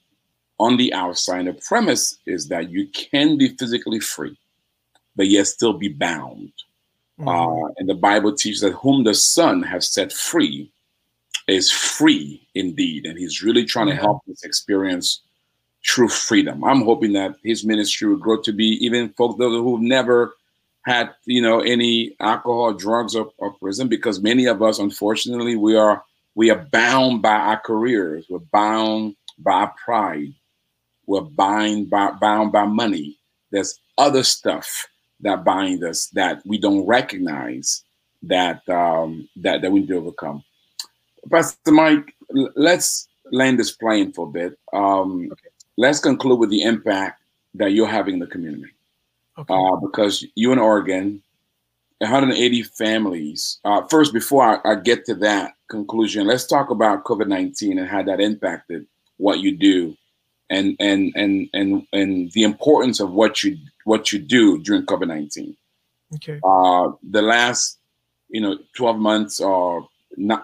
on 0.60 0.78
the 0.78 0.94
outside. 0.94 1.48
The 1.48 1.54
premise 1.54 2.18
is 2.26 2.48
that 2.50 2.70
you 2.70 2.88
can 2.88 3.38
be 3.38 3.50
physically 3.50 4.00
free, 4.00 4.38
but 5.16 5.28
yet 5.28 5.48
still 5.48 5.74
be 5.74 5.90
bound. 5.90 6.52
Mm-hmm. 7.20 7.28
Uh, 7.28 7.70
and 7.78 7.88
the 7.88 7.96
Bible 7.96 8.36
teaches 8.36 8.62
that 8.62 8.74
whom 8.74 9.04
the 9.04 9.14
Son 9.14 9.64
has 9.64 9.88
set 9.88 10.12
free 10.12 10.72
is 11.48 11.72
free 11.72 12.48
indeed. 12.56 13.06
And 13.06 13.18
He's 13.18 13.42
really 13.42 13.66
trying 13.66 13.88
to 13.88 13.96
help 13.96 14.22
us 14.30 14.44
experience 14.44 15.22
true 15.86 16.10
freedom. 16.10 16.64
I'm 16.64 16.82
hoping 16.82 17.14
that 17.14 17.36
his 17.44 17.64
ministry 17.64 18.10
will 18.10 18.18
grow 18.18 18.42
to 18.42 18.52
be 18.52 18.84
even 18.84 19.10
folks 19.10 19.38
those 19.38 19.54
who've 19.54 19.82
never 19.82 20.36
had 20.82 21.12
you 21.26 21.42
know 21.42 21.62
any 21.62 22.16
alcohol, 22.20 22.74
drugs, 22.74 23.16
or, 23.16 23.32
or 23.38 23.54
prison, 23.54 23.88
because 23.88 24.22
many 24.22 24.46
of 24.46 24.62
us, 24.62 24.80
unfortunately, 24.80 25.56
we 25.56 25.76
are 25.76 26.04
we 26.34 26.50
are 26.50 26.68
bound 26.72 27.22
by 27.22 27.36
our 27.36 27.60
careers. 27.60 28.26
We're 28.30 28.40
bound 28.40 29.16
by 29.38 29.52
our 29.52 29.76
pride. 29.84 30.34
We're 31.08 31.22
bound 31.22 31.90
by 31.90 32.12
bound 32.12 32.52
by 32.52 32.66
money. 32.66 33.20
There's 33.52 33.80
other 33.98 34.24
stuff 34.24 34.88
that 35.22 35.44
bind 35.44 35.84
us 35.84 36.08
that 36.10 36.42
we 36.46 36.58
don't 36.58 36.86
recognize 36.86 37.84
that 38.24 38.68
um, 38.70 39.28
that 39.38 39.62
that 39.62 39.72
we 39.72 39.82
need 39.82 39.90
to 39.90 39.98
overcome. 39.98 40.44
Pastor 41.30 41.72
Mike, 41.72 42.14
let's 42.56 43.08
land 43.32 43.60
this 43.60 43.72
plane 43.72 44.12
for 44.12 44.28
a 44.28 44.32
bit. 44.32 44.60
Um, 44.74 45.30
okay. 45.32 45.50
Let's 45.78 46.00
conclude 46.00 46.40
with 46.40 46.50
the 46.50 46.62
impact 46.62 47.22
that 47.56 47.72
you're 47.72 47.88
having 47.88 48.16
in 48.16 48.20
the 48.20 48.28
community. 48.28 48.72
Okay. 49.38 49.54
Uh, 49.54 49.76
because 49.78 50.26
you 50.36 50.52
in 50.54 50.60
Oregon, 50.60 51.22
180 52.00 52.64
families. 52.64 53.60
Uh, 53.66 53.82
first, 53.88 54.14
before 54.14 54.44
I, 54.44 54.72
I, 54.72 54.76
get 54.76 55.06
to 55.06 55.16
that 55.16 55.54
conclusion, 55.70 56.28
let's 56.28 56.46
talk 56.46 56.70
about 56.70 57.04
COVID 57.04 57.28
19 57.28 57.80
and 57.80 57.88
how 57.88 58.04
that 58.04 58.22
impacted 58.22 58.86
what 59.18 59.40
you 59.40 59.56
do, 59.56 59.96
and 60.50 60.76
and 60.80 61.14
and 61.16 61.50
and 61.54 61.88
and 61.92 62.32
the 62.32 62.44
importance 62.44 63.00
of 63.00 63.12
what 63.12 63.44
you 63.44 63.58
what 63.84 64.12
you 64.12 64.20
do 64.20 64.60
during 64.60 64.86
COVID 64.86 65.08
19. 65.08 65.56
Okay. 66.16 66.40
Uh, 66.44 66.92
the 67.10 67.22
last, 67.22 67.80
you 68.30 68.40
know, 68.40 68.58
12 68.76 68.98
months 68.98 69.40
or 69.40 69.88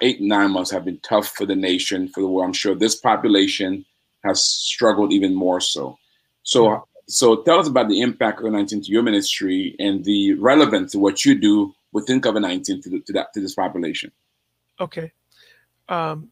eight 0.01 0.19
nine 0.19 0.51
months 0.51 0.71
have 0.71 0.85
been 0.85 0.99
tough 0.99 1.27
for 1.29 1.45
the 1.45 1.55
nation 1.55 2.07
for 2.09 2.21
the 2.21 2.27
world. 2.27 2.45
I'm 2.45 2.53
sure 2.53 2.75
this 2.75 2.95
population 2.95 3.85
has 4.23 4.43
struggled 4.43 5.13
even 5.13 5.33
more 5.33 5.61
so. 5.61 5.97
So 6.43 6.85
so 7.07 7.41
tell 7.43 7.59
us 7.59 7.67
about 7.67 7.89
the 7.89 8.01
impact 8.01 8.39
of 8.39 8.45
COVID-19 8.45 8.85
to 8.85 8.91
your 8.91 9.03
ministry 9.03 9.75
and 9.79 10.03
the 10.05 10.33
relevance 10.35 10.93
to 10.93 10.99
what 10.99 11.25
you 11.25 11.35
do 11.35 11.73
within 11.91 12.21
COVID-19 12.21 12.83
to, 12.83 12.99
to, 13.01 13.13
that, 13.13 13.33
to 13.33 13.41
this 13.41 13.55
population. 13.55 14.11
Okay. 14.79 15.11
Um, 15.89 16.29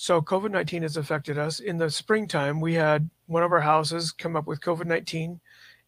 so 0.00 0.22
COVID-19 0.22 0.82
has 0.82 0.96
affected 0.96 1.38
us. 1.38 1.58
In 1.58 1.76
the 1.76 1.90
springtime, 1.90 2.60
we 2.60 2.72
had 2.74 3.10
one 3.26 3.42
of 3.42 3.50
our 3.50 3.60
houses 3.60 4.12
come 4.12 4.36
up 4.36 4.46
with 4.46 4.60
COVID-19. 4.60 5.40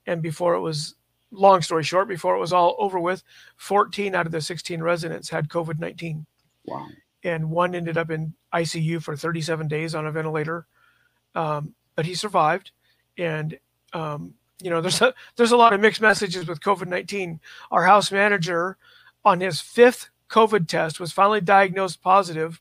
And 0.08 0.20
before 0.20 0.54
it 0.54 0.60
was, 0.60 0.96
long 1.30 1.62
story 1.62 1.84
short, 1.84 2.08
before 2.08 2.34
it 2.34 2.40
was 2.40 2.52
all 2.52 2.74
over 2.80 2.98
with, 2.98 3.22
14 3.58 4.16
out 4.16 4.26
of 4.26 4.32
the 4.32 4.40
16 4.40 4.82
residents 4.82 5.28
had 5.30 5.48
COVID-19. 5.48 6.26
Wow. 6.66 6.88
And 7.22 7.52
one 7.52 7.72
ended 7.76 7.96
up 7.96 8.10
in 8.10 8.34
ICU 8.52 9.00
for 9.00 9.14
37 9.14 9.68
days 9.68 9.94
on 9.94 10.08
a 10.08 10.10
ventilator. 10.10 10.66
Um, 11.36 11.76
but 11.94 12.04
he 12.04 12.16
survived. 12.16 12.72
And 13.16 13.60
um, 13.92 14.34
you 14.60 14.70
know, 14.70 14.80
there's 14.80 15.00
a 15.02 15.14
there's 15.36 15.52
a 15.52 15.56
lot 15.56 15.72
of 15.72 15.80
mixed 15.80 16.00
messages 16.00 16.48
with 16.48 16.60
COVID 16.60 16.88
nineteen. 16.88 17.38
Our 17.70 17.84
house 17.84 18.10
manager, 18.10 18.76
on 19.24 19.38
his 19.38 19.60
fifth 19.60 20.10
COVID 20.28 20.66
test, 20.66 20.98
was 20.98 21.12
finally 21.12 21.40
diagnosed 21.40 22.02
positive 22.02 22.60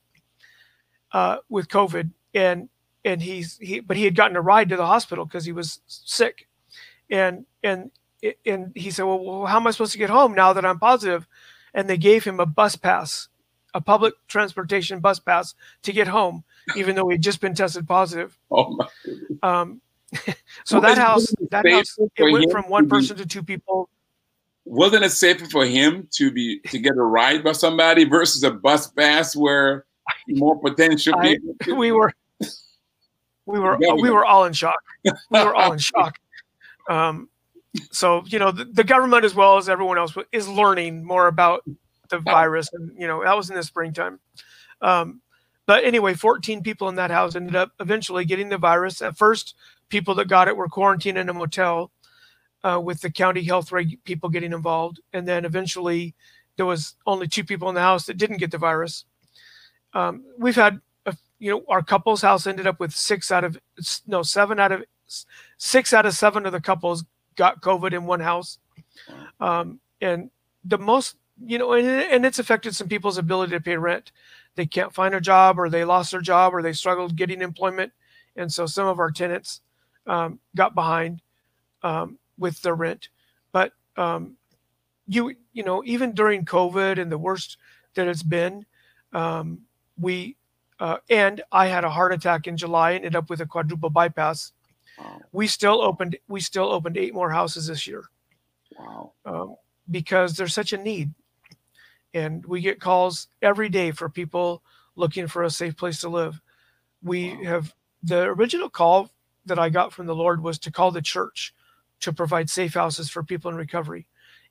uh, 1.12 1.38
with 1.50 1.68
COVID, 1.68 2.12
and 2.34 2.70
and 3.06 3.22
he's 3.22 3.58
he 3.58 3.80
but 3.80 3.98
he 3.98 4.06
had 4.06 4.16
gotten 4.16 4.38
a 4.38 4.42
ride 4.42 4.70
to 4.70 4.78
the 4.78 4.86
hospital 4.86 5.26
because 5.26 5.46
he 5.46 5.52
was 5.52 5.82
sick, 5.88 6.48
and 7.10 7.46
and 7.64 7.92
and 8.46 8.72
he 8.76 8.92
said, 8.92 9.04
well, 9.04 9.46
how 9.46 9.58
am 9.58 9.68
I 9.68 9.72
supposed 9.72 9.94
to 9.94 9.98
get 9.98 10.10
home 10.10 10.34
now 10.34 10.54
that 10.54 10.66
I'm 10.66 10.80
positive? 10.80 11.28
And 11.74 11.90
they 11.90 11.98
gave 11.98 12.24
him 12.24 12.40
a 12.40 12.46
bus 12.46 12.76
pass, 12.76 13.30
a 13.74 13.82
public 13.82 14.14
transportation 14.28 15.00
bus 15.00 15.20
pass 15.20 15.56
to 15.84 15.94
get 15.94 16.08
home, 16.08 16.44
even 16.76 16.96
though 16.96 17.08
he'd 17.10 17.22
just 17.22 17.42
been 17.42 17.54
tested 17.54 17.88
positive. 17.88 18.38
Oh 18.52 18.76
my. 18.76 18.88
Um, 19.42 19.82
so 20.64 20.80
that 20.80 20.98
house, 20.98 21.34
that 21.52 21.70
house, 21.70 21.98
it 22.16 22.32
went 22.32 22.52
from 22.52 22.66
one 22.66 22.90
person 22.90 23.16
to 23.18 23.26
two 23.26 23.44
people. 23.44 23.90
Wasn't 24.66 25.04
it 25.04 25.12
safer 25.12 25.46
for 25.46 25.66
him 25.66 26.08
to 26.12 26.32
be 26.32 26.60
to 26.68 26.80
get 26.80 26.94
a 26.94 27.02
ride 27.02 27.44
by 27.44 27.54
somebody 27.54 28.04
versus 28.04 28.44
a 28.44 28.52
bus 28.52 28.88
pass 28.88 29.36
where 29.36 29.86
more 30.28 30.60
potential 30.60 31.14
I. 31.18 31.38
We 31.76 31.92
were, 31.92 32.14
we 33.46 33.60
were, 33.60 33.78
we 33.78 34.10
were 34.10 34.26
all 34.26 34.46
in 34.46 34.54
shock. 34.54 34.80
We 35.04 35.14
were 35.32 35.56
all 35.56 35.74
in 35.74 35.80
shock. 35.92 36.18
Um, 36.90 37.30
so 37.92 38.24
you 38.26 38.40
know, 38.40 38.52
the, 38.52 38.66
the 38.66 38.84
government 38.84 39.26
as 39.26 39.36
well 39.36 39.58
as 39.58 39.70
everyone 39.70 39.98
else 39.98 40.16
is 40.32 40.48
learning 40.48 41.04
more 41.04 41.28
about 41.28 41.64
the 42.10 42.20
virus, 42.20 42.70
and 42.74 42.92
you 42.98 43.08
know 43.08 43.24
that 43.24 43.38
was 43.38 43.50
in 43.50 43.56
the 43.56 43.64
springtime. 43.64 44.20
Um, 44.82 45.22
but 45.66 45.84
anyway, 45.84 46.16
14 46.16 46.64
people 46.64 46.90
in 46.90 46.96
that 46.96 47.12
house 47.12 47.36
ended 47.36 47.56
up 47.56 47.74
eventually 47.80 48.26
getting 48.26 48.50
the 48.50 48.58
virus. 48.58 49.04
At 49.04 49.18
first, 49.18 49.54
people 49.90 50.16
that 50.16 50.28
got 50.28 50.48
it 50.48 50.58
were 50.58 50.68
quarantined 50.68 51.18
in 51.18 51.30
a 51.30 51.34
motel 51.34 51.92
uh, 52.64 52.82
with 52.84 53.02
the 53.02 53.12
county 53.12 53.44
health 53.44 53.72
reg- 53.72 54.04
people 54.04 54.30
getting 54.30 54.54
involved. 54.54 55.00
And 55.14 55.28
then 55.28 55.46
eventually 55.46 56.16
there 56.58 56.66
was 56.66 56.96
only 57.06 57.28
two 57.28 57.44
people 57.44 57.70
in 57.70 57.76
the 57.76 57.82
house 57.82 58.06
that 58.06 58.18
didn't 58.18 58.38
get 58.38 58.52
the 58.52 58.58
virus. 58.58 59.06
Um, 59.94 60.24
we've 60.38 60.56
had, 60.56 60.82
a, 61.06 61.16
you 61.40 61.52
know, 61.52 61.64
our 61.68 61.82
couple's 61.82 62.22
house 62.22 62.48
ended 62.48 62.68
up 62.68 62.80
with 62.80 62.94
six 62.94 63.32
out 63.32 63.44
of, 63.44 63.60
no, 64.08 64.24
seven 64.24 64.60
out 64.60 64.72
of, 64.72 64.84
six 65.58 65.94
out 65.94 66.06
of 66.06 66.14
seven 66.14 66.46
of 66.46 66.52
the 66.52 66.62
couples 66.62 67.04
got 67.36 67.62
COVID 67.62 67.94
in 67.94 68.06
one 68.06 68.20
house. 68.20 68.60
Um, 69.40 69.80
and 70.02 70.30
the 70.64 70.78
most, 70.78 71.16
you 71.44 71.58
know, 71.58 71.74
and, 71.74 71.88
and 71.88 72.26
it's 72.26 72.40
affected 72.40 72.76
some 72.76 72.90
people's 72.90 73.18
ability 73.18 73.54
to 73.54 73.62
pay 73.62 73.78
rent. 73.78 74.12
They 74.56 74.66
can't 74.66 74.94
find 74.94 75.16
a 75.16 75.22
job 75.22 75.58
or 75.58 75.70
they 75.70 75.86
lost 75.86 76.12
their 76.12 76.22
job 76.22 76.54
or 76.54 76.62
they 76.62 76.74
struggled 76.74 77.16
getting 77.16 77.42
employment. 77.42 77.94
And 78.36 78.52
so 78.52 78.66
some 78.66 78.88
of 78.88 79.00
our 79.00 79.12
tenants 79.12 79.62
um, 80.06 80.40
got 80.56 80.76
behind 80.76 81.22
um, 81.84 82.18
with 82.38 82.62
the 82.62 82.74
rent. 82.74 83.10
But 83.52 83.74
um, 83.96 84.36
you 85.08 85.36
you 85.54 85.64
know 85.64 85.84
even 85.86 86.14
during 86.14 86.46
COVID 86.46 87.00
and 87.00 87.12
the 87.12 87.18
worst 87.18 87.58
that 87.96 88.08
it's 88.08 88.24
been, 88.24 88.66
um, 89.12 89.62
we 90.00 90.38
uh, 90.80 90.98
and 91.10 91.42
I 91.52 91.68
had 91.68 91.84
a 91.84 91.90
heart 91.90 92.14
attack 92.14 92.48
in 92.48 92.56
July 92.56 92.92
and 92.92 93.06
ended 93.06 93.16
up 93.16 93.30
with 93.30 93.42
a 93.42 93.46
quadruple 93.46 93.90
bypass. 93.90 94.54
Wow. 94.98 95.22
We 95.32 95.48
still 95.48 95.82
opened 95.82 96.18
we 96.28 96.40
still 96.40 96.72
opened 96.72 96.98
eight 96.98 97.14
more 97.14 97.32
houses 97.32 97.68
this 97.68 97.88
year. 97.88 98.04
Wow. 98.78 99.14
Um, 99.26 99.56
because 99.90 100.36
there's 100.36 100.54
such 100.54 100.74
a 100.74 100.78
need, 100.78 101.14
and 102.14 102.46
we 102.46 102.62
get 102.62 102.80
calls 102.80 103.28
every 103.42 103.70
day 103.70 103.92
for 103.92 104.10
people 104.10 104.62
looking 104.96 105.28
for 105.28 105.44
a 105.44 105.50
safe 105.50 105.76
place 105.76 106.02
to 106.02 106.10
live. 106.10 106.42
We 107.02 107.36
wow. 107.36 107.44
have 107.44 107.74
the 108.04 108.22
original 108.24 108.70
call 108.70 109.10
that 109.46 109.60
I 109.60 109.70
got 109.70 109.94
from 109.94 110.06
the 110.06 110.16
Lord 110.16 110.42
was 110.44 110.60
to 110.60 110.72
call 110.72 110.92
the 110.92 111.02
church 111.02 111.54
to 112.02 112.14
provide 112.14 112.50
safe 112.50 112.74
houses 112.74 113.10
for 113.10 113.24
people 113.24 113.52
in 113.52 113.58
recovery. 113.58 114.08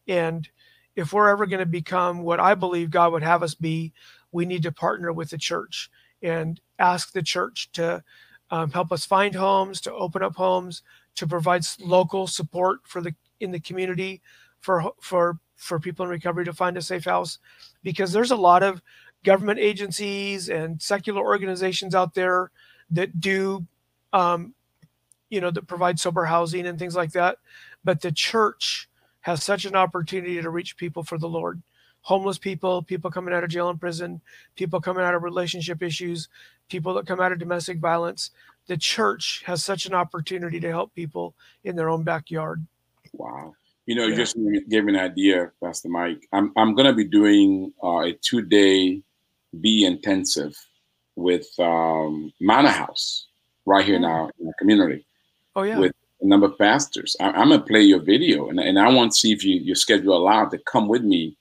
And 0.07 0.49
if 0.97 1.13
we're 1.13 1.29
ever 1.29 1.47
going 1.47 1.61
to 1.61 1.67
become 1.67 2.23
what 2.23 2.41
I 2.41 2.55
believe 2.55 2.91
God 2.91 3.13
would 3.13 3.23
have 3.23 3.43
us 3.43 3.55
be, 3.55 3.93
we 4.33 4.45
need 4.45 4.63
to 4.63 4.73
partner 4.73 5.13
with 5.13 5.31
the 5.31 5.39
church 5.39 5.91
and 6.23 6.61
ask 6.79 7.13
the 7.13 7.23
church 7.23 7.71
to 7.73 8.03
um, 8.51 8.71
help 8.71 8.93
us 8.93 9.05
find 9.05 9.35
homes, 9.35 9.81
to 9.83 9.93
open 9.93 10.23
up 10.23 10.37
homes, 10.37 10.83
to 11.17 11.27
provide 11.27 11.65
local 11.81 12.27
support 12.27 12.81
for 12.85 13.01
the 13.01 13.15
in 13.41 13.51
the 13.51 13.61
community 13.61 14.21
for 14.61 14.93
for 15.01 15.39
for 15.57 15.79
people 15.79 16.05
in 16.05 16.11
recovery 16.11 16.45
to 16.45 16.53
find 16.53 16.77
a 16.77 16.83
safe 16.83 17.05
house, 17.05 17.39
because 17.83 18.13
there's 18.13 18.31
a 18.31 18.37
lot 18.37 18.63
of 18.63 18.81
government 19.25 19.59
agencies 19.59 20.49
and 20.49 20.81
secular 20.81 21.21
organizations 21.21 21.95
out 21.95 22.15
there 22.15 22.51
that 22.91 23.21
do 23.21 23.67
um, 24.13 24.55
you 25.31 25.41
know, 25.41 25.51
that 25.51 25.67
provide 25.67 26.01
sober 26.01 26.25
housing 26.25 26.67
and 26.67 26.79
things 26.79 26.97
like 26.97 27.13
that. 27.13 27.39
But 27.85 28.01
the 28.01 28.13
church 28.13 28.89
has 29.21 29.43
such 29.43 29.65
an 29.65 29.77
opportunity 29.77 30.41
to 30.41 30.51
reach 30.51 30.77
people 30.77 31.03
for 31.03 31.19
the 31.19 31.29
Lord. 31.29 31.61
Homeless 32.09 32.39
people, 32.39 32.81
people 32.83 33.11
coming 33.11 33.35
out 33.35 33.45
of 33.45 33.51
jail 33.51 33.69
and 33.69 33.79
prison, 33.79 34.23
people 34.57 34.81
coming 34.81 35.05
out 35.05 35.15
of 35.15 35.23
relationship 35.23 35.83
issues, 35.83 36.29
people 36.71 36.95
that 36.95 37.07
come 37.07 37.21
out 37.21 37.33
of 37.33 37.39
domestic 37.39 37.81
violence. 37.81 38.31
The 38.67 38.79
church 38.79 39.43
has 39.45 39.63
such 39.63 39.85
an 39.85 39.93
opportunity 39.93 40.59
to 40.59 40.71
help 40.71 40.95
people 40.95 41.35
in 41.65 41.77
their 41.77 41.91
own 41.91 42.05
backyard. 42.05 42.67
Wow. 43.13 43.55
You 43.85 43.95
know, 43.95 44.07
yeah. 44.07 44.17
just 44.17 44.39
give 44.71 44.87
me 44.87 44.95
an 44.95 44.99
idea, 44.99 45.53
Pastor 45.63 45.91
Mike. 45.91 46.27
I'm, 46.33 46.51
I'm 46.57 46.75
going 46.75 46.87
to 46.87 46.95
be 46.95 47.05
doing 47.05 47.75
uh, 47.85 48.01
a 48.01 48.13
two 48.15 48.41
day 48.41 49.03
be 49.61 49.85
intensive 49.85 50.57
with 51.15 51.47
um, 51.59 52.33
Manor 52.41 52.71
House 52.71 53.27
right 53.67 53.85
here 53.85 53.99
now 53.99 54.31
in 54.41 54.47
the 54.47 54.55
community 54.59 55.05
oh, 55.57 55.63
yeah. 55.63 55.79
with 55.79 55.93
a 56.23 56.27
number 56.27 56.47
of 56.47 56.57
pastors. 56.57 57.17
I, 57.21 57.29
am 57.29 57.51
gonna 57.51 57.61
play 57.61 57.83
your 57.83 58.01
video, 58.01 58.49
and, 58.49 58.59
and 58.59 58.79
I 58.79 58.89
want 58.89 59.13
to 59.13 59.19
see 59.19 59.33
if 59.33 59.45
you 59.45 59.57
your 59.57 59.77
schedule 59.77 60.17
allowed 60.17 60.51
to 60.51 60.59
come 60.59 60.89
with 60.89 61.03
me 61.03 61.37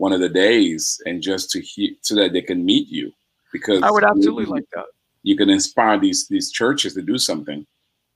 one 0.00 0.14
of 0.14 0.20
the 0.20 0.30
days 0.30 0.98
and 1.04 1.20
just 1.20 1.50
to 1.50 1.60
hear 1.60 1.90
so 2.00 2.14
that 2.14 2.32
they 2.32 2.40
can 2.40 2.64
meet 2.64 2.88
you 2.88 3.12
because 3.52 3.82
I 3.82 3.90
would 3.90 4.02
absolutely 4.02 4.44
you, 4.44 4.50
like 4.50 4.64
that. 4.72 4.86
You 5.22 5.36
can 5.36 5.50
inspire 5.50 6.00
these 6.00 6.26
these 6.28 6.50
churches 6.50 6.94
to 6.94 7.02
do 7.02 7.18
something. 7.18 7.66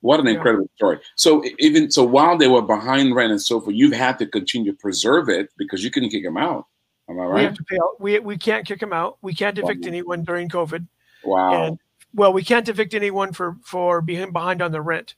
What 0.00 0.18
an 0.18 0.26
yeah. 0.26 0.32
incredible 0.32 0.70
story! 0.76 0.98
So 1.16 1.44
even 1.58 1.90
so, 1.90 2.02
while 2.02 2.38
they 2.38 2.48
were 2.48 2.62
behind 2.62 3.14
rent 3.14 3.32
and 3.32 3.40
so 3.40 3.60
forth, 3.60 3.76
you've 3.76 3.92
had 3.92 4.18
to 4.20 4.26
continue 4.26 4.72
to 4.72 4.78
preserve 4.78 5.28
it 5.28 5.50
because 5.58 5.84
you 5.84 5.90
couldn't 5.90 6.08
kick 6.08 6.24
them 6.24 6.38
out. 6.38 6.64
Am 7.10 7.20
I 7.20 7.24
right? 7.24 7.34
We 7.34 7.44
have 7.44 7.54
to 7.54 7.64
pay 7.64 7.76
out. 7.76 8.00
We 8.00 8.18
we 8.18 8.38
can't 8.38 8.66
kick 8.66 8.80
them 8.80 8.94
out. 8.94 9.18
We 9.20 9.34
can't 9.34 9.58
evict 9.58 9.82
wow. 9.82 9.88
anyone 9.88 10.24
during 10.24 10.48
COVID. 10.48 10.86
Wow. 11.22 11.64
And 11.64 11.78
well, 12.14 12.32
we 12.32 12.42
can't 12.42 12.68
evict 12.68 12.94
anyone 12.94 13.34
for 13.34 13.56
for 13.62 14.00
being 14.00 14.32
behind 14.32 14.62
on 14.62 14.72
the 14.72 14.80
rent. 14.80 15.16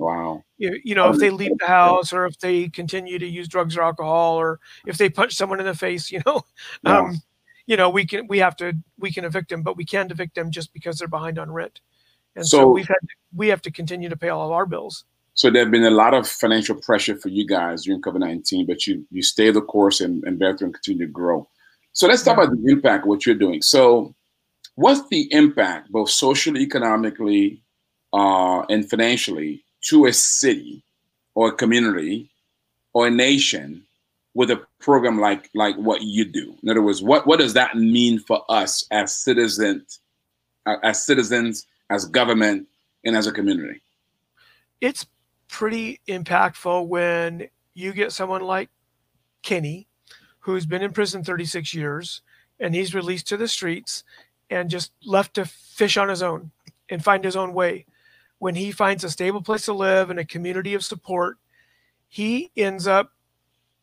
Wow. 0.00 0.42
You, 0.56 0.80
you 0.82 0.94
know, 0.94 1.10
if 1.10 1.18
they 1.18 1.28
leave 1.30 1.58
the 1.58 1.66
house 1.66 2.10
or 2.12 2.24
if 2.24 2.38
they 2.38 2.68
continue 2.70 3.18
to 3.18 3.26
use 3.26 3.48
drugs 3.48 3.76
or 3.76 3.82
alcohol 3.82 4.36
or 4.36 4.58
if 4.86 4.96
they 4.96 5.10
punch 5.10 5.34
someone 5.34 5.60
in 5.60 5.66
the 5.66 5.74
face, 5.74 6.10
you 6.10 6.22
know, 6.24 6.42
Yeah. 6.84 6.98
um, 7.00 7.22
you 7.66 7.76
know, 7.76 7.90
we 7.90 8.06
can 8.06 8.26
we 8.26 8.38
have 8.38 8.56
to 8.56 8.72
we 8.98 9.12
can 9.12 9.24
evict 9.26 9.50
them, 9.50 9.62
but 9.62 9.76
we 9.76 9.84
can't 9.84 10.10
evict 10.10 10.34
them 10.34 10.50
just 10.50 10.72
because 10.72 10.98
they're 10.98 11.06
behind 11.08 11.38
on 11.38 11.50
rent. 11.52 11.80
And 12.34 12.46
so, 12.46 12.56
So- 12.58 12.68
we've 12.70 12.88
had 12.88 12.96
we 13.34 13.48
have 13.48 13.60
to 13.62 13.70
continue 13.70 14.08
to 14.08 14.16
pay 14.16 14.30
all 14.30 14.46
of 14.46 14.52
our 14.52 14.66
bills. 14.66 15.04
So 15.34 15.50
there 15.50 15.62
have 15.62 15.70
been 15.70 15.84
a 15.84 15.90
lot 15.90 16.12
of 16.14 16.26
financial 16.28 16.76
pressure 16.76 17.16
for 17.16 17.28
you 17.28 17.46
guys 17.46 17.84
during 17.84 18.00
COVID 18.02 18.20
nineteen, 18.20 18.66
but 18.66 18.86
you 18.86 19.06
you 19.10 19.22
stay 19.22 19.50
the 19.50 19.60
course 19.62 20.00
and 20.00 20.24
and 20.24 20.38
bear 20.38 20.56
through 20.56 20.68
and 20.68 20.74
continue 20.74 21.06
to 21.06 21.12
grow. 21.12 21.46
So 21.92 22.06
let's 22.08 22.22
talk 22.22 22.38
Yeah. 22.38 22.44
about 22.44 22.56
the 22.56 22.72
impact 22.72 23.04
of 23.04 23.08
what 23.08 23.26
you're 23.26 23.34
doing. 23.46 23.60
So, 23.62 24.14
what's 24.76 25.06
the 25.08 25.28
impact, 25.32 25.90
both 25.92 26.10
socially, 26.10 26.60
economically, 26.62 27.62
uh, 28.12 28.60
and 28.70 28.88
financially, 28.90 29.64
to 29.88 30.06
a 30.06 30.12
city, 30.12 30.82
or 31.34 31.48
a 31.48 31.52
community, 31.52 32.30
or 32.92 33.06
a 33.06 33.10
nation, 33.10 33.84
with 34.34 34.50
a 34.50 34.64
program 34.78 35.20
like 35.20 35.48
like 35.54 35.76
what 35.76 36.02
you 36.02 36.24
do? 36.24 36.56
In 36.62 36.68
other 36.68 36.82
words, 36.82 37.02
what 37.02 37.26
what 37.26 37.38
does 37.38 37.54
that 37.54 37.76
mean 37.76 38.18
for 38.18 38.44
us 38.48 38.86
as 38.90 39.14
citizens, 39.14 40.00
uh, 40.66 40.76
as 40.82 41.04
citizens, 41.04 41.66
as 41.90 42.04
government, 42.04 42.66
and 43.04 43.16
as 43.16 43.26
a 43.26 43.32
community? 43.32 43.80
It's 44.80 45.06
pretty 45.48 46.00
impactful 46.08 46.86
when 46.86 47.48
you 47.74 47.92
get 47.92 48.12
someone 48.12 48.42
like 48.42 48.70
Kenny, 49.42 49.88
who's 50.40 50.66
been 50.66 50.82
in 50.82 50.92
prison 50.92 51.24
36 51.24 51.74
years, 51.74 52.22
and 52.58 52.74
he's 52.74 52.94
released 52.94 53.28
to 53.28 53.36
the 53.36 53.48
streets 53.48 54.04
and 54.48 54.70
just 54.70 54.92
left 55.04 55.34
to 55.34 55.44
fish 55.44 55.96
on 55.96 56.08
his 56.08 56.22
own 56.22 56.50
and 56.88 57.02
find 57.02 57.24
his 57.24 57.36
own 57.36 57.52
way. 57.54 57.86
When 58.40 58.56
he 58.56 58.72
finds 58.72 59.04
a 59.04 59.10
stable 59.10 59.42
place 59.42 59.66
to 59.66 59.74
live 59.74 60.10
and 60.10 60.18
a 60.18 60.24
community 60.24 60.74
of 60.74 60.82
support, 60.82 61.36
he 62.08 62.50
ends 62.56 62.86
up, 62.86 63.12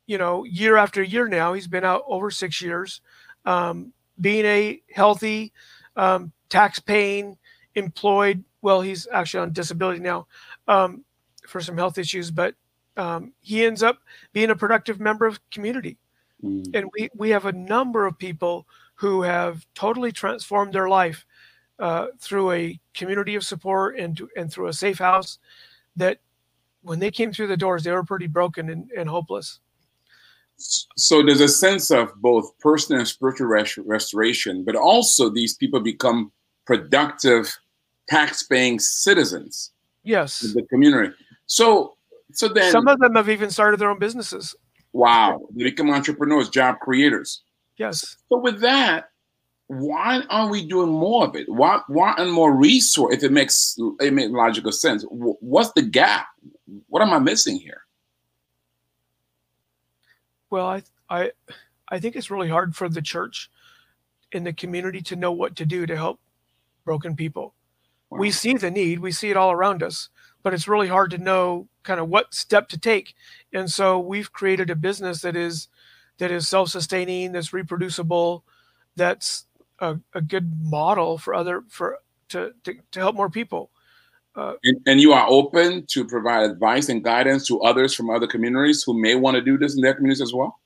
you 0.07 0.17
know, 0.17 0.43
year 0.43 0.77
after 0.77 1.01
year 1.01 1.27
now, 1.27 1.53
he's 1.53 1.67
been 1.67 1.85
out 1.85 2.03
over 2.07 2.31
six 2.31 2.59
years, 2.59 3.01
um, 3.45 3.93
being 4.19 4.45
a 4.45 4.81
healthy, 4.91 5.53
um, 5.95 6.31
tax 6.49 6.79
paying, 6.79 7.37
employed, 7.75 8.43
well, 8.63 8.81
he's 8.81 9.07
actually 9.13 9.41
on 9.41 9.53
disability 9.53 9.99
now 9.99 10.25
um, 10.67 11.05
for 11.47 11.61
some 11.61 11.77
health 11.77 11.99
issues, 11.99 12.31
but 12.31 12.55
um, 12.97 13.33
he 13.41 13.63
ends 13.63 13.83
up 13.83 13.99
being 14.33 14.49
a 14.49 14.55
productive 14.55 14.99
member 14.99 15.27
of 15.27 15.39
community. 15.51 15.97
Mm. 16.43 16.75
And 16.75 16.89
we, 16.97 17.09
we 17.15 17.29
have 17.29 17.45
a 17.45 17.51
number 17.51 18.07
of 18.07 18.17
people 18.17 18.65
who 18.95 19.21
have 19.21 19.67
totally 19.75 20.11
transformed 20.11 20.73
their 20.73 20.89
life 20.89 21.26
uh, 21.79 22.07
through 22.19 22.51
a 22.51 22.79
community 22.93 23.35
of 23.35 23.43
support 23.43 23.97
and, 23.99 24.17
to, 24.17 24.29
and 24.35 24.51
through 24.51 24.67
a 24.67 24.73
safe 24.73 24.97
house 24.97 25.39
that 25.95 26.19
when 26.81 26.99
they 26.99 27.11
came 27.11 27.31
through 27.31 27.47
the 27.47 27.57
doors, 27.57 27.83
they 27.83 27.91
were 27.91 28.03
pretty 28.03 28.27
broken 28.27 28.69
and, 28.69 28.89
and 28.97 29.09
hopeless. 29.09 29.59
so 30.57 31.21
there's 31.21 31.41
a 31.41 31.47
sense 31.47 31.91
of 31.91 32.13
both 32.21 32.57
personal 32.59 32.99
and 32.99 33.07
spiritual 33.07 33.47
res- 33.47 33.77
restoration, 33.79 34.63
but 34.63 34.75
also 34.75 35.29
these 35.29 35.53
people 35.55 35.79
become 35.79 36.31
productive, 36.65 37.55
tax-paying 38.09 38.79
citizens 38.79 39.71
Yes. 40.03 40.43
in 40.43 40.53
the 40.53 40.63
community. 40.63 41.13
So, 41.45 41.95
so 42.31 42.47
then, 42.47 42.71
Some 42.71 42.87
of 42.87 42.97
them 42.99 43.15
have 43.15 43.29
even 43.29 43.49
started 43.51 43.79
their 43.79 43.89
own 43.89 43.99
businesses. 43.99 44.55
wow, 44.93 45.47
they 45.55 45.63
become 45.65 45.89
entrepreneurs, 45.91 46.49
job 46.49 46.79
creators. 46.79 47.43
Yes. 47.77 48.17
So 48.29 48.39
with 48.39 48.59
that, 48.61 49.11
why 49.67 50.21
aren't 50.29 50.51
we 50.51 50.65
doing 50.65 50.89
more 50.89 51.27
of 51.27 51.35
it? 51.35 51.47
Why, 51.49 51.81
why 51.87 52.13
aren't 52.17 52.31
more 52.31 52.55
resource? 52.55 53.13
If 53.13 53.23
it 53.23 53.31
makes 53.31 53.77
it 53.99 54.13
makes 54.13 54.31
logical 54.31 54.71
sense, 54.71 55.05
what's 55.09 55.71
the 55.73 55.81
gap? 55.81 56.27
What 56.87 57.01
am 57.01 57.13
I 57.13 57.19
missing 57.19 57.57
here? 57.57 57.81
Well, 60.49 60.65
I, 60.65 60.83
I, 61.09 61.31
I 61.89 61.99
think 61.99 62.15
it's 62.15 62.31
really 62.31 62.47
hard 62.47 62.75
for 62.75 62.87
the 62.87 63.01
church 63.01 63.51
in 64.31 64.45
the 64.45 64.53
community 64.53 65.01
to 65.01 65.15
know 65.15 65.31
what 65.31 65.55
to 65.57 65.65
do 65.65 65.85
to 65.85 65.95
help 65.95 66.21
broken 66.85 67.15
people. 67.15 67.53
We 68.09 68.31
see 68.31 68.53
the 68.53 68.71
need, 68.71 68.99
we 68.99 69.11
see 69.11 69.29
it 69.29 69.35
all 69.35 69.51
around 69.51 69.83
us, 69.83 70.07
but 70.43 70.53
it's 70.53 70.69
really 70.69 70.87
hard 70.87 71.11
to 71.11 71.17
know 71.17 71.67
kind 71.83 71.99
of 71.99 72.07
what 72.07 72.33
step 72.33 72.69
to 72.69 72.79
take. 72.79 73.13
And 73.51 73.69
so 73.69 73.99
we've 73.99 74.31
created 74.31 74.69
a 74.69 74.75
business 74.75 75.21
that 75.21 75.35
is 75.35 75.67
that 76.19 76.31
is 76.31 76.47
self-sustaining, 76.47 77.33
that's 77.33 77.51
reproducible, 77.51 78.45
that's 78.95 79.45
a, 79.79 79.97
a 80.13 80.21
good 80.21 80.51
model 80.63 81.17
for 81.17 81.33
other 81.33 81.63
for 81.69 81.99
to, 82.29 82.51
to 82.63 82.75
to 82.91 82.99
help 82.99 83.15
more 83.15 83.29
people. 83.29 83.71
And, 84.63 84.79
and 84.85 85.01
you 85.01 85.13
are 85.13 85.25
open 85.27 85.87
to 85.87 86.05
provide 86.05 86.47
advice 86.47 86.89
and 86.89 87.03
guidance 87.03 87.47
to 87.47 87.59
others 87.61 87.95
from 87.95 88.11
other 88.11 88.27
communities 88.27 88.83
who 88.83 88.93
may 88.93 89.15
want 89.15 89.33
to 89.33 89.41
do 89.41 89.57
this 89.57 89.75
in 89.75 89.81
their 89.81 89.95
communities 89.95 90.21
as 90.21 90.31
well. 90.31 90.59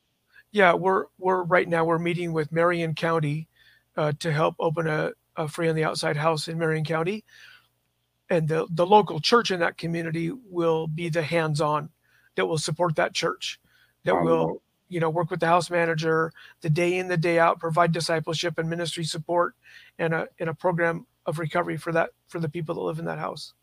Yeah, 0.51 0.73
we're 0.73 1.05
we're 1.17 1.43
right 1.43 1.69
now 1.69 1.85
we're 1.85 1.97
meeting 1.97 2.33
with 2.33 2.51
Marion 2.51 2.95
County 2.95 3.47
uh, 3.95 4.11
to 4.19 4.29
help 4.29 4.55
open 4.59 4.87
a, 4.87 5.13
a 5.37 5.47
free 5.47 5.69
on 5.69 5.75
the 5.75 5.85
outside 5.85 6.17
house 6.17 6.49
in 6.49 6.57
Marion 6.57 6.83
County, 6.83 7.23
and 8.29 8.45
the 8.45 8.67
the 8.71 8.85
local 8.85 9.21
church 9.21 9.51
in 9.51 9.61
that 9.61 9.77
community 9.77 10.33
will 10.49 10.87
be 10.87 11.07
the 11.07 11.21
hands-on 11.21 11.89
that 12.35 12.45
will 12.45 12.57
support 12.57 12.97
that 12.97 13.13
church, 13.13 13.57
that 14.03 14.21
will 14.21 14.61
you 14.91 14.99
know 14.99 15.09
work 15.09 15.31
with 15.31 15.39
the 15.39 15.47
house 15.47 15.69
manager 15.69 16.31
the 16.61 16.69
day 16.69 16.97
in 16.97 17.07
the 17.07 17.17
day 17.17 17.39
out, 17.39 17.59
provide 17.59 17.91
discipleship 17.91 18.59
and 18.59 18.69
ministry 18.69 19.03
support, 19.03 19.55
and 19.97 20.13
a 20.13 20.27
and 20.39 20.49
a 20.49 20.53
program 20.53 21.07
of 21.25 21.39
recovery 21.39 21.77
for 21.77 21.91
that 21.93 22.09
for 22.27 22.39
the 22.39 22.49
people 22.49 22.75
that 22.75 22.81
live 22.81 22.99
in 22.99 23.05
that 23.05 23.17
house. 23.17 23.53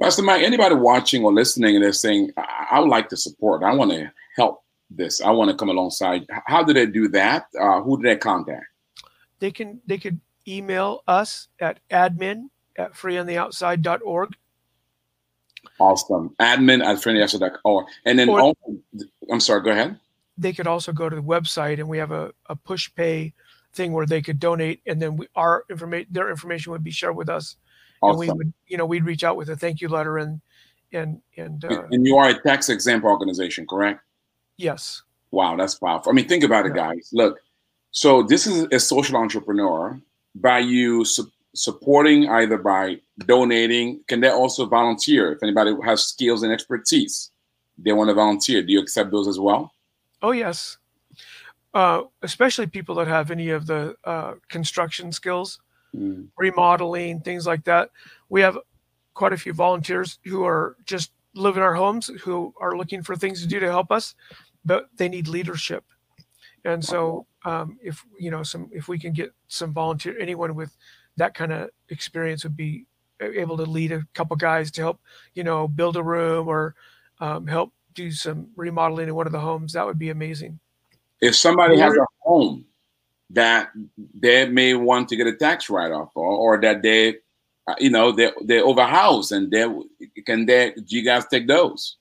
Pastor 0.00 0.22
Mike, 0.22 0.42
anybody 0.42 0.76
watching 0.76 1.24
or 1.24 1.32
listening 1.32 1.74
and 1.74 1.84
they're 1.84 1.92
saying, 1.92 2.30
I, 2.36 2.66
I 2.72 2.80
would 2.80 2.88
like 2.88 3.08
to 3.08 3.16
support, 3.16 3.64
I 3.64 3.74
want 3.74 3.90
to 3.90 4.12
help 4.36 4.62
this, 4.90 5.20
I 5.20 5.30
want 5.32 5.50
to 5.50 5.56
come 5.56 5.70
alongside. 5.70 6.24
How 6.46 6.62
do 6.62 6.72
they 6.72 6.86
do 6.86 7.08
that? 7.08 7.46
Uh, 7.60 7.82
who 7.82 8.00
do 8.00 8.08
they 8.08 8.16
contact? 8.16 8.66
They 9.40 9.50
can 9.50 9.80
they 9.86 9.98
could 9.98 10.20
email 10.46 11.02
us 11.08 11.48
at 11.60 11.80
admin 11.90 12.48
at 12.76 12.92
freeontheoutside.org 12.94 14.36
Awesome. 15.80 16.34
Admin 16.40 16.84
at 16.84 16.96
friendlyafter.org. 16.98 17.86
And 18.04 18.18
then, 18.18 18.28
Or- 18.28 18.40
also, 18.40 18.76
I'm 19.30 19.40
sorry, 19.40 19.62
go 19.62 19.70
ahead. 19.70 19.98
They 20.38 20.52
could 20.52 20.66
also 20.66 20.92
go 20.92 21.08
to 21.08 21.16
the 21.16 21.22
website 21.22 21.78
and 21.80 21.88
we 21.88 21.98
have 21.98 22.12
a, 22.12 22.32
a 22.46 22.56
push 22.56 22.88
pay 22.94 23.32
thing 23.74 23.92
where 23.92 24.06
they 24.06 24.22
could 24.22 24.38
donate 24.40 24.80
and 24.86 25.00
then 25.02 25.16
we, 25.16 25.26
our 25.36 25.64
information 25.68 26.08
their 26.10 26.30
information 26.30 26.72
would 26.72 26.82
be 26.84 26.90
shared 26.90 27.14
with 27.16 27.28
us 27.28 27.56
and 28.02 28.16
we 28.18 28.30
would 28.30 28.52
you 28.66 28.76
know 28.78 28.86
we'd 28.86 29.04
reach 29.04 29.24
out 29.24 29.36
with 29.36 29.50
a 29.50 29.56
thank 29.56 29.80
you 29.80 29.88
letter 29.88 30.16
and 30.18 30.40
and 30.92 31.20
and 31.36 31.64
uh, 31.66 31.82
And 31.90 32.06
you 32.06 32.16
are 32.16 32.30
a 32.30 32.40
tax 32.42 32.68
exempt 32.70 33.04
organization, 33.04 33.66
correct? 33.66 34.00
yes 34.56 35.02
Wow, 35.30 35.56
that's 35.56 35.74
powerful. 35.74 36.10
I 36.10 36.14
mean, 36.14 36.26
think 36.26 36.42
about 36.42 36.64
it, 36.64 36.70
Yeah. 36.74 36.86
guys. 36.94 37.10
Look, 37.12 37.38
so 37.90 38.22
this 38.22 38.46
is 38.46 38.66
a 38.72 38.80
social 38.80 39.16
entrepreneur. 39.18 40.00
By 40.34 40.60
you 40.60 41.04
su- 41.04 41.30
supporting, 41.54 42.30
either 42.30 42.56
by 42.56 43.00
donating, 43.26 44.00
can 44.08 44.20
they 44.20 44.30
also 44.30 44.64
volunteer? 44.64 45.32
If 45.32 45.42
anybody 45.42 45.74
has 45.84 46.06
skills 46.06 46.42
and 46.42 46.50
expertise, 46.50 47.30
they 47.76 47.92
want 47.92 48.08
to 48.08 48.14
volunteer. 48.14 48.62
Do 48.62 48.72
you 48.72 48.80
accept 48.80 49.10
those 49.10 49.28
as 49.28 49.38
well? 49.38 49.70
Oh 50.22 50.32
yes. 50.32 50.78
Uh, 51.74 52.02
especially 52.22 52.66
people 52.66 52.94
that 52.94 53.06
have 53.06 53.30
any 53.30 53.50
of 53.50 53.66
the 53.66 53.94
uh, 54.04 54.34
construction 54.48 55.12
skills 55.12 55.60
Mm. 55.96 56.28
remodeling 56.36 57.20
things 57.20 57.46
like 57.46 57.64
that. 57.64 57.90
We 58.28 58.42
have 58.42 58.58
quite 59.14 59.32
a 59.32 59.38
few 59.38 59.54
volunteers 59.54 60.18
who 60.26 60.44
are 60.44 60.76
just 60.84 61.12
live 61.34 61.56
in 61.56 61.62
our 61.62 61.74
homes 61.74 62.08
who 62.20 62.52
are 62.60 62.76
looking 62.76 63.02
for 63.02 63.16
things 63.16 63.40
to 63.40 63.48
do 63.48 63.58
to 63.58 63.66
help 63.70 63.90
us 63.90 64.14
but 64.64 64.88
they 64.96 65.08
need 65.08 65.28
leadership. 65.28 65.84
And 66.64 66.84
so 66.84 67.26
um, 67.44 67.78
if 67.82 68.04
you 68.18 68.30
know 68.30 68.42
some 68.42 68.68
if 68.72 68.86
we 68.88 68.98
can 68.98 69.12
get 69.14 69.32
some 69.48 69.72
volunteer 69.72 70.18
anyone 70.20 70.54
with 70.54 70.76
that 71.16 71.32
kind 71.34 71.52
of 71.52 71.70
experience 71.88 72.44
would 72.44 72.56
be 72.56 72.84
able 73.20 73.56
to 73.56 73.64
lead 73.64 73.92
a 73.92 74.06
couple 74.14 74.36
guys 74.36 74.70
to 74.72 74.82
help 74.82 75.00
you 75.34 75.42
know 75.42 75.66
build 75.66 75.96
a 75.96 76.02
room 76.02 76.48
or 76.48 76.74
um, 77.20 77.46
help 77.46 77.72
do 77.98 78.10
some 78.12 78.46
remodeling 78.54 79.08
in 79.08 79.14
one 79.14 79.26
of 79.26 79.32
the 79.32 79.40
homes 79.40 79.72
that 79.72 79.84
would 79.84 79.98
be 79.98 80.10
amazing 80.10 80.58
If 81.20 81.34
somebody 81.34 81.76
has 81.78 81.92
a 81.94 82.06
home 82.20 82.64
that 83.30 83.70
they 84.14 84.48
may 84.48 84.74
want 84.74 85.08
to 85.08 85.16
get 85.16 85.26
a 85.26 85.34
tax 85.34 85.68
write-off 85.68 86.10
or, 86.14 86.30
or 86.30 86.60
that 86.60 86.82
they, 86.82 87.16
uh, 87.66 87.74
you 87.78 87.90
know, 87.90 88.12
they 88.12 88.30
they're 88.44 88.64
overhoused 88.64 89.32
and 89.32 89.50
they 89.50 89.66
can 90.24 90.46
they 90.46 90.72
do 90.72 90.96
you 90.96 91.04
guys 91.04 91.26
take 91.26 91.46
those? 91.46 91.96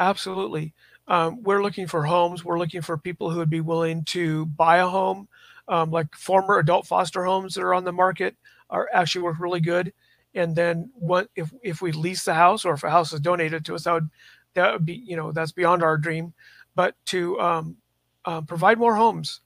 Absolutely. 0.00 0.74
Um, 1.06 1.42
we're 1.42 1.62
looking 1.62 1.86
for 1.86 2.02
homes. 2.04 2.44
We're 2.44 2.58
looking 2.58 2.82
for 2.82 2.98
people 2.98 3.30
who 3.30 3.38
would 3.38 3.48
be 3.48 3.62
willing 3.62 4.04
to 4.06 4.44
buy 4.46 4.78
a 4.78 4.86
home. 4.86 5.28
Um, 5.68 5.90
like 5.90 6.14
former 6.16 6.58
adult 6.58 6.86
foster 6.86 7.24
homes 7.24 7.54
that 7.54 7.62
are 7.62 7.74
on 7.74 7.84
the 7.84 7.92
market 7.92 8.36
are 8.70 8.88
actually 8.92 9.22
work 9.22 9.38
really 9.38 9.60
good. 9.60 9.92
And 10.34 10.54
then 10.54 10.90
what 10.94 11.28
if 11.36 11.52
if 11.62 11.80
we 11.80 11.92
lease 11.92 12.24
the 12.24 12.34
house 12.34 12.64
or 12.64 12.74
if 12.74 12.84
a 12.84 12.90
house 12.90 13.12
is 13.12 13.20
donated 13.20 13.64
to 13.64 13.74
us, 13.74 13.84
that 13.84 13.94
would 13.94 14.10
that 14.58 14.72
would 14.72 14.86
be 14.86 14.94
you 14.94 15.16
know 15.16 15.32
that's 15.32 15.52
beyond 15.52 15.82
our 15.82 15.96
dream. 15.96 16.32
But 16.74 16.94
to 17.06 17.40
um, 17.40 17.76
uh, 18.24 18.42
provide 18.42 18.78
more 18.78 18.94
homes, 18.94 19.40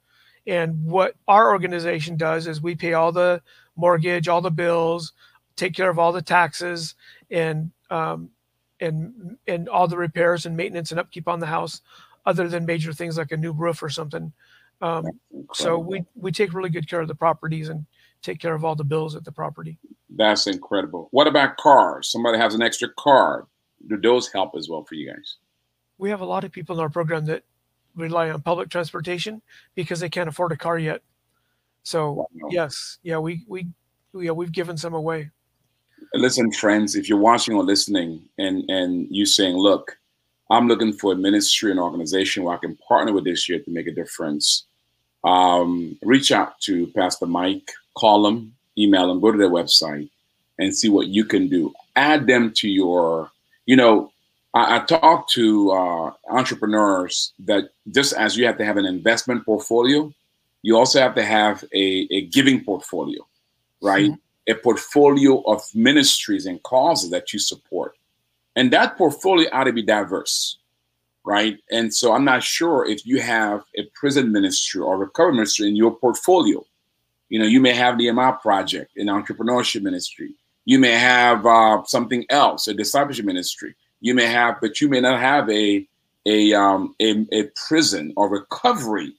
and 0.47 0.85
what 0.85 1.15
our 1.29 1.53
organization 1.53 2.17
does 2.17 2.47
is 2.47 2.61
we 2.61 2.75
pay 2.75 2.95
all 2.95 3.13
the 3.13 3.43
mortgage, 3.77 4.29
all 4.29 4.41
the 4.41 4.51
bills, 4.51 5.13
take 5.57 5.75
care 5.75 5.91
of 5.91 5.99
all 5.99 6.13
the 6.13 6.23
taxes, 6.23 6.95
and 7.31 7.71
um, 7.91 8.31
and 8.81 9.39
and 9.47 9.69
all 9.69 9.89
the 9.89 9.97
repairs 9.97 10.47
and 10.47 10.57
maintenance 10.57 10.91
and 10.91 11.01
upkeep 11.01 11.29
on 11.29 11.41
the 11.41 11.47
house, 11.47 11.81
other 12.27 12.49
than 12.49 12.67
major 12.67 12.93
things 12.93 13.17
like 13.17 13.33
a 13.33 13.37
new 13.37 13.53
roof 13.53 13.83
or 13.83 13.89
something. 13.89 14.33
Um, 14.81 15.07
so 15.55 15.79
we 15.79 16.05
we 16.15 16.33
take 16.33 16.53
really 16.53 16.71
good 16.71 16.89
care 16.89 17.01
of 17.01 17.09
the 17.09 17.15
properties 17.15 17.69
and 17.69 17.87
take 18.23 18.41
care 18.41 18.55
of 18.55 18.65
all 18.65 18.75
the 18.75 18.85
bills 18.85 19.15
at 19.15 19.25
the 19.25 19.33
property. 19.33 19.79
That's 20.11 20.47
incredible. 20.47 21.09
What 21.11 21.27
about 21.27 21.57
cars? 21.57 22.11
Somebody 22.11 22.39
has 22.39 22.55
an 22.55 22.63
extra 22.63 22.89
car. 22.99 23.47
Do 23.89 23.97
those 23.97 24.31
help 24.33 24.55
as 24.57 24.69
well 24.69 24.85
for 24.85 24.95
you 24.95 25.13
guys? 25.13 25.37
We 25.99 26.11
have 26.11 26.21
a 26.21 26.25
lot 26.25 26.45
of 26.45 26.53
people 26.53 26.77
in 26.77 26.81
our 26.81 26.89
program 26.89 27.27
that 27.27 27.45
rely 27.95 28.31
on 28.31 28.41
public 28.43 28.69
transportation 28.69 29.43
because 29.75 30.01
they 30.01 30.09
can't 30.09 30.29
afford 30.29 30.53
a 30.53 30.57
car 30.57 30.79
yet. 30.79 31.03
So 31.83 32.27
yes, 32.51 32.99
yeah, 33.03 33.19
we 33.19 33.45
we 33.47 33.67
yeah 34.15 34.31
we've 34.31 34.53
given 34.53 34.77
some 34.77 34.95
away. 34.95 35.31
Listen, 36.15 36.51
friends, 36.53 36.95
if 36.95 37.09
you're 37.09 37.19
watching 37.19 37.55
or 37.55 37.65
listening, 37.65 38.23
and 38.39 38.69
and 38.69 39.07
you 39.11 39.27
saying, 39.27 39.57
"Look, 39.57 39.99
I'm 40.51 40.69
looking 40.69 40.93
for 40.93 41.13
a 41.13 41.17
ministry 41.17 41.71
and 41.71 41.81
organization 41.81 42.45
where 42.45 42.55
I 42.55 42.59
can 42.59 42.77
partner 42.77 43.13
with 43.13 43.25
this 43.25 43.49
year 43.49 43.59
to 43.59 43.71
make 43.71 43.87
a 43.87 43.93
difference," 43.93 44.67
um, 45.25 45.99
reach 46.03 46.33
out 46.33 46.61
to 46.63 46.87
Pastor 46.89 47.27
Mike, 47.27 47.71
call 47.95 48.27
him, 48.27 48.55
email 48.79 49.11
him, 49.11 49.21
go 49.21 49.33
to 49.33 49.39
their 49.39 49.51
website, 49.51 50.09
and 50.59 50.77
see 50.77 50.89
what 50.89 51.09
you 51.09 51.25
can 51.25 51.49
do. 51.49 51.73
Add 51.97 52.27
them 52.27 52.53
to 52.55 52.69
your, 52.69 53.31
you 53.67 53.77
know, 53.77 54.13
I, 54.55 54.77
I 54.77 54.79
talk 54.81 55.29
to 55.31 55.71
uh, 55.71 56.11
entrepreneurs 56.29 57.33
that 57.41 57.71
just 57.91 58.13
as 58.15 58.37
you 58.37 58.47
have 58.47 58.59
to 58.59 58.65
have 58.65 58.77
an 58.77 58.87
investment 58.87 59.45
portfolio, 59.45 60.13
you 60.63 60.77
also 60.77 61.01
have 61.01 61.15
to 61.17 61.25
have 61.25 61.65
a, 61.75 62.07
a 62.11 62.23
giving 62.27 62.65
portfolio, 62.65 63.27
right? 63.81 64.11
Mm-hmm. 64.11 64.53
A 64.53 64.55
portfolio 64.55 65.41
of 65.43 65.63
ministries 65.75 66.47
and 66.47 66.63
causes 66.63 67.11
that 67.11 67.33
you 67.33 67.39
support. 67.39 67.97
And 68.57 68.73
that 68.73 68.97
portfolio 68.99 69.49
ought 69.53 69.65
to 69.65 69.73
be 69.73 69.83
diverse, 69.83 70.59
right? 71.25 71.59
And 71.71 71.93
so 71.95 72.13
I'm 72.13 72.25
not 72.25 72.43
sure 72.43 72.87
if 72.87 73.07
you 73.07 73.21
have 73.21 73.63
a 73.77 73.85
prison 73.95 74.33
ministry 74.33 74.81
or 74.81 74.99
recovery 74.99 75.35
ministry 75.35 75.69
in 75.69 75.77
your 75.77 75.95
portfolio. 75.95 76.65
You 77.29 77.39
know, 77.39 77.47
you 77.47 77.61
may 77.61 77.73
have 77.73 77.99
the 77.99 78.11
MI 78.13 78.33
project, 78.43 78.97
an 78.97 79.07
entrepreneurship 79.07 79.83
ministry. 79.83 80.35
You 80.65 80.79
may 80.79 80.93
have 80.93 81.45
uh, 81.45 81.83
something 81.85 82.25
else, 82.31 82.69
a 82.69 82.75
discipleship 82.75 83.25
ministry. 83.25 83.75
You 84.01 84.15
may 84.15 84.27
have, 84.27 84.61
but 84.61 84.81
you 84.81 84.89
may 84.89 85.01
not 85.01 85.21
have 85.21 85.49
a 85.51 85.87
a 86.27 86.53
um, 86.53 86.95
a, 87.01 87.27
a 87.33 87.51
prison 87.69 88.13
or 88.17 88.29
recovery 88.29 89.15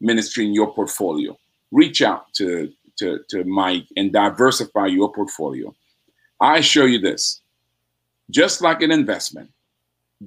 ministry 0.00 0.46
in 0.46 0.54
your 0.54 0.72
portfolio. 0.74 1.36
Reach 1.70 2.02
out 2.02 2.32
to 2.34 2.70
to 2.98 3.20
to 3.30 3.44
Mike 3.44 3.86
and 3.96 4.12
diversify 4.12 4.86
your 4.86 5.12
portfolio. 5.12 5.74
I 6.40 6.60
show 6.60 6.84
you 6.84 6.98
this, 6.98 7.40
just 8.30 8.60
like 8.60 8.82
an 8.82 8.90
investment, 8.90 9.50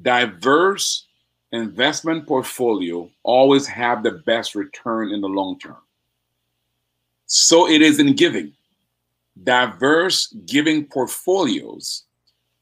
diverse 0.01 1.05
investment 1.51 2.27
portfolio 2.27 3.09
always 3.23 3.67
have 3.67 4.03
the 4.03 4.11
best 4.11 4.55
return 4.55 5.11
in 5.11 5.21
the 5.21 5.27
long 5.27 5.59
term. 5.59 5.77
So 7.27 7.67
it 7.67 7.81
is 7.81 7.99
in 7.99 8.13
giving. 8.15 8.53
Diverse 9.43 10.27
giving 10.45 10.85
portfolios 10.85 12.03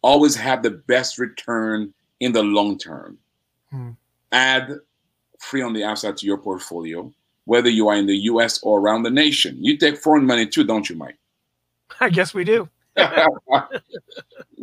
always 0.02 0.36
have 0.36 0.64
the 0.64 0.72
best 0.72 1.18
return 1.18 1.94
in 2.20 2.32
the 2.32 2.44
long 2.44 2.78
term. 2.78 3.18
Hmm. 3.70 3.92
Add 4.32 4.80
free 5.40 5.62
on 5.62 5.74
the 5.74 5.84
outside 5.84 6.18
to 6.18 6.26
your 6.26 6.38
portfolio, 6.38 7.12
whether 7.46 7.70
you 7.70 7.88
are 7.90 7.96
in 7.96 8.08
the 8.08 8.18
US 8.32 8.62
or 8.64 8.80
around 8.80 9.04
the 9.04 9.12
nation. 9.12 9.58
You 9.60 9.78
take 9.78 9.98
foreign 9.98 10.26
money 10.26 10.48
too, 10.48 10.64
don't 10.64 10.90
you, 10.90 10.96
Mike? 10.96 11.18
I 12.00 12.10
guess 12.10 12.34
we 12.34 12.44
do. 12.44 12.70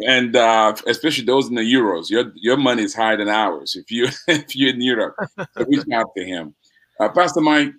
and 0.06 0.36
uh, 0.36 0.74
especially 0.86 1.24
those 1.24 1.48
in 1.48 1.56
the 1.56 1.62
euros, 1.62 2.11
your 2.11 2.32
your 2.36 2.56
money 2.56 2.84
is 2.84 2.94
higher 2.94 3.16
than 3.16 3.28
ours. 3.28 3.74
If 3.74 3.90
you 3.90 4.08
if 4.28 4.54
you're 4.54 4.70
in 4.70 4.80
Europe, 4.80 5.16
so 5.36 5.64
reach 5.64 5.84
out 5.92 6.11
to 6.16 6.24
him. 6.24 6.54
Uh, 7.00 7.08
Pastor 7.08 7.40
Mike, 7.40 7.72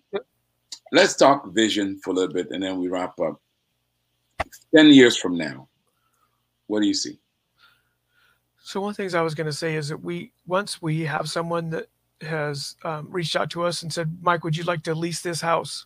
let's 0.92 1.16
talk 1.16 1.54
vision 1.54 2.00
for 2.04 2.10
a 2.10 2.14
little 2.14 2.34
bit, 2.34 2.52
and 2.52 2.64
then 2.64 2.80
we 2.80 2.90
wrap 2.90 3.18
up. 3.22 3.40
Ten 4.74 4.88
years 4.88 5.18
from 5.18 5.38
now, 5.38 5.68
what 6.68 6.82
do 6.82 6.88
you 6.88 6.94
see? 6.94 7.20
So 8.64 8.80
one 8.80 8.92
of 8.92 8.98
the 8.98 9.04
things 9.04 9.16
I 9.16 9.22
was 9.22 9.36
going 9.36 9.48
to 9.48 9.54
say 9.54 9.76
is 9.76 9.90
that 9.90 10.02
we 10.02 10.32
once 10.48 10.82
we 10.82 11.02
have 11.02 11.30
someone 11.30 11.70
that 11.72 11.88
has 12.22 12.76
um, 12.84 13.08
reached 13.10 13.36
out 13.36 13.50
to 13.52 13.64
us 13.64 13.82
and 13.82 13.92
said, 13.92 14.18
Mike, 14.22 14.44
would 14.44 14.56
you 14.56 14.64
like 14.64 14.84
to 14.84 14.96
lease 14.96 15.22
this 15.22 15.42
house? 15.42 15.86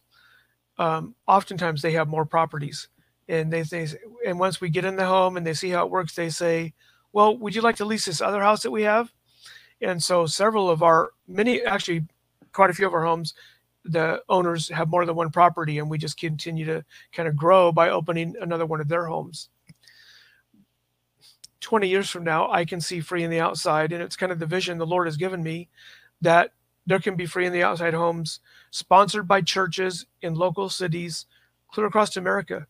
Um, 0.78 1.16
oftentimes 1.28 1.82
they 1.82 1.94
have 1.94 2.08
more 2.08 2.26
properties, 2.26 2.90
and 3.30 3.52
they 3.52 3.64
say, 3.64 3.88
and 4.26 4.40
once 4.40 4.60
we 4.60 4.70
get 4.70 4.86
in 4.86 4.98
the 4.98 5.06
home 5.06 5.38
and 5.38 5.48
they 5.48 5.54
see 5.54 5.70
how 5.70 5.86
it 5.86 5.92
works, 5.92 6.16
they 6.16 6.30
say, 6.30 6.74
well, 7.14 7.38
would 7.38 7.56
you 7.56 7.62
like 7.62 7.78
to 7.78 7.86
lease 7.86 8.06
this 8.06 8.22
other 8.22 8.42
house 8.42 8.62
that 8.64 8.72
we 8.72 8.84
have? 8.84 9.12
And 9.82 10.04
so 10.04 10.26
several 10.26 10.70
of 10.70 10.84
our 10.84 11.12
many, 11.28 11.64
actually, 11.64 12.04
quite 12.52 12.70
a 12.70 12.74
few 12.74 12.88
of 12.88 12.94
our 12.94 13.06
homes, 13.06 13.34
the 13.86 14.22
owners 14.28 14.70
have 14.70 14.90
more 14.90 15.06
than 15.06 15.16
one 15.16 15.32
property, 15.32 15.78
and 15.78 15.90
we 15.90 15.98
just 15.98 16.18
continue 16.20 16.66
to 16.66 16.84
kind 17.14 17.30
of 17.30 17.36
grow 17.36 17.72
by 17.72 17.90
opening 17.90 18.36
another 18.42 18.66
one 18.66 18.82
of 18.82 18.88
their 18.88 19.06
homes. 19.06 19.50
20 21.62 21.88
years 21.88 22.10
from 22.10 22.24
now, 22.24 22.50
I 22.52 22.66
can 22.66 22.82
see 22.82 23.00
free 23.00 23.24
on 23.24 23.32
the 23.32 23.40
outside. 23.40 23.92
And 23.92 24.02
it's 24.04 24.16
kind 24.16 24.32
of 24.32 24.40
the 24.40 24.46
vision 24.46 24.78
the 24.78 24.86
Lord 24.86 25.08
has 25.08 25.18
given 25.18 25.42
me 25.42 25.70
that 26.22 26.52
there 26.86 27.00
can 27.00 27.16
be 27.16 27.26
free 27.26 27.48
on 27.48 27.54
the 27.54 27.64
outside 27.64 27.94
homes 27.94 28.40
sponsored 28.70 29.28
by 29.28 29.42
churches 29.42 30.06
in 30.22 30.36
local 30.36 30.70
cities 30.70 31.26
clear 31.72 31.88
across 31.88 32.18
America. 32.18 32.68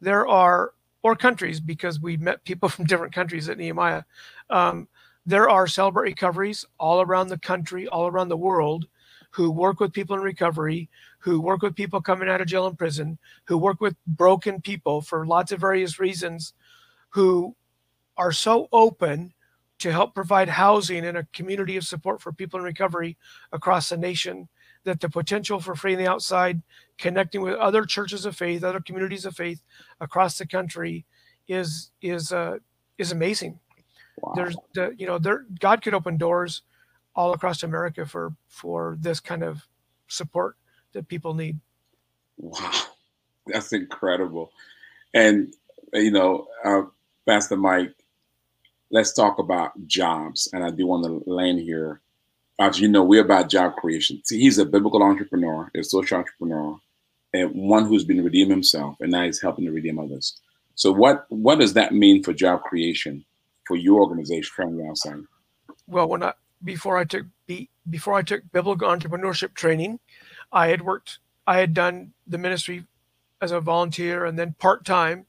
There 0.00 0.26
are, 0.26 0.72
or 1.02 1.16
countries, 1.16 1.58
because 1.58 2.00
we 2.00 2.16
met 2.16 2.44
people 2.44 2.68
from 2.68 2.84
different 2.84 3.12
countries 3.12 3.48
at 3.48 3.58
Nehemiah. 3.58 4.04
Um, 4.50 4.88
there 5.26 5.48
are 5.48 5.66
celebrate 5.66 6.10
recoveries 6.10 6.64
all 6.78 7.00
around 7.00 7.28
the 7.28 7.38
country, 7.38 7.88
all 7.88 8.06
around 8.06 8.28
the 8.28 8.36
world, 8.36 8.86
who 9.32 9.50
work 9.50 9.80
with 9.80 9.92
people 9.92 10.14
in 10.16 10.22
recovery, 10.22 10.88
who 11.18 11.40
work 11.40 11.62
with 11.62 11.74
people 11.74 12.00
coming 12.00 12.28
out 12.28 12.40
of 12.40 12.46
jail 12.46 12.66
and 12.66 12.78
prison, 12.78 13.18
who 13.44 13.56
work 13.56 13.80
with 13.80 13.96
broken 14.06 14.60
people 14.60 15.00
for 15.00 15.26
lots 15.26 15.52
of 15.52 15.60
various 15.60 15.98
reasons, 15.98 16.52
who 17.10 17.54
are 18.16 18.32
so 18.32 18.68
open 18.72 19.32
to 19.78 19.90
help 19.90 20.14
provide 20.14 20.48
housing 20.48 21.04
and 21.04 21.16
a 21.16 21.26
community 21.32 21.76
of 21.76 21.84
support 21.84 22.20
for 22.20 22.32
people 22.32 22.58
in 22.58 22.64
recovery 22.64 23.16
across 23.52 23.88
the 23.88 23.96
nation 23.96 24.48
that 24.84 25.00
the 25.00 25.08
potential 25.08 25.60
for 25.60 25.74
free 25.74 25.94
on 25.94 25.98
the 25.98 26.10
outside 26.10 26.62
connecting 26.98 27.40
with 27.40 27.54
other 27.54 27.84
churches 27.84 28.24
of 28.24 28.36
faith 28.36 28.62
other 28.62 28.80
communities 28.80 29.24
of 29.24 29.34
faith 29.34 29.62
across 30.00 30.38
the 30.38 30.46
country 30.46 31.04
is 31.48 31.90
is 32.00 32.32
uh, 32.32 32.58
is 32.98 33.10
amazing 33.12 33.58
wow. 34.18 34.32
there's 34.36 34.56
the 34.74 34.94
you 34.96 35.06
know 35.06 35.18
there 35.18 35.46
god 35.58 35.82
could 35.82 35.94
open 35.94 36.16
doors 36.16 36.62
all 37.14 37.32
across 37.32 37.62
america 37.62 38.04
for 38.06 38.34
for 38.48 38.96
this 39.00 39.20
kind 39.20 39.42
of 39.42 39.66
support 40.08 40.56
that 40.92 41.08
people 41.08 41.34
need 41.34 41.58
wow 42.38 42.82
that's 43.46 43.72
incredible 43.72 44.50
and 45.14 45.54
you 45.94 46.10
know 46.10 46.46
uh, 46.64 46.82
pastor 47.26 47.56
mike 47.56 47.94
let's 48.92 49.12
talk 49.12 49.38
about 49.38 49.72
jobs. 49.86 50.48
And 50.52 50.62
I 50.62 50.70
do 50.70 50.86
want 50.86 51.04
to 51.04 51.28
land 51.28 51.58
here. 51.58 52.00
As 52.60 52.78
you 52.78 52.86
know, 52.86 53.02
we're 53.02 53.24
about 53.24 53.48
job 53.48 53.74
creation. 53.76 54.22
See, 54.24 54.38
he's 54.38 54.58
a 54.58 54.66
biblical 54.66 55.02
entrepreneur, 55.02 55.70
a 55.74 55.82
social 55.82 56.18
entrepreneur, 56.18 56.78
and 57.32 57.50
one 57.54 57.86
who's 57.86 58.04
been 58.04 58.22
redeemed 58.22 58.50
himself, 58.50 58.96
and 59.00 59.10
now 59.10 59.24
he's 59.24 59.40
helping 59.40 59.64
to 59.64 59.72
redeem 59.72 59.98
others. 59.98 60.38
So, 60.74 60.92
what 60.92 61.24
what 61.30 61.58
does 61.58 61.72
that 61.72 61.94
mean 61.94 62.22
for 62.22 62.32
job 62.32 62.62
creation 62.62 63.24
for 63.66 63.76
your 63.76 64.00
organization, 64.00 64.52
Family 64.54 64.86
Outside? 64.86 65.24
Well, 65.86 66.08
when 66.08 66.22
I 66.22 66.34
before 66.64 66.96
I 66.96 67.04
took 67.04 67.26
be, 67.46 67.68
before 67.88 68.14
I 68.14 68.22
took 68.22 68.42
biblical 68.52 68.88
entrepreneurship 68.88 69.54
training, 69.54 70.00
I 70.52 70.68
had 70.68 70.82
worked. 70.82 71.18
I 71.46 71.58
had 71.58 71.74
done 71.74 72.12
the 72.26 72.38
ministry 72.38 72.86
as 73.40 73.50
a 73.50 73.60
volunteer 73.60 74.24
and 74.24 74.38
then 74.38 74.54
part 74.58 74.84
time, 74.84 75.26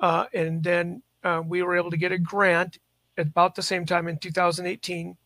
uh, 0.00 0.26
and 0.32 0.62
then 0.62 1.02
uh, 1.22 1.42
we 1.46 1.62
were 1.62 1.76
able 1.76 1.90
to 1.90 1.96
get 1.96 2.12
a 2.12 2.18
grant 2.18 2.78
at 3.18 3.26
about 3.28 3.54
the 3.54 3.62
same 3.62 3.84
time 3.84 4.08
in 4.08 4.18
2018 4.18 5.16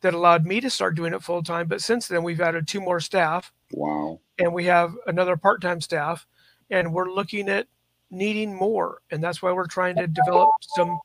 that 0.00 0.14
allowed 0.14 0.46
me 0.46 0.60
to 0.60 0.70
start 0.70 0.96
doing 0.96 1.14
it 1.14 1.22
full 1.22 1.42
time. 1.42 1.68
But 1.68 1.82
since 1.82 2.08
then, 2.08 2.22
we've 2.22 2.40
added 2.40 2.66
two 2.66 2.80
more 2.80 3.00
staff. 3.00 3.52
Wow. 3.72 4.20
And 4.38 4.52
we 4.52 4.64
have 4.64 4.94
another 5.06 5.36
part 5.36 5.60
time 5.60 5.80
staff, 5.80 6.26
and 6.70 6.92
we're 6.92 7.10
looking 7.10 7.48
at 7.48 7.66
needing 8.10 8.54
more. 8.54 9.02
And 9.10 9.22
that's 9.22 9.42
why 9.42 9.52
we're 9.52 9.66
trying 9.66 9.96
to 9.96 10.06
develop 10.06 10.50
some 10.60 10.98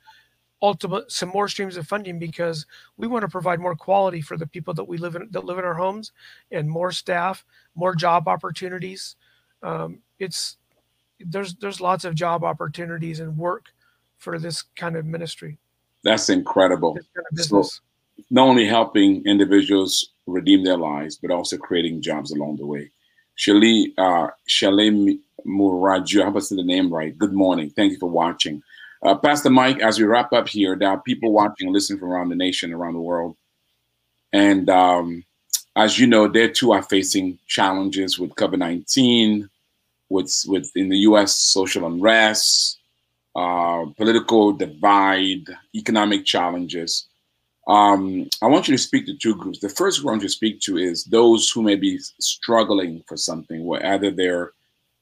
ultimate 0.65 1.11
some 1.11 1.29
more 1.29 1.47
streams 1.47 1.77
of 1.77 1.87
funding 1.87 2.17
because 2.17 2.65
we 2.97 3.07
want 3.07 3.21
to 3.21 3.27
provide 3.27 3.59
more 3.59 3.75
quality 3.75 4.21
for 4.21 4.37
the 4.37 4.47
people 4.47 4.73
that 4.73 4.83
we 4.83 4.97
live 4.97 5.15
in 5.15 5.27
that 5.31 5.45
live 5.45 5.59
in 5.59 5.65
our 5.65 5.73
homes 5.73 6.11
and 6.51 6.69
more 6.69 6.91
staff 6.91 7.45
more 7.75 7.93
job 7.95 8.27
opportunities 8.27 9.15
um, 9.63 9.99
it's 10.19 10.57
there's 11.19 11.55
there's 11.55 11.79
lots 11.79 12.03
of 12.03 12.15
job 12.15 12.43
opportunities 12.43 13.19
and 13.19 13.37
work 13.37 13.67
for 14.17 14.39
this 14.39 14.63
kind 14.75 14.95
of 14.95 15.05
ministry 15.05 15.57
that's 16.05 16.29
incredible. 16.29 16.97
So 17.33 17.63
not 18.29 18.47
only 18.47 18.67
helping 18.67 19.25
individuals 19.25 20.13
redeem 20.27 20.63
their 20.63 20.77
lives, 20.77 21.17
but 21.17 21.31
also 21.31 21.57
creating 21.57 22.03
jobs 22.03 22.31
along 22.31 22.57
the 22.57 22.65
way. 22.65 22.91
Shali, 23.37 23.87
uh, 23.97 24.27
Muraju, 25.45 26.21
I 26.21 26.25
hope 26.25 26.35
I 26.35 26.39
said 26.39 26.59
the 26.59 26.63
name 26.63 26.93
right. 26.93 27.17
Good 27.17 27.33
morning. 27.33 27.71
Thank 27.71 27.91
you 27.91 27.97
for 27.97 28.09
watching. 28.09 28.61
Uh, 29.03 29.15
Pastor 29.15 29.49
Mike, 29.49 29.79
as 29.81 29.99
we 29.99 30.05
wrap 30.05 30.33
up 30.33 30.47
here, 30.47 30.75
there 30.75 30.89
are 30.89 30.99
people 30.99 31.31
watching 31.31 31.67
and 31.67 31.73
listening 31.73 31.99
from 31.99 32.11
around 32.11 32.29
the 32.29 32.35
nation, 32.35 32.73
around 32.73 32.93
the 32.93 32.99
world. 32.99 33.35
And 34.33 34.69
um, 34.69 35.23
as 35.75 35.99
you 35.99 36.07
know, 36.07 36.27
they 36.27 36.49
too 36.49 36.71
are 36.71 36.83
facing 36.83 37.39
challenges 37.47 38.17
with 38.17 38.35
COVID 38.35 38.57
19, 38.59 39.49
with, 40.09 40.43
with 40.47 40.71
in 40.75 40.89
the 40.89 40.97
US, 40.99 41.35
social 41.35 41.85
unrest, 41.85 42.79
uh, 43.35 43.85
political 43.97 44.53
divide, 44.53 45.45
economic 45.75 46.25
challenges. 46.25 47.07
Um, 47.67 48.29
I 48.41 48.47
want 48.47 48.67
you 48.67 48.77
to 48.77 48.81
speak 48.81 49.05
to 49.07 49.17
two 49.17 49.35
groups. 49.35 49.59
The 49.59 49.69
first 49.69 49.99
group 49.99 50.09
I 50.09 50.11
want 50.11 50.21
you 50.21 50.29
to 50.29 50.33
speak 50.33 50.59
to 50.61 50.77
is 50.77 51.03
those 51.05 51.49
who 51.49 51.63
may 51.63 51.75
be 51.75 51.97
struggling 52.19 53.03
for 53.07 53.17
something, 53.17 53.65
whether 53.65 54.11
they're 54.11 54.53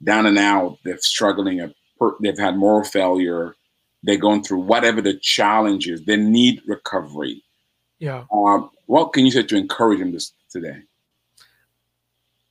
down 0.03 0.25
and 0.25 0.37
out, 0.37 0.77
they're 0.83 0.97
struggling, 0.99 1.73
they've 2.21 2.37
had 2.37 2.57
moral 2.57 2.83
failure, 2.83 3.55
they're 4.03 4.17
going 4.17 4.43
through 4.43 4.59
whatever 4.59 5.01
the 5.01 5.15
challenge 5.15 5.87
is, 5.87 6.03
they 6.05 6.17
need 6.17 6.61
recovery. 6.67 7.43
Yeah. 7.99 8.25
Um, 8.31 8.69
what 8.85 9.13
can 9.13 9.25
you 9.25 9.31
say 9.31 9.43
to 9.43 9.55
encourage 9.55 9.99
them 9.99 10.11
this 10.11 10.33
today? 10.49 10.81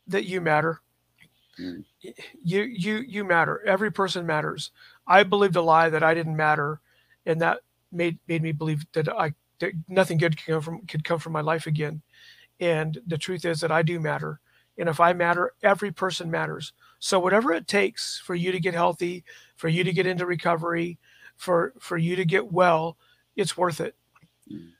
That 0.06 0.24
you 0.24 0.40
matter. 0.40 0.80
Mm. 1.60 1.84
You 2.42 2.62
you 2.62 2.96
you 3.06 3.24
matter. 3.24 3.62
Every 3.66 3.92
person 3.92 4.26
matters. 4.26 4.70
I 5.06 5.22
believed 5.22 5.56
a 5.56 5.62
lie 5.62 5.90
that 5.90 6.02
I 6.02 6.14
didn't 6.14 6.36
matter, 6.36 6.80
and 7.26 7.40
that 7.42 7.58
made 7.92 8.18
made 8.26 8.42
me 8.42 8.52
believe 8.52 8.86
that 8.94 9.08
I 9.08 9.34
that 9.60 9.72
nothing 9.88 10.18
good 10.18 10.36
could 10.36 10.46
come 10.46 10.62
from 10.62 10.86
could 10.86 11.04
come 11.04 11.18
from 11.18 11.34
my 11.34 11.42
life 11.42 11.66
again. 11.66 12.02
And 12.58 12.98
the 13.06 13.18
truth 13.18 13.44
is 13.44 13.60
that 13.60 13.70
I 13.70 13.82
do 13.82 14.00
matter. 14.00 14.40
And 14.78 14.88
if 14.88 15.00
I 15.00 15.12
matter, 15.12 15.52
every 15.62 15.92
person 15.92 16.30
matters. 16.30 16.72
So 16.98 17.18
whatever 17.20 17.52
it 17.52 17.66
takes 17.66 18.20
for 18.24 18.34
you 18.34 18.52
to 18.52 18.60
get 18.60 18.74
healthy, 18.74 19.24
for 19.56 19.68
you 19.68 19.84
to 19.84 19.92
get 19.92 20.06
into 20.06 20.24
recovery, 20.24 20.98
for 21.42 21.74
for 21.80 21.98
you 21.98 22.14
to 22.14 22.24
get 22.24 22.52
well, 22.52 22.96
it's 23.34 23.56
worth 23.56 23.80
it. 23.80 23.96
Mm. 24.50 24.70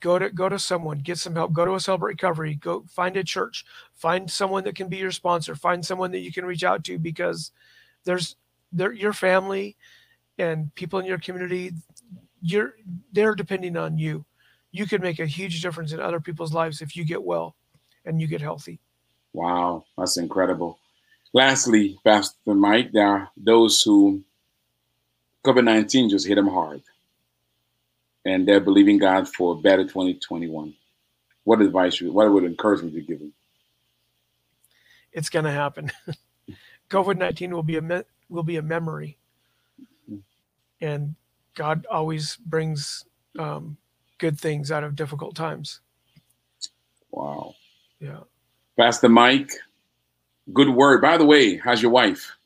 Go 0.00 0.18
to 0.18 0.28
go 0.30 0.48
to 0.48 0.58
someone, 0.58 0.98
get 0.98 1.18
some 1.18 1.36
help. 1.36 1.52
Go 1.52 1.64
to 1.64 1.74
a 1.74 1.80
celebrate 1.80 2.14
recovery. 2.14 2.56
Go 2.56 2.84
find 2.90 3.16
a 3.16 3.22
church. 3.22 3.64
Find 3.94 4.28
someone 4.28 4.64
that 4.64 4.74
can 4.74 4.88
be 4.88 4.96
your 4.96 5.12
sponsor. 5.12 5.54
Find 5.54 5.86
someone 5.86 6.10
that 6.10 6.18
you 6.18 6.32
can 6.32 6.44
reach 6.44 6.64
out 6.64 6.82
to 6.84 6.98
because 6.98 7.52
there's 8.04 8.34
there 8.72 8.92
your 8.92 9.12
family 9.12 9.76
and 10.36 10.74
people 10.74 10.98
in 10.98 11.06
your 11.06 11.18
community. 11.18 11.72
You're 12.42 12.74
they're 13.12 13.36
depending 13.36 13.76
on 13.76 13.96
you. 13.96 14.24
You 14.72 14.86
could 14.86 15.02
make 15.02 15.20
a 15.20 15.26
huge 15.26 15.62
difference 15.62 15.92
in 15.92 16.00
other 16.00 16.20
people's 16.20 16.52
lives 16.52 16.82
if 16.82 16.96
you 16.96 17.04
get 17.04 17.22
well 17.22 17.54
and 18.04 18.20
you 18.20 18.26
get 18.26 18.40
healthy. 18.40 18.80
Wow, 19.32 19.84
that's 19.96 20.16
incredible. 20.16 20.80
Lastly, 21.32 21.98
Pastor 22.04 22.54
Mike, 22.54 22.90
there 22.92 23.06
are 23.06 23.28
those 23.36 23.82
who 23.82 24.24
COVID 25.44 25.64
19 25.64 26.10
just 26.10 26.26
hit 26.26 26.34
them 26.34 26.48
hard 26.48 26.82
and 28.24 28.46
they're 28.46 28.60
believing 28.60 28.98
God 28.98 29.28
for 29.28 29.54
a 29.54 29.56
better 29.56 29.84
2021. 29.84 30.74
What 31.44 31.60
advice, 31.62 32.00
what 32.00 32.30
would 32.30 32.44
encouragement 32.44 32.94
you 32.94 33.02
give 33.02 33.18
them? 33.18 33.32
It's 35.12 35.30
going 35.30 35.46
to 35.46 35.50
happen. 35.50 35.90
COVID 36.90 37.18
19 37.18 37.52
will 37.54 37.62
be 37.62 37.76
a 37.76 37.82
me- 37.82 38.02
will 38.28 38.42
be 38.42 38.56
a 38.56 38.62
memory, 38.62 39.16
and 40.80 41.14
God 41.54 41.86
always 41.90 42.36
brings 42.36 43.04
um, 43.38 43.76
good 44.18 44.38
things 44.38 44.70
out 44.70 44.84
of 44.84 44.96
difficult 44.96 45.34
times. 45.34 45.80
Wow. 47.10 47.54
Yeah. 48.00 48.20
Pastor 48.76 49.08
Mike, 49.08 49.50
good 50.52 50.68
word. 50.68 51.00
By 51.00 51.16
the 51.16 51.24
way, 51.24 51.56
how's 51.56 51.82
your 51.82 51.90
wife? 51.90 52.36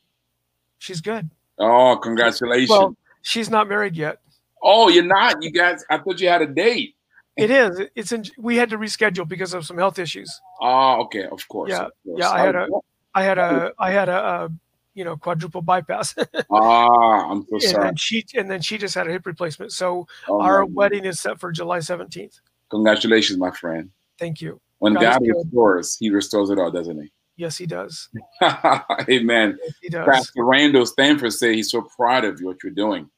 She's 0.78 1.00
good. 1.00 1.30
Oh, 1.58 1.96
congratulations. 2.02 2.70
Well, 2.70 2.96
she's 3.22 3.50
not 3.50 3.68
married 3.68 3.96
yet. 3.96 4.18
Oh, 4.62 4.88
you're 4.88 5.04
not. 5.04 5.42
You 5.42 5.50
guys, 5.50 5.84
I 5.90 5.98
thought 5.98 6.20
you 6.20 6.28
had 6.28 6.42
a 6.42 6.46
date. 6.46 6.96
It 7.36 7.50
is. 7.50 7.80
It's 7.96 8.12
in. 8.12 8.24
We 8.38 8.56
had 8.56 8.70
to 8.70 8.78
reschedule 8.78 9.28
because 9.28 9.54
of 9.54 9.66
some 9.66 9.76
health 9.76 9.98
issues. 9.98 10.40
Oh, 10.60 11.02
okay. 11.02 11.24
Of 11.24 11.46
course. 11.48 11.70
Yeah. 11.70 11.86
Of 11.86 11.92
course. 12.04 12.18
Yeah. 12.18 12.30
I 12.30 12.40
had 12.40 12.54
a. 12.54 12.68
I 13.14 13.22
had 13.24 13.38
a. 13.38 13.72
I 13.78 13.90
had 13.90 14.08
a. 14.08 14.24
a 14.24 14.50
you 14.94 15.04
know, 15.04 15.16
quadruple 15.16 15.60
bypass. 15.60 16.14
ah, 16.50 17.28
I'm 17.28 17.44
so 17.50 17.58
sorry. 17.58 17.74
And 17.74 17.82
then 17.82 17.96
she 17.96 18.24
and 18.34 18.50
then 18.50 18.62
she 18.62 18.78
just 18.78 18.94
had 18.94 19.08
a 19.08 19.10
hip 19.10 19.26
replacement. 19.26 19.72
So 19.72 20.06
oh, 20.28 20.40
our 20.40 20.64
wedding 20.64 21.04
is 21.04 21.20
set 21.20 21.40
for 21.40 21.50
July 21.50 21.78
17th. 21.78 22.40
Congratulations, 22.70 23.38
my 23.38 23.50
friend. 23.50 23.90
Thank 24.18 24.40
you. 24.40 24.60
When 24.78 24.94
God, 24.94 25.02
God 25.02 25.22
restores, 25.22 25.96
He 25.98 26.10
restores 26.10 26.50
it 26.50 26.58
all, 26.58 26.70
doesn't 26.70 27.02
He? 27.02 27.12
Yes, 27.36 27.58
He 27.58 27.66
does. 27.66 28.08
Amen. 28.42 29.58
Yes, 29.62 29.74
he 29.80 29.88
does. 29.88 30.06
Pastor 30.06 30.44
Randall 30.44 30.86
Stanford 30.86 31.32
said 31.32 31.54
he's 31.54 31.70
so 31.70 31.82
proud 31.82 32.24
of 32.24 32.40
you 32.40 32.46
what 32.46 32.62
you're 32.62 32.72
doing 32.72 33.10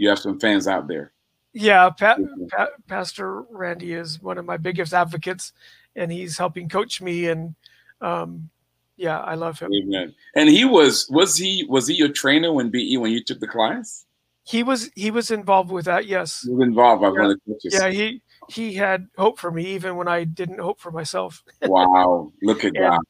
you 0.00 0.08
have 0.08 0.18
some 0.18 0.40
fans 0.40 0.66
out 0.66 0.88
there. 0.88 1.12
Yeah, 1.52 1.90
Pat, 1.90 2.18
Pat, 2.48 2.70
Pastor 2.86 3.42
Randy 3.50 3.92
is 3.92 4.22
one 4.22 4.38
of 4.38 4.46
my 4.46 4.56
biggest 4.56 4.94
advocates, 4.94 5.52
and 5.94 6.10
he's 6.10 6.38
helping 6.38 6.68
coach 6.68 7.02
me. 7.02 7.26
And 7.26 7.54
um, 8.00 8.48
yeah, 8.96 9.20
I 9.20 9.34
love 9.34 9.58
him. 9.58 9.72
Amen. 9.74 10.14
And 10.34 10.48
he 10.48 10.64
was 10.64 11.08
was 11.10 11.36
he 11.36 11.66
was 11.68 11.88
he 11.88 11.94
your 11.94 12.08
trainer 12.08 12.52
when 12.52 12.70
BE 12.70 12.96
when 12.96 13.12
you 13.12 13.22
took 13.22 13.40
the 13.40 13.48
class? 13.48 14.06
He 14.44 14.62
was 14.62 14.90
he 14.94 15.10
was 15.10 15.30
involved 15.30 15.70
with 15.70 15.84
that. 15.86 16.06
Yes, 16.06 16.42
he 16.42 16.50
was 16.50 16.66
involved. 16.66 17.04
I 17.04 17.34
yeah. 17.64 17.88
Yeah, 17.88 17.90
he 17.90 18.22
he 18.48 18.74
had 18.74 19.08
hope 19.18 19.38
for 19.38 19.50
me 19.50 19.66
even 19.74 19.96
when 19.96 20.08
I 20.08 20.24
didn't 20.24 20.60
hope 20.60 20.80
for 20.80 20.92
myself. 20.92 21.42
wow, 21.62 22.32
look 22.42 22.64
at 22.64 22.76
and, 22.76 22.78
God. 22.78 23.00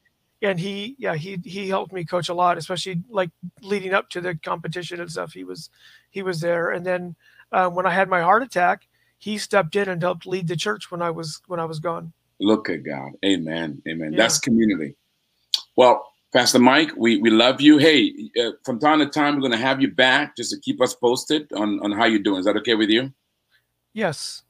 And 0.41 0.59
he 0.59 0.95
yeah 0.97 1.15
he 1.15 1.39
he 1.43 1.69
helped 1.69 1.93
me 1.93 2.03
coach 2.03 2.29
a 2.29 2.33
lot, 2.33 2.57
especially 2.57 3.01
like 3.09 3.29
leading 3.61 3.93
up 3.93 4.09
to 4.09 4.21
the 4.21 4.35
competition 4.35 4.99
and 4.99 5.11
stuff. 5.11 5.33
He 5.33 5.43
was 5.43 5.69
he 6.09 6.23
was 6.23 6.41
there. 6.41 6.71
And 6.71 6.85
then 6.85 7.15
uh, 7.51 7.69
when 7.69 7.85
I 7.85 7.91
had 7.91 8.09
my 8.09 8.21
heart 8.21 8.41
attack, 8.41 8.87
he 9.19 9.37
stepped 9.37 9.75
in 9.75 9.87
and 9.87 10.01
helped 10.01 10.25
lead 10.25 10.47
the 10.47 10.55
church 10.55 10.89
when 10.89 11.01
I 11.01 11.11
was 11.11 11.41
when 11.47 11.59
I 11.59 11.65
was 11.65 11.79
gone. 11.79 12.11
Look 12.39 12.69
at 12.69 12.83
God, 12.83 13.11
Amen, 13.23 13.81
Amen. 13.87 14.13
Yeah. 14.13 14.17
That's 14.17 14.39
community. 14.39 14.95
Well, 15.75 16.11
Pastor 16.33 16.59
Mike, 16.59 16.91
we, 16.95 17.17
we 17.17 17.29
love 17.29 17.59
you. 17.59 17.77
Hey, 17.77 18.13
uh, 18.39 18.51
from 18.63 18.79
time 18.79 18.99
to 18.99 19.05
time, 19.05 19.35
we're 19.35 19.41
going 19.41 19.51
to 19.51 19.57
have 19.57 19.81
you 19.81 19.91
back 19.91 20.37
just 20.37 20.51
to 20.51 20.59
keep 20.59 20.81
us 20.81 20.93
posted 20.93 21.51
on, 21.53 21.79
on 21.83 21.91
how 21.91 22.05
you're 22.05 22.19
doing. 22.19 22.39
Is 22.39 22.45
that 22.45 22.55
okay 22.57 22.75
with 22.75 22.89
you? 22.89 23.11
Yes. 23.93 24.43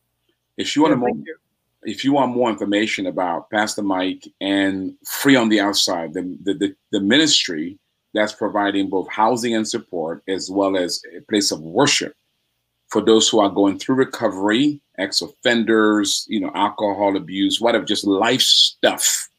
If 0.58 0.76
you 0.76 0.84
want 0.84 1.02
yeah, 1.02 1.24
you. 1.26 1.36
If 1.84 2.04
you 2.04 2.14
want 2.14 2.36
more 2.36 2.50
information 2.50 3.06
about 3.08 3.50
Pastor 3.50 3.82
Mike 3.82 4.28
and 4.40 4.94
Free 5.06 5.36
on 5.36 5.50
the 5.50 5.60
Outside, 5.60 6.14
the, 6.14 6.38
the, 6.44 6.54
the, 6.54 6.76
the 6.92 7.00
ministry 7.00 7.80
that's 8.14 8.34
providing 8.34 8.90
both 8.90 9.10
housing 9.10 9.56
and 9.56 9.68
support 9.68 10.22
as 10.28 10.48
well 10.50 10.78
as 10.78 11.02
a 11.16 11.22
place 11.22 11.52
of 11.52 11.62
worship 11.62 12.14
for 12.90 13.02
those 13.02 13.30
who 13.30 13.40
are 13.40 13.50
going 13.50 13.80
through 13.80 13.96
recovery, 13.96 14.82
ex-offenders, 14.98 16.26
you 16.28 16.42
know, 16.42 16.52
alcohol 16.54 17.16
abuse, 17.16 17.62
whatever, 17.62 17.86
just 17.86 18.06
life 18.06 18.42
stuff. 18.42 19.30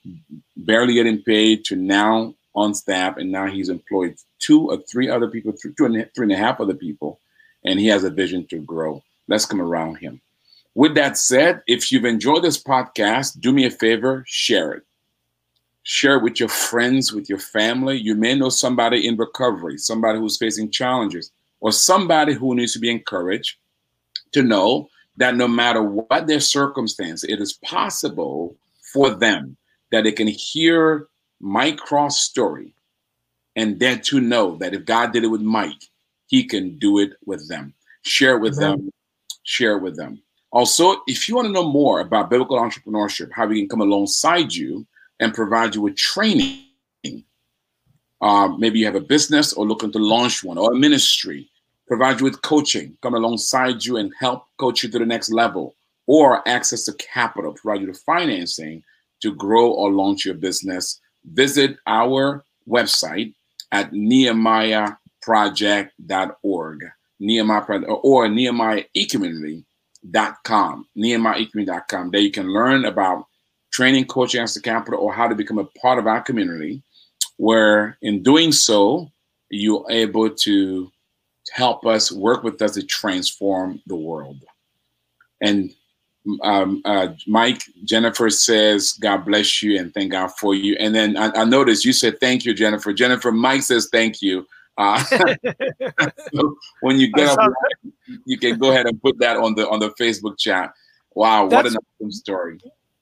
barely 0.55 0.93
getting 0.93 1.23
paid 1.23 1.65
to 1.65 1.75
now 1.75 2.35
on 2.59 2.73
staff, 2.73 3.17
and 3.17 3.31
now 3.31 3.47
he's 3.47 3.69
employed 3.69 4.15
two 4.39 4.69
or 4.69 4.77
three 4.77 5.09
other 5.09 5.29
people, 5.29 5.53
two 5.53 5.85
and 5.85 6.09
three 6.15 6.25
and 6.25 6.31
a 6.31 6.37
half 6.37 6.59
other 6.59 6.73
people, 6.73 7.19
and 7.65 7.79
he 7.79 7.87
has 7.87 8.03
a 8.03 8.09
vision 8.09 8.45
to 8.47 8.59
grow. 8.59 9.03
Let's 9.27 9.45
come 9.45 9.61
around 9.61 9.95
him. 9.95 10.21
With 10.75 10.95
that 10.95 11.17
said, 11.17 11.61
if 11.67 11.91
you've 11.91 12.05
enjoyed 12.05 12.43
this 12.43 12.61
podcast, 12.61 13.39
do 13.39 13.51
me 13.51 13.65
a 13.65 13.71
favor, 13.71 14.23
share 14.27 14.73
it. 14.73 14.83
Share 15.83 16.17
it 16.17 16.23
with 16.23 16.39
your 16.39 16.49
friends, 16.49 17.13
with 17.13 17.29
your 17.29 17.39
family. 17.39 17.97
You 17.97 18.15
may 18.15 18.35
know 18.35 18.49
somebody 18.49 19.07
in 19.07 19.17
recovery, 19.17 19.77
somebody 19.77 20.19
who's 20.19 20.37
facing 20.37 20.69
challenges, 20.69 21.31
or 21.61 21.71
somebody 21.71 22.33
who 22.33 22.55
needs 22.55 22.73
to 22.73 22.79
be 22.79 22.91
encouraged 22.91 23.57
to 24.33 24.43
know 24.43 24.89
that 25.17 25.35
no 25.35 25.47
matter 25.47 25.81
what 25.81 26.27
their 26.27 26.39
circumstance, 26.39 27.23
it 27.23 27.39
is 27.39 27.53
possible 27.53 28.55
for 28.93 29.09
them 29.09 29.57
that 29.91 30.03
they 30.03 30.11
can 30.11 30.27
hear 30.27 31.07
Mike 31.39 31.77
Cross' 31.77 32.21
story 32.21 32.73
and 33.55 33.79
then 33.79 34.01
to 34.01 34.19
know 34.19 34.55
that 34.57 34.73
if 34.73 34.85
God 34.85 35.13
did 35.13 35.23
it 35.23 35.27
with 35.27 35.41
Mike, 35.41 35.83
he 36.27 36.43
can 36.43 36.77
do 36.77 36.99
it 36.99 37.13
with 37.25 37.47
them. 37.49 37.73
Share 38.03 38.37
it 38.37 38.39
with 38.39 38.57
them 38.57 38.91
share 39.49 39.79
with 39.79 39.97
them. 39.97 40.21
Also, 40.51 41.01
if 41.07 41.27
you 41.27 41.35
want 41.35 41.47
to 41.47 41.51
know 41.51 41.67
more 41.67 41.99
about 41.99 42.29
biblical 42.29 42.57
entrepreneurship, 42.57 43.29
how 43.33 43.47
we 43.47 43.59
can 43.59 43.69
come 43.69 43.81
alongside 43.81 44.53
you, 44.53 44.85
and 45.19 45.33
provide 45.33 45.75
you 45.75 45.81
with 45.81 45.95
training. 45.97 46.63
Uh, 48.21 48.47
maybe 48.57 48.79
you 48.79 48.85
have 48.85 48.95
a 48.95 49.01
business 49.01 49.53
or 49.53 49.67
looking 49.67 49.91
to 49.91 49.99
launch 49.99 50.43
one 50.43 50.57
or 50.57 50.71
a 50.71 50.75
ministry, 50.75 51.49
provide 51.87 52.19
you 52.19 52.25
with 52.25 52.41
coaching, 52.41 52.97
come 53.01 53.15
alongside 53.15 53.83
you 53.83 53.97
and 53.97 54.13
help 54.19 54.45
coach 54.57 54.83
you 54.83 54.89
to 54.89 54.99
the 54.99 55.05
next 55.05 55.31
level, 55.31 55.75
or 56.05 56.47
access 56.47 56.85
to 56.85 56.93
capital, 56.93 57.53
provide 57.53 57.81
you 57.81 57.87
the 57.87 57.93
financing 57.93 58.83
to 59.21 59.33
grow 59.35 59.71
or 59.71 59.91
launch 59.91 60.25
your 60.25 60.35
business. 60.35 60.99
Visit 61.25 61.77
our 61.85 62.43
website 62.67 63.33
at 63.71 63.91
nehemiahproject.org, 63.91 66.85
Nehemiah 67.19 67.83
or 67.83 68.29
Nehemiah 68.29 68.83
eCommunity.com, 68.95 70.87
NehemiahEcommunity.com. 70.97 72.11
There 72.11 72.21
you 72.21 72.31
can 72.31 72.51
learn 72.51 72.85
about 72.85 73.25
training, 73.71 74.05
coaching, 74.05 74.45
to 74.45 74.61
capital, 74.61 74.99
or 74.99 75.13
how 75.13 75.27
to 75.27 75.35
become 75.35 75.59
a 75.59 75.65
part 75.65 75.99
of 75.99 76.07
our 76.07 76.21
community, 76.21 76.81
where 77.37 77.97
in 78.01 78.23
doing 78.23 78.51
so, 78.51 79.11
you're 79.49 79.85
able 79.89 80.29
to 80.29 80.91
help 81.51 81.85
us 81.85 82.11
work 82.11 82.43
with 82.43 82.61
us 82.61 82.73
to 82.73 82.83
transform 82.83 83.81
the 83.87 83.95
world. 83.95 84.43
And 85.41 85.73
um, 86.43 86.81
uh, 86.85 87.09
Mike, 87.27 87.63
Jennifer 87.83 88.29
says, 88.29 88.93
God 88.93 89.25
bless 89.25 89.61
you 89.61 89.79
and 89.79 89.93
thank 89.93 90.11
God 90.11 90.27
for 90.27 90.55
you. 90.55 90.75
And 90.79 90.93
then 90.93 91.17
I, 91.17 91.29
I 91.41 91.45
noticed 91.45 91.85
you 91.85 91.93
said, 91.93 92.19
thank 92.19 92.45
you, 92.45 92.53
Jennifer. 92.53 92.93
Jennifer, 92.93 93.31
Mike 93.31 93.63
says, 93.63 93.89
thank 93.91 94.21
you. 94.21 94.47
Uh, 94.77 95.03
so 96.33 96.55
when 96.81 96.99
you 96.99 97.11
get 97.11 97.27
up, 97.27 97.51
you 98.25 98.37
can 98.37 98.57
go 98.57 98.71
ahead 98.71 98.85
and 98.85 99.01
put 99.01 99.19
that 99.19 99.37
on 99.37 99.55
the 99.55 99.67
on 99.69 99.79
the 99.79 99.89
Facebook 99.91 100.37
chat. 100.37 100.71
Wow, 101.15 101.47
That's, 101.47 101.63
what 101.63 101.71
an 101.73 101.77
awesome 101.77 102.11
story. 102.11 102.59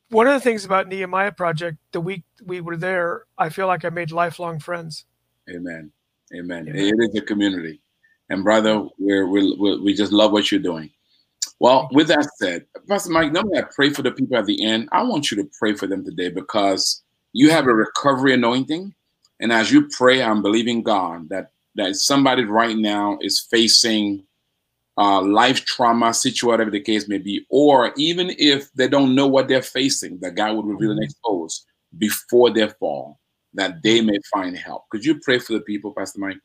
One 0.10 0.28
of 0.28 0.34
the 0.34 0.40
things 0.40 0.64
about 0.64 0.88
Nehemiah 0.88 1.34
Project, 1.34 1.78
the 1.92 2.02
week 2.02 2.24
we 2.44 2.62
were 2.62 2.78
there, 2.78 3.24
I 3.38 3.50
feel 3.50 3.68
like 3.68 3.84
I 3.84 3.90
made 3.90 4.12
lifelong 4.12 4.60
friends. 4.60 5.06
Amen. 5.50 5.92
Amen. 6.34 6.68
Amen. 6.70 6.76
It 6.76 6.96
is 7.00 7.16
a 7.16 7.22
community. 7.22 7.82
And 8.30 8.44
brother, 8.44 8.88
we're, 8.98 9.28
we're, 9.28 9.82
we 9.82 9.94
just 9.94 10.12
love 10.12 10.32
what 10.32 10.52
you're 10.52 10.62
doing. 10.62 10.90
Well, 11.60 11.90
with 11.92 12.08
that 12.10 12.30
said, 12.38 12.66
Pastor 12.88 13.12
Mike, 13.12 13.32
normally 13.32 13.60
I 13.60 13.64
pray 13.74 13.90
for 13.90 14.04
the 14.04 14.12
people 14.12 14.38
at 14.38 14.46
the 14.46 14.64
end. 14.64 14.90
I 14.92 15.04
want 15.04 15.32
you 15.32 15.38
to 15.38 15.50
pray 15.58 15.74
for 15.74 15.88
them 15.88 16.06
today 16.06 16.30
because 16.30 17.04
you 17.34 17.50
have 17.50 17.66
a 17.66 17.74
recovery 17.74 18.34
anointing. 18.34 18.94
And 19.40 19.52
as 19.52 19.72
you 19.72 19.88
pray, 19.90 20.22
I'm 20.22 20.42
believing 20.42 20.84
God 20.84 21.30
that, 21.30 21.52
that 21.76 21.96
somebody 21.96 22.44
right 22.44 22.78
now 22.78 23.18
is 23.22 23.48
facing 23.52 24.24
uh, 24.98 25.22
life 25.22 25.64
trauma, 25.66 26.14
situation, 26.14 26.50
whatever 26.50 26.72
the 26.72 26.82
case 26.82 27.08
may 27.08 27.20
be, 27.20 27.46
or 27.50 27.94
even 27.98 28.34
if 28.38 28.72
they 28.74 28.88
don't 28.88 29.14
know 29.14 29.28
what 29.28 29.48
they're 29.48 29.62
facing, 29.62 30.20
that 30.20 30.36
God 30.36 30.56
would 30.56 30.66
reveal 30.66 30.92
and 30.92 31.00
mm-hmm. 31.00 31.06
expose 31.06 31.66
before 31.98 32.52
their 32.52 32.70
fall, 32.70 33.20
that 33.54 33.84
they 33.84 34.02
may 34.02 34.18
find 34.34 34.58
help. 34.58 34.90
Could 34.90 35.06
you 35.06 35.20
pray 35.20 35.40
for 35.40 35.54
the 35.54 35.62
people, 35.62 35.94
Pastor 35.96 36.20
Mike? 36.20 36.38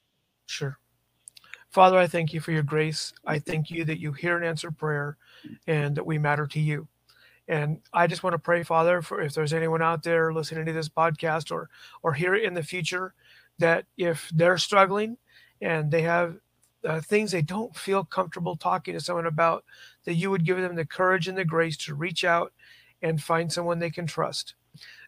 Sure. 0.47 0.79
Father, 1.73 1.97
I 1.97 2.07
thank 2.07 2.35
you 2.35 2.41
for 2.41 2.53
your 2.53 2.63
grace. 2.63 3.15
I 3.27 3.39
thank 3.39 3.71
you 3.71 3.85
that 3.87 3.99
you 3.99 4.13
hear 4.13 4.37
and 4.37 4.45
answer 4.45 4.71
prayer 4.71 5.17
and 5.67 5.97
that 5.97 6.05
we 6.05 6.19
matter 6.19 6.47
to 6.49 6.61
you. 6.61 6.87
And 7.49 7.81
I 7.95 8.07
just 8.07 8.23
want 8.23 8.35
to 8.35 8.39
pray, 8.39 8.63
Father, 8.63 9.01
for 9.01 9.23
if 9.23 9.33
there's 9.33 9.55
anyone 9.55 9.81
out 9.81 10.03
there 10.03 10.35
listening 10.35 10.67
to 10.67 10.73
this 10.73 10.91
podcast 10.91 11.51
or 11.51 11.71
or 12.03 12.13
hear 12.13 12.35
it 12.35 12.45
in 12.45 12.53
the 12.53 12.63
future, 12.63 13.15
that 13.59 13.87
if 13.97 14.31
they're 14.35 14.59
struggling 14.59 15.17
and 15.63 15.91
they 15.91 16.03
have 16.03 16.37
uh, 16.85 17.01
things 17.01 17.33
they 17.33 17.43
don't 17.43 17.75
feel 17.75 18.05
comfortable 18.05 18.55
talking 18.55 18.93
to 18.93 19.01
someone 19.01 19.27
about, 19.27 19.65
that 20.05 20.15
you 20.15 20.31
would 20.31 20.45
give 20.45 20.59
them 20.59 20.77
the 20.77 20.85
courage 20.87 21.27
and 21.27 21.39
the 21.39 21.45
grace 21.45 21.77
to 21.79 21.95
reach 21.95 22.23
out 22.23 22.53
and 23.01 23.23
find 23.23 23.51
someone 23.51 23.79
they 23.79 23.91
can 23.91 24.07
trust, 24.07 24.55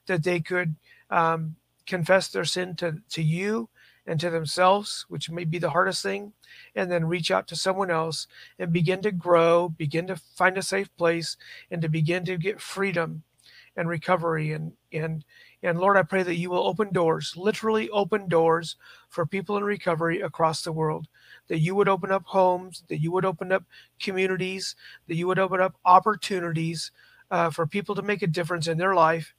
that 0.07 0.25
they 0.25 0.41
could 0.41 0.77
um, 1.11 1.57
confess 1.87 2.29
their 2.29 2.45
sin 2.45 2.75
to, 2.77 3.01
to 3.11 3.23
you 3.23 3.69
and 4.07 4.21
to 4.21 4.31
themselves, 4.31 5.07
which 5.09 5.31
may 5.31 5.45
be 5.45 5.59
the 5.59 5.71
hardest 5.71 6.03
thing, 6.03 6.33
and 6.75 6.91
then 6.91 7.07
reach 7.07 7.31
out 7.31 7.47
to 7.49 7.57
someone 7.57 7.91
else 7.91 8.27
and 8.59 8.73
begin 8.73 9.01
to 9.03 9.13
grow, 9.13 9.69
begin 9.69 10.07
to 10.07 10.17
find 10.17 10.59
a 10.59 10.63
safe 10.63 10.95
place, 10.97 11.37
and 11.71 11.81
to 11.83 11.89
begin 11.89 12.25
to 12.25 12.37
get 12.37 12.61
freedom 12.61 13.23
and 13.77 13.89
recovery. 13.89 14.53
And 14.53 14.73
and 14.93 15.25
and 15.63 15.79
Lord, 15.79 15.97
I 15.97 16.03
pray 16.03 16.23
that 16.23 16.37
you 16.37 16.51
will 16.51 16.67
open 16.67 16.93
doors, 16.93 17.35
literally 17.37 17.89
open 17.91 18.29
doors 18.29 18.77
for 19.09 19.25
people 19.25 19.57
in 19.57 19.65
recovery 19.65 20.21
across 20.21 20.63
the 20.63 20.73
world. 20.73 21.09
That 21.49 21.61
you 21.61 21.75
would 21.75 21.89
open 21.89 22.13
up 22.13 22.25
homes, 22.27 22.85
that 22.89 23.01
you 23.01 23.11
would 23.13 23.25
open 23.25 23.53
up 23.53 23.65
communities, 24.01 24.77
that 25.09 25.17
you 25.17 25.27
would 25.27 25.39
open 25.39 25.61
up 25.61 25.75
opportunities 25.85 26.91
uh, 27.31 27.51
for 27.51 27.67
people 27.67 27.95
to 27.95 28.03
make 28.03 28.23
a 28.23 28.27
difference 28.27 28.69
in 28.69 28.79
their 28.79 28.95
life 28.95 29.35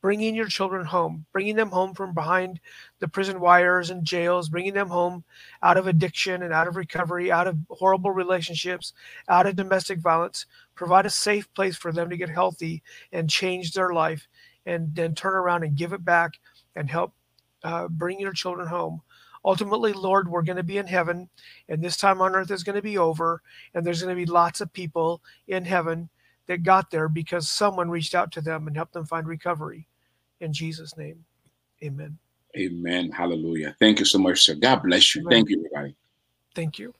bringing 0.00 0.34
your 0.34 0.46
children 0.46 0.84
home, 0.84 1.26
bringing 1.32 1.56
them 1.56 1.70
home 1.70 1.94
from 1.94 2.14
behind 2.14 2.60
the 3.00 3.08
prison 3.08 3.40
wires 3.40 3.90
and 3.90 4.04
jails, 4.04 4.48
bringing 4.48 4.74
them 4.74 4.88
home 4.88 5.24
out 5.62 5.76
of 5.76 5.86
addiction 5.86 6.42
and 6.42 6.52
out 6.52 6.68
of 6.68 6.76
recovery, 6.76 7.32
out 7.32 7.46
of 7.46 7.58
horrible 7.70 8.10
relationships, 8.10 8.92
out 9.28 9.46
of 9.46 9.56
domestic 9.56 9.98
violence. 9.98 10.46
Provide 10.74 11.06
a 11.06 11.10
safe 11.10 11.52
place 11.54 11.76
for 11.76 11.92
them 11.92 12.10
to 12.10 12.16
get 12.16 12.28
healthy 12.28 12.82
and 13.12 13.28
change 13.28 13.72
their 13.72 13.92
life, 13.92 14.28
and 14.66 14.94
then 14.94 15.14
turn 15.14 15.34
around 15.34 15.64
and 15.64 15.76
give 15.76 15.92
it 15.92 16.04
back 16.04 16.38
and 16.76 16.90
help 16.90 17.12
uh, 17.64 17.88
bring 17.88 18.20
your 18.20 18.32
children 18.32 18.68
home. 18.68 19.02
Ultimately, 19.44 19.92
Lord, 19.92 20.28
we're 20.28 20.42
going 20.42 20.56
to 20.56 20.62
be 20.62 20.78
in 20.78 20.86
heaven, 20.86 21.28
and 21.68 21.82
this 21.82 21.96
time 21.96 22.20
on 22.20 22.34
earth 22.34 22.50
is 22.50 22.64
going 22.64 22.76
to 22.76 22.82
be 22.82 22.98
over, 22.98 23.40
and 23.72 23.84
there's 23.84 24.02
going 24.02 24.14
to 24.14 24.26
be 24.26 24.30
lots 24.30 24.60
of 24.60 24.72
people 24.72 25.22
in 25.46 25.64
heaven 25.64 26.10
that 26.48 26.64
got 26.64 26.90
there 26.90 27.08
because 27.08 27.48
someone 27.48 27.88
reached 27.88 28.14
out 28.14 28.32
to 28.32 28.40
them 28.40 28.66
and 28.66 28.76
helped 28.76 28.94
them 28.94 29.06
find 29.06 29.28
recovery. 29.28 29.86
In 30.40 30.52
Jesus' 30.52 30.96
name, 30.96 31.24
amen. 31.82 32.18
Amen. 32.56 33.10
Hallelujah. 33.10 33.76
Thank 33.78 34.00
you 34.00 34.04
so 34.04 34.18
much, 34.18 34.42
sir. 34.42 34.54
God 34.54 34.82
bless 34.82 35.14
you. 35.14 35.22
Amen. 35.22 35.30
Thank 35.30 35.50
you, 35.50 35.64
everybody. 35.66 35.94
Thank 36.54 36.78
you. 36.78 36.94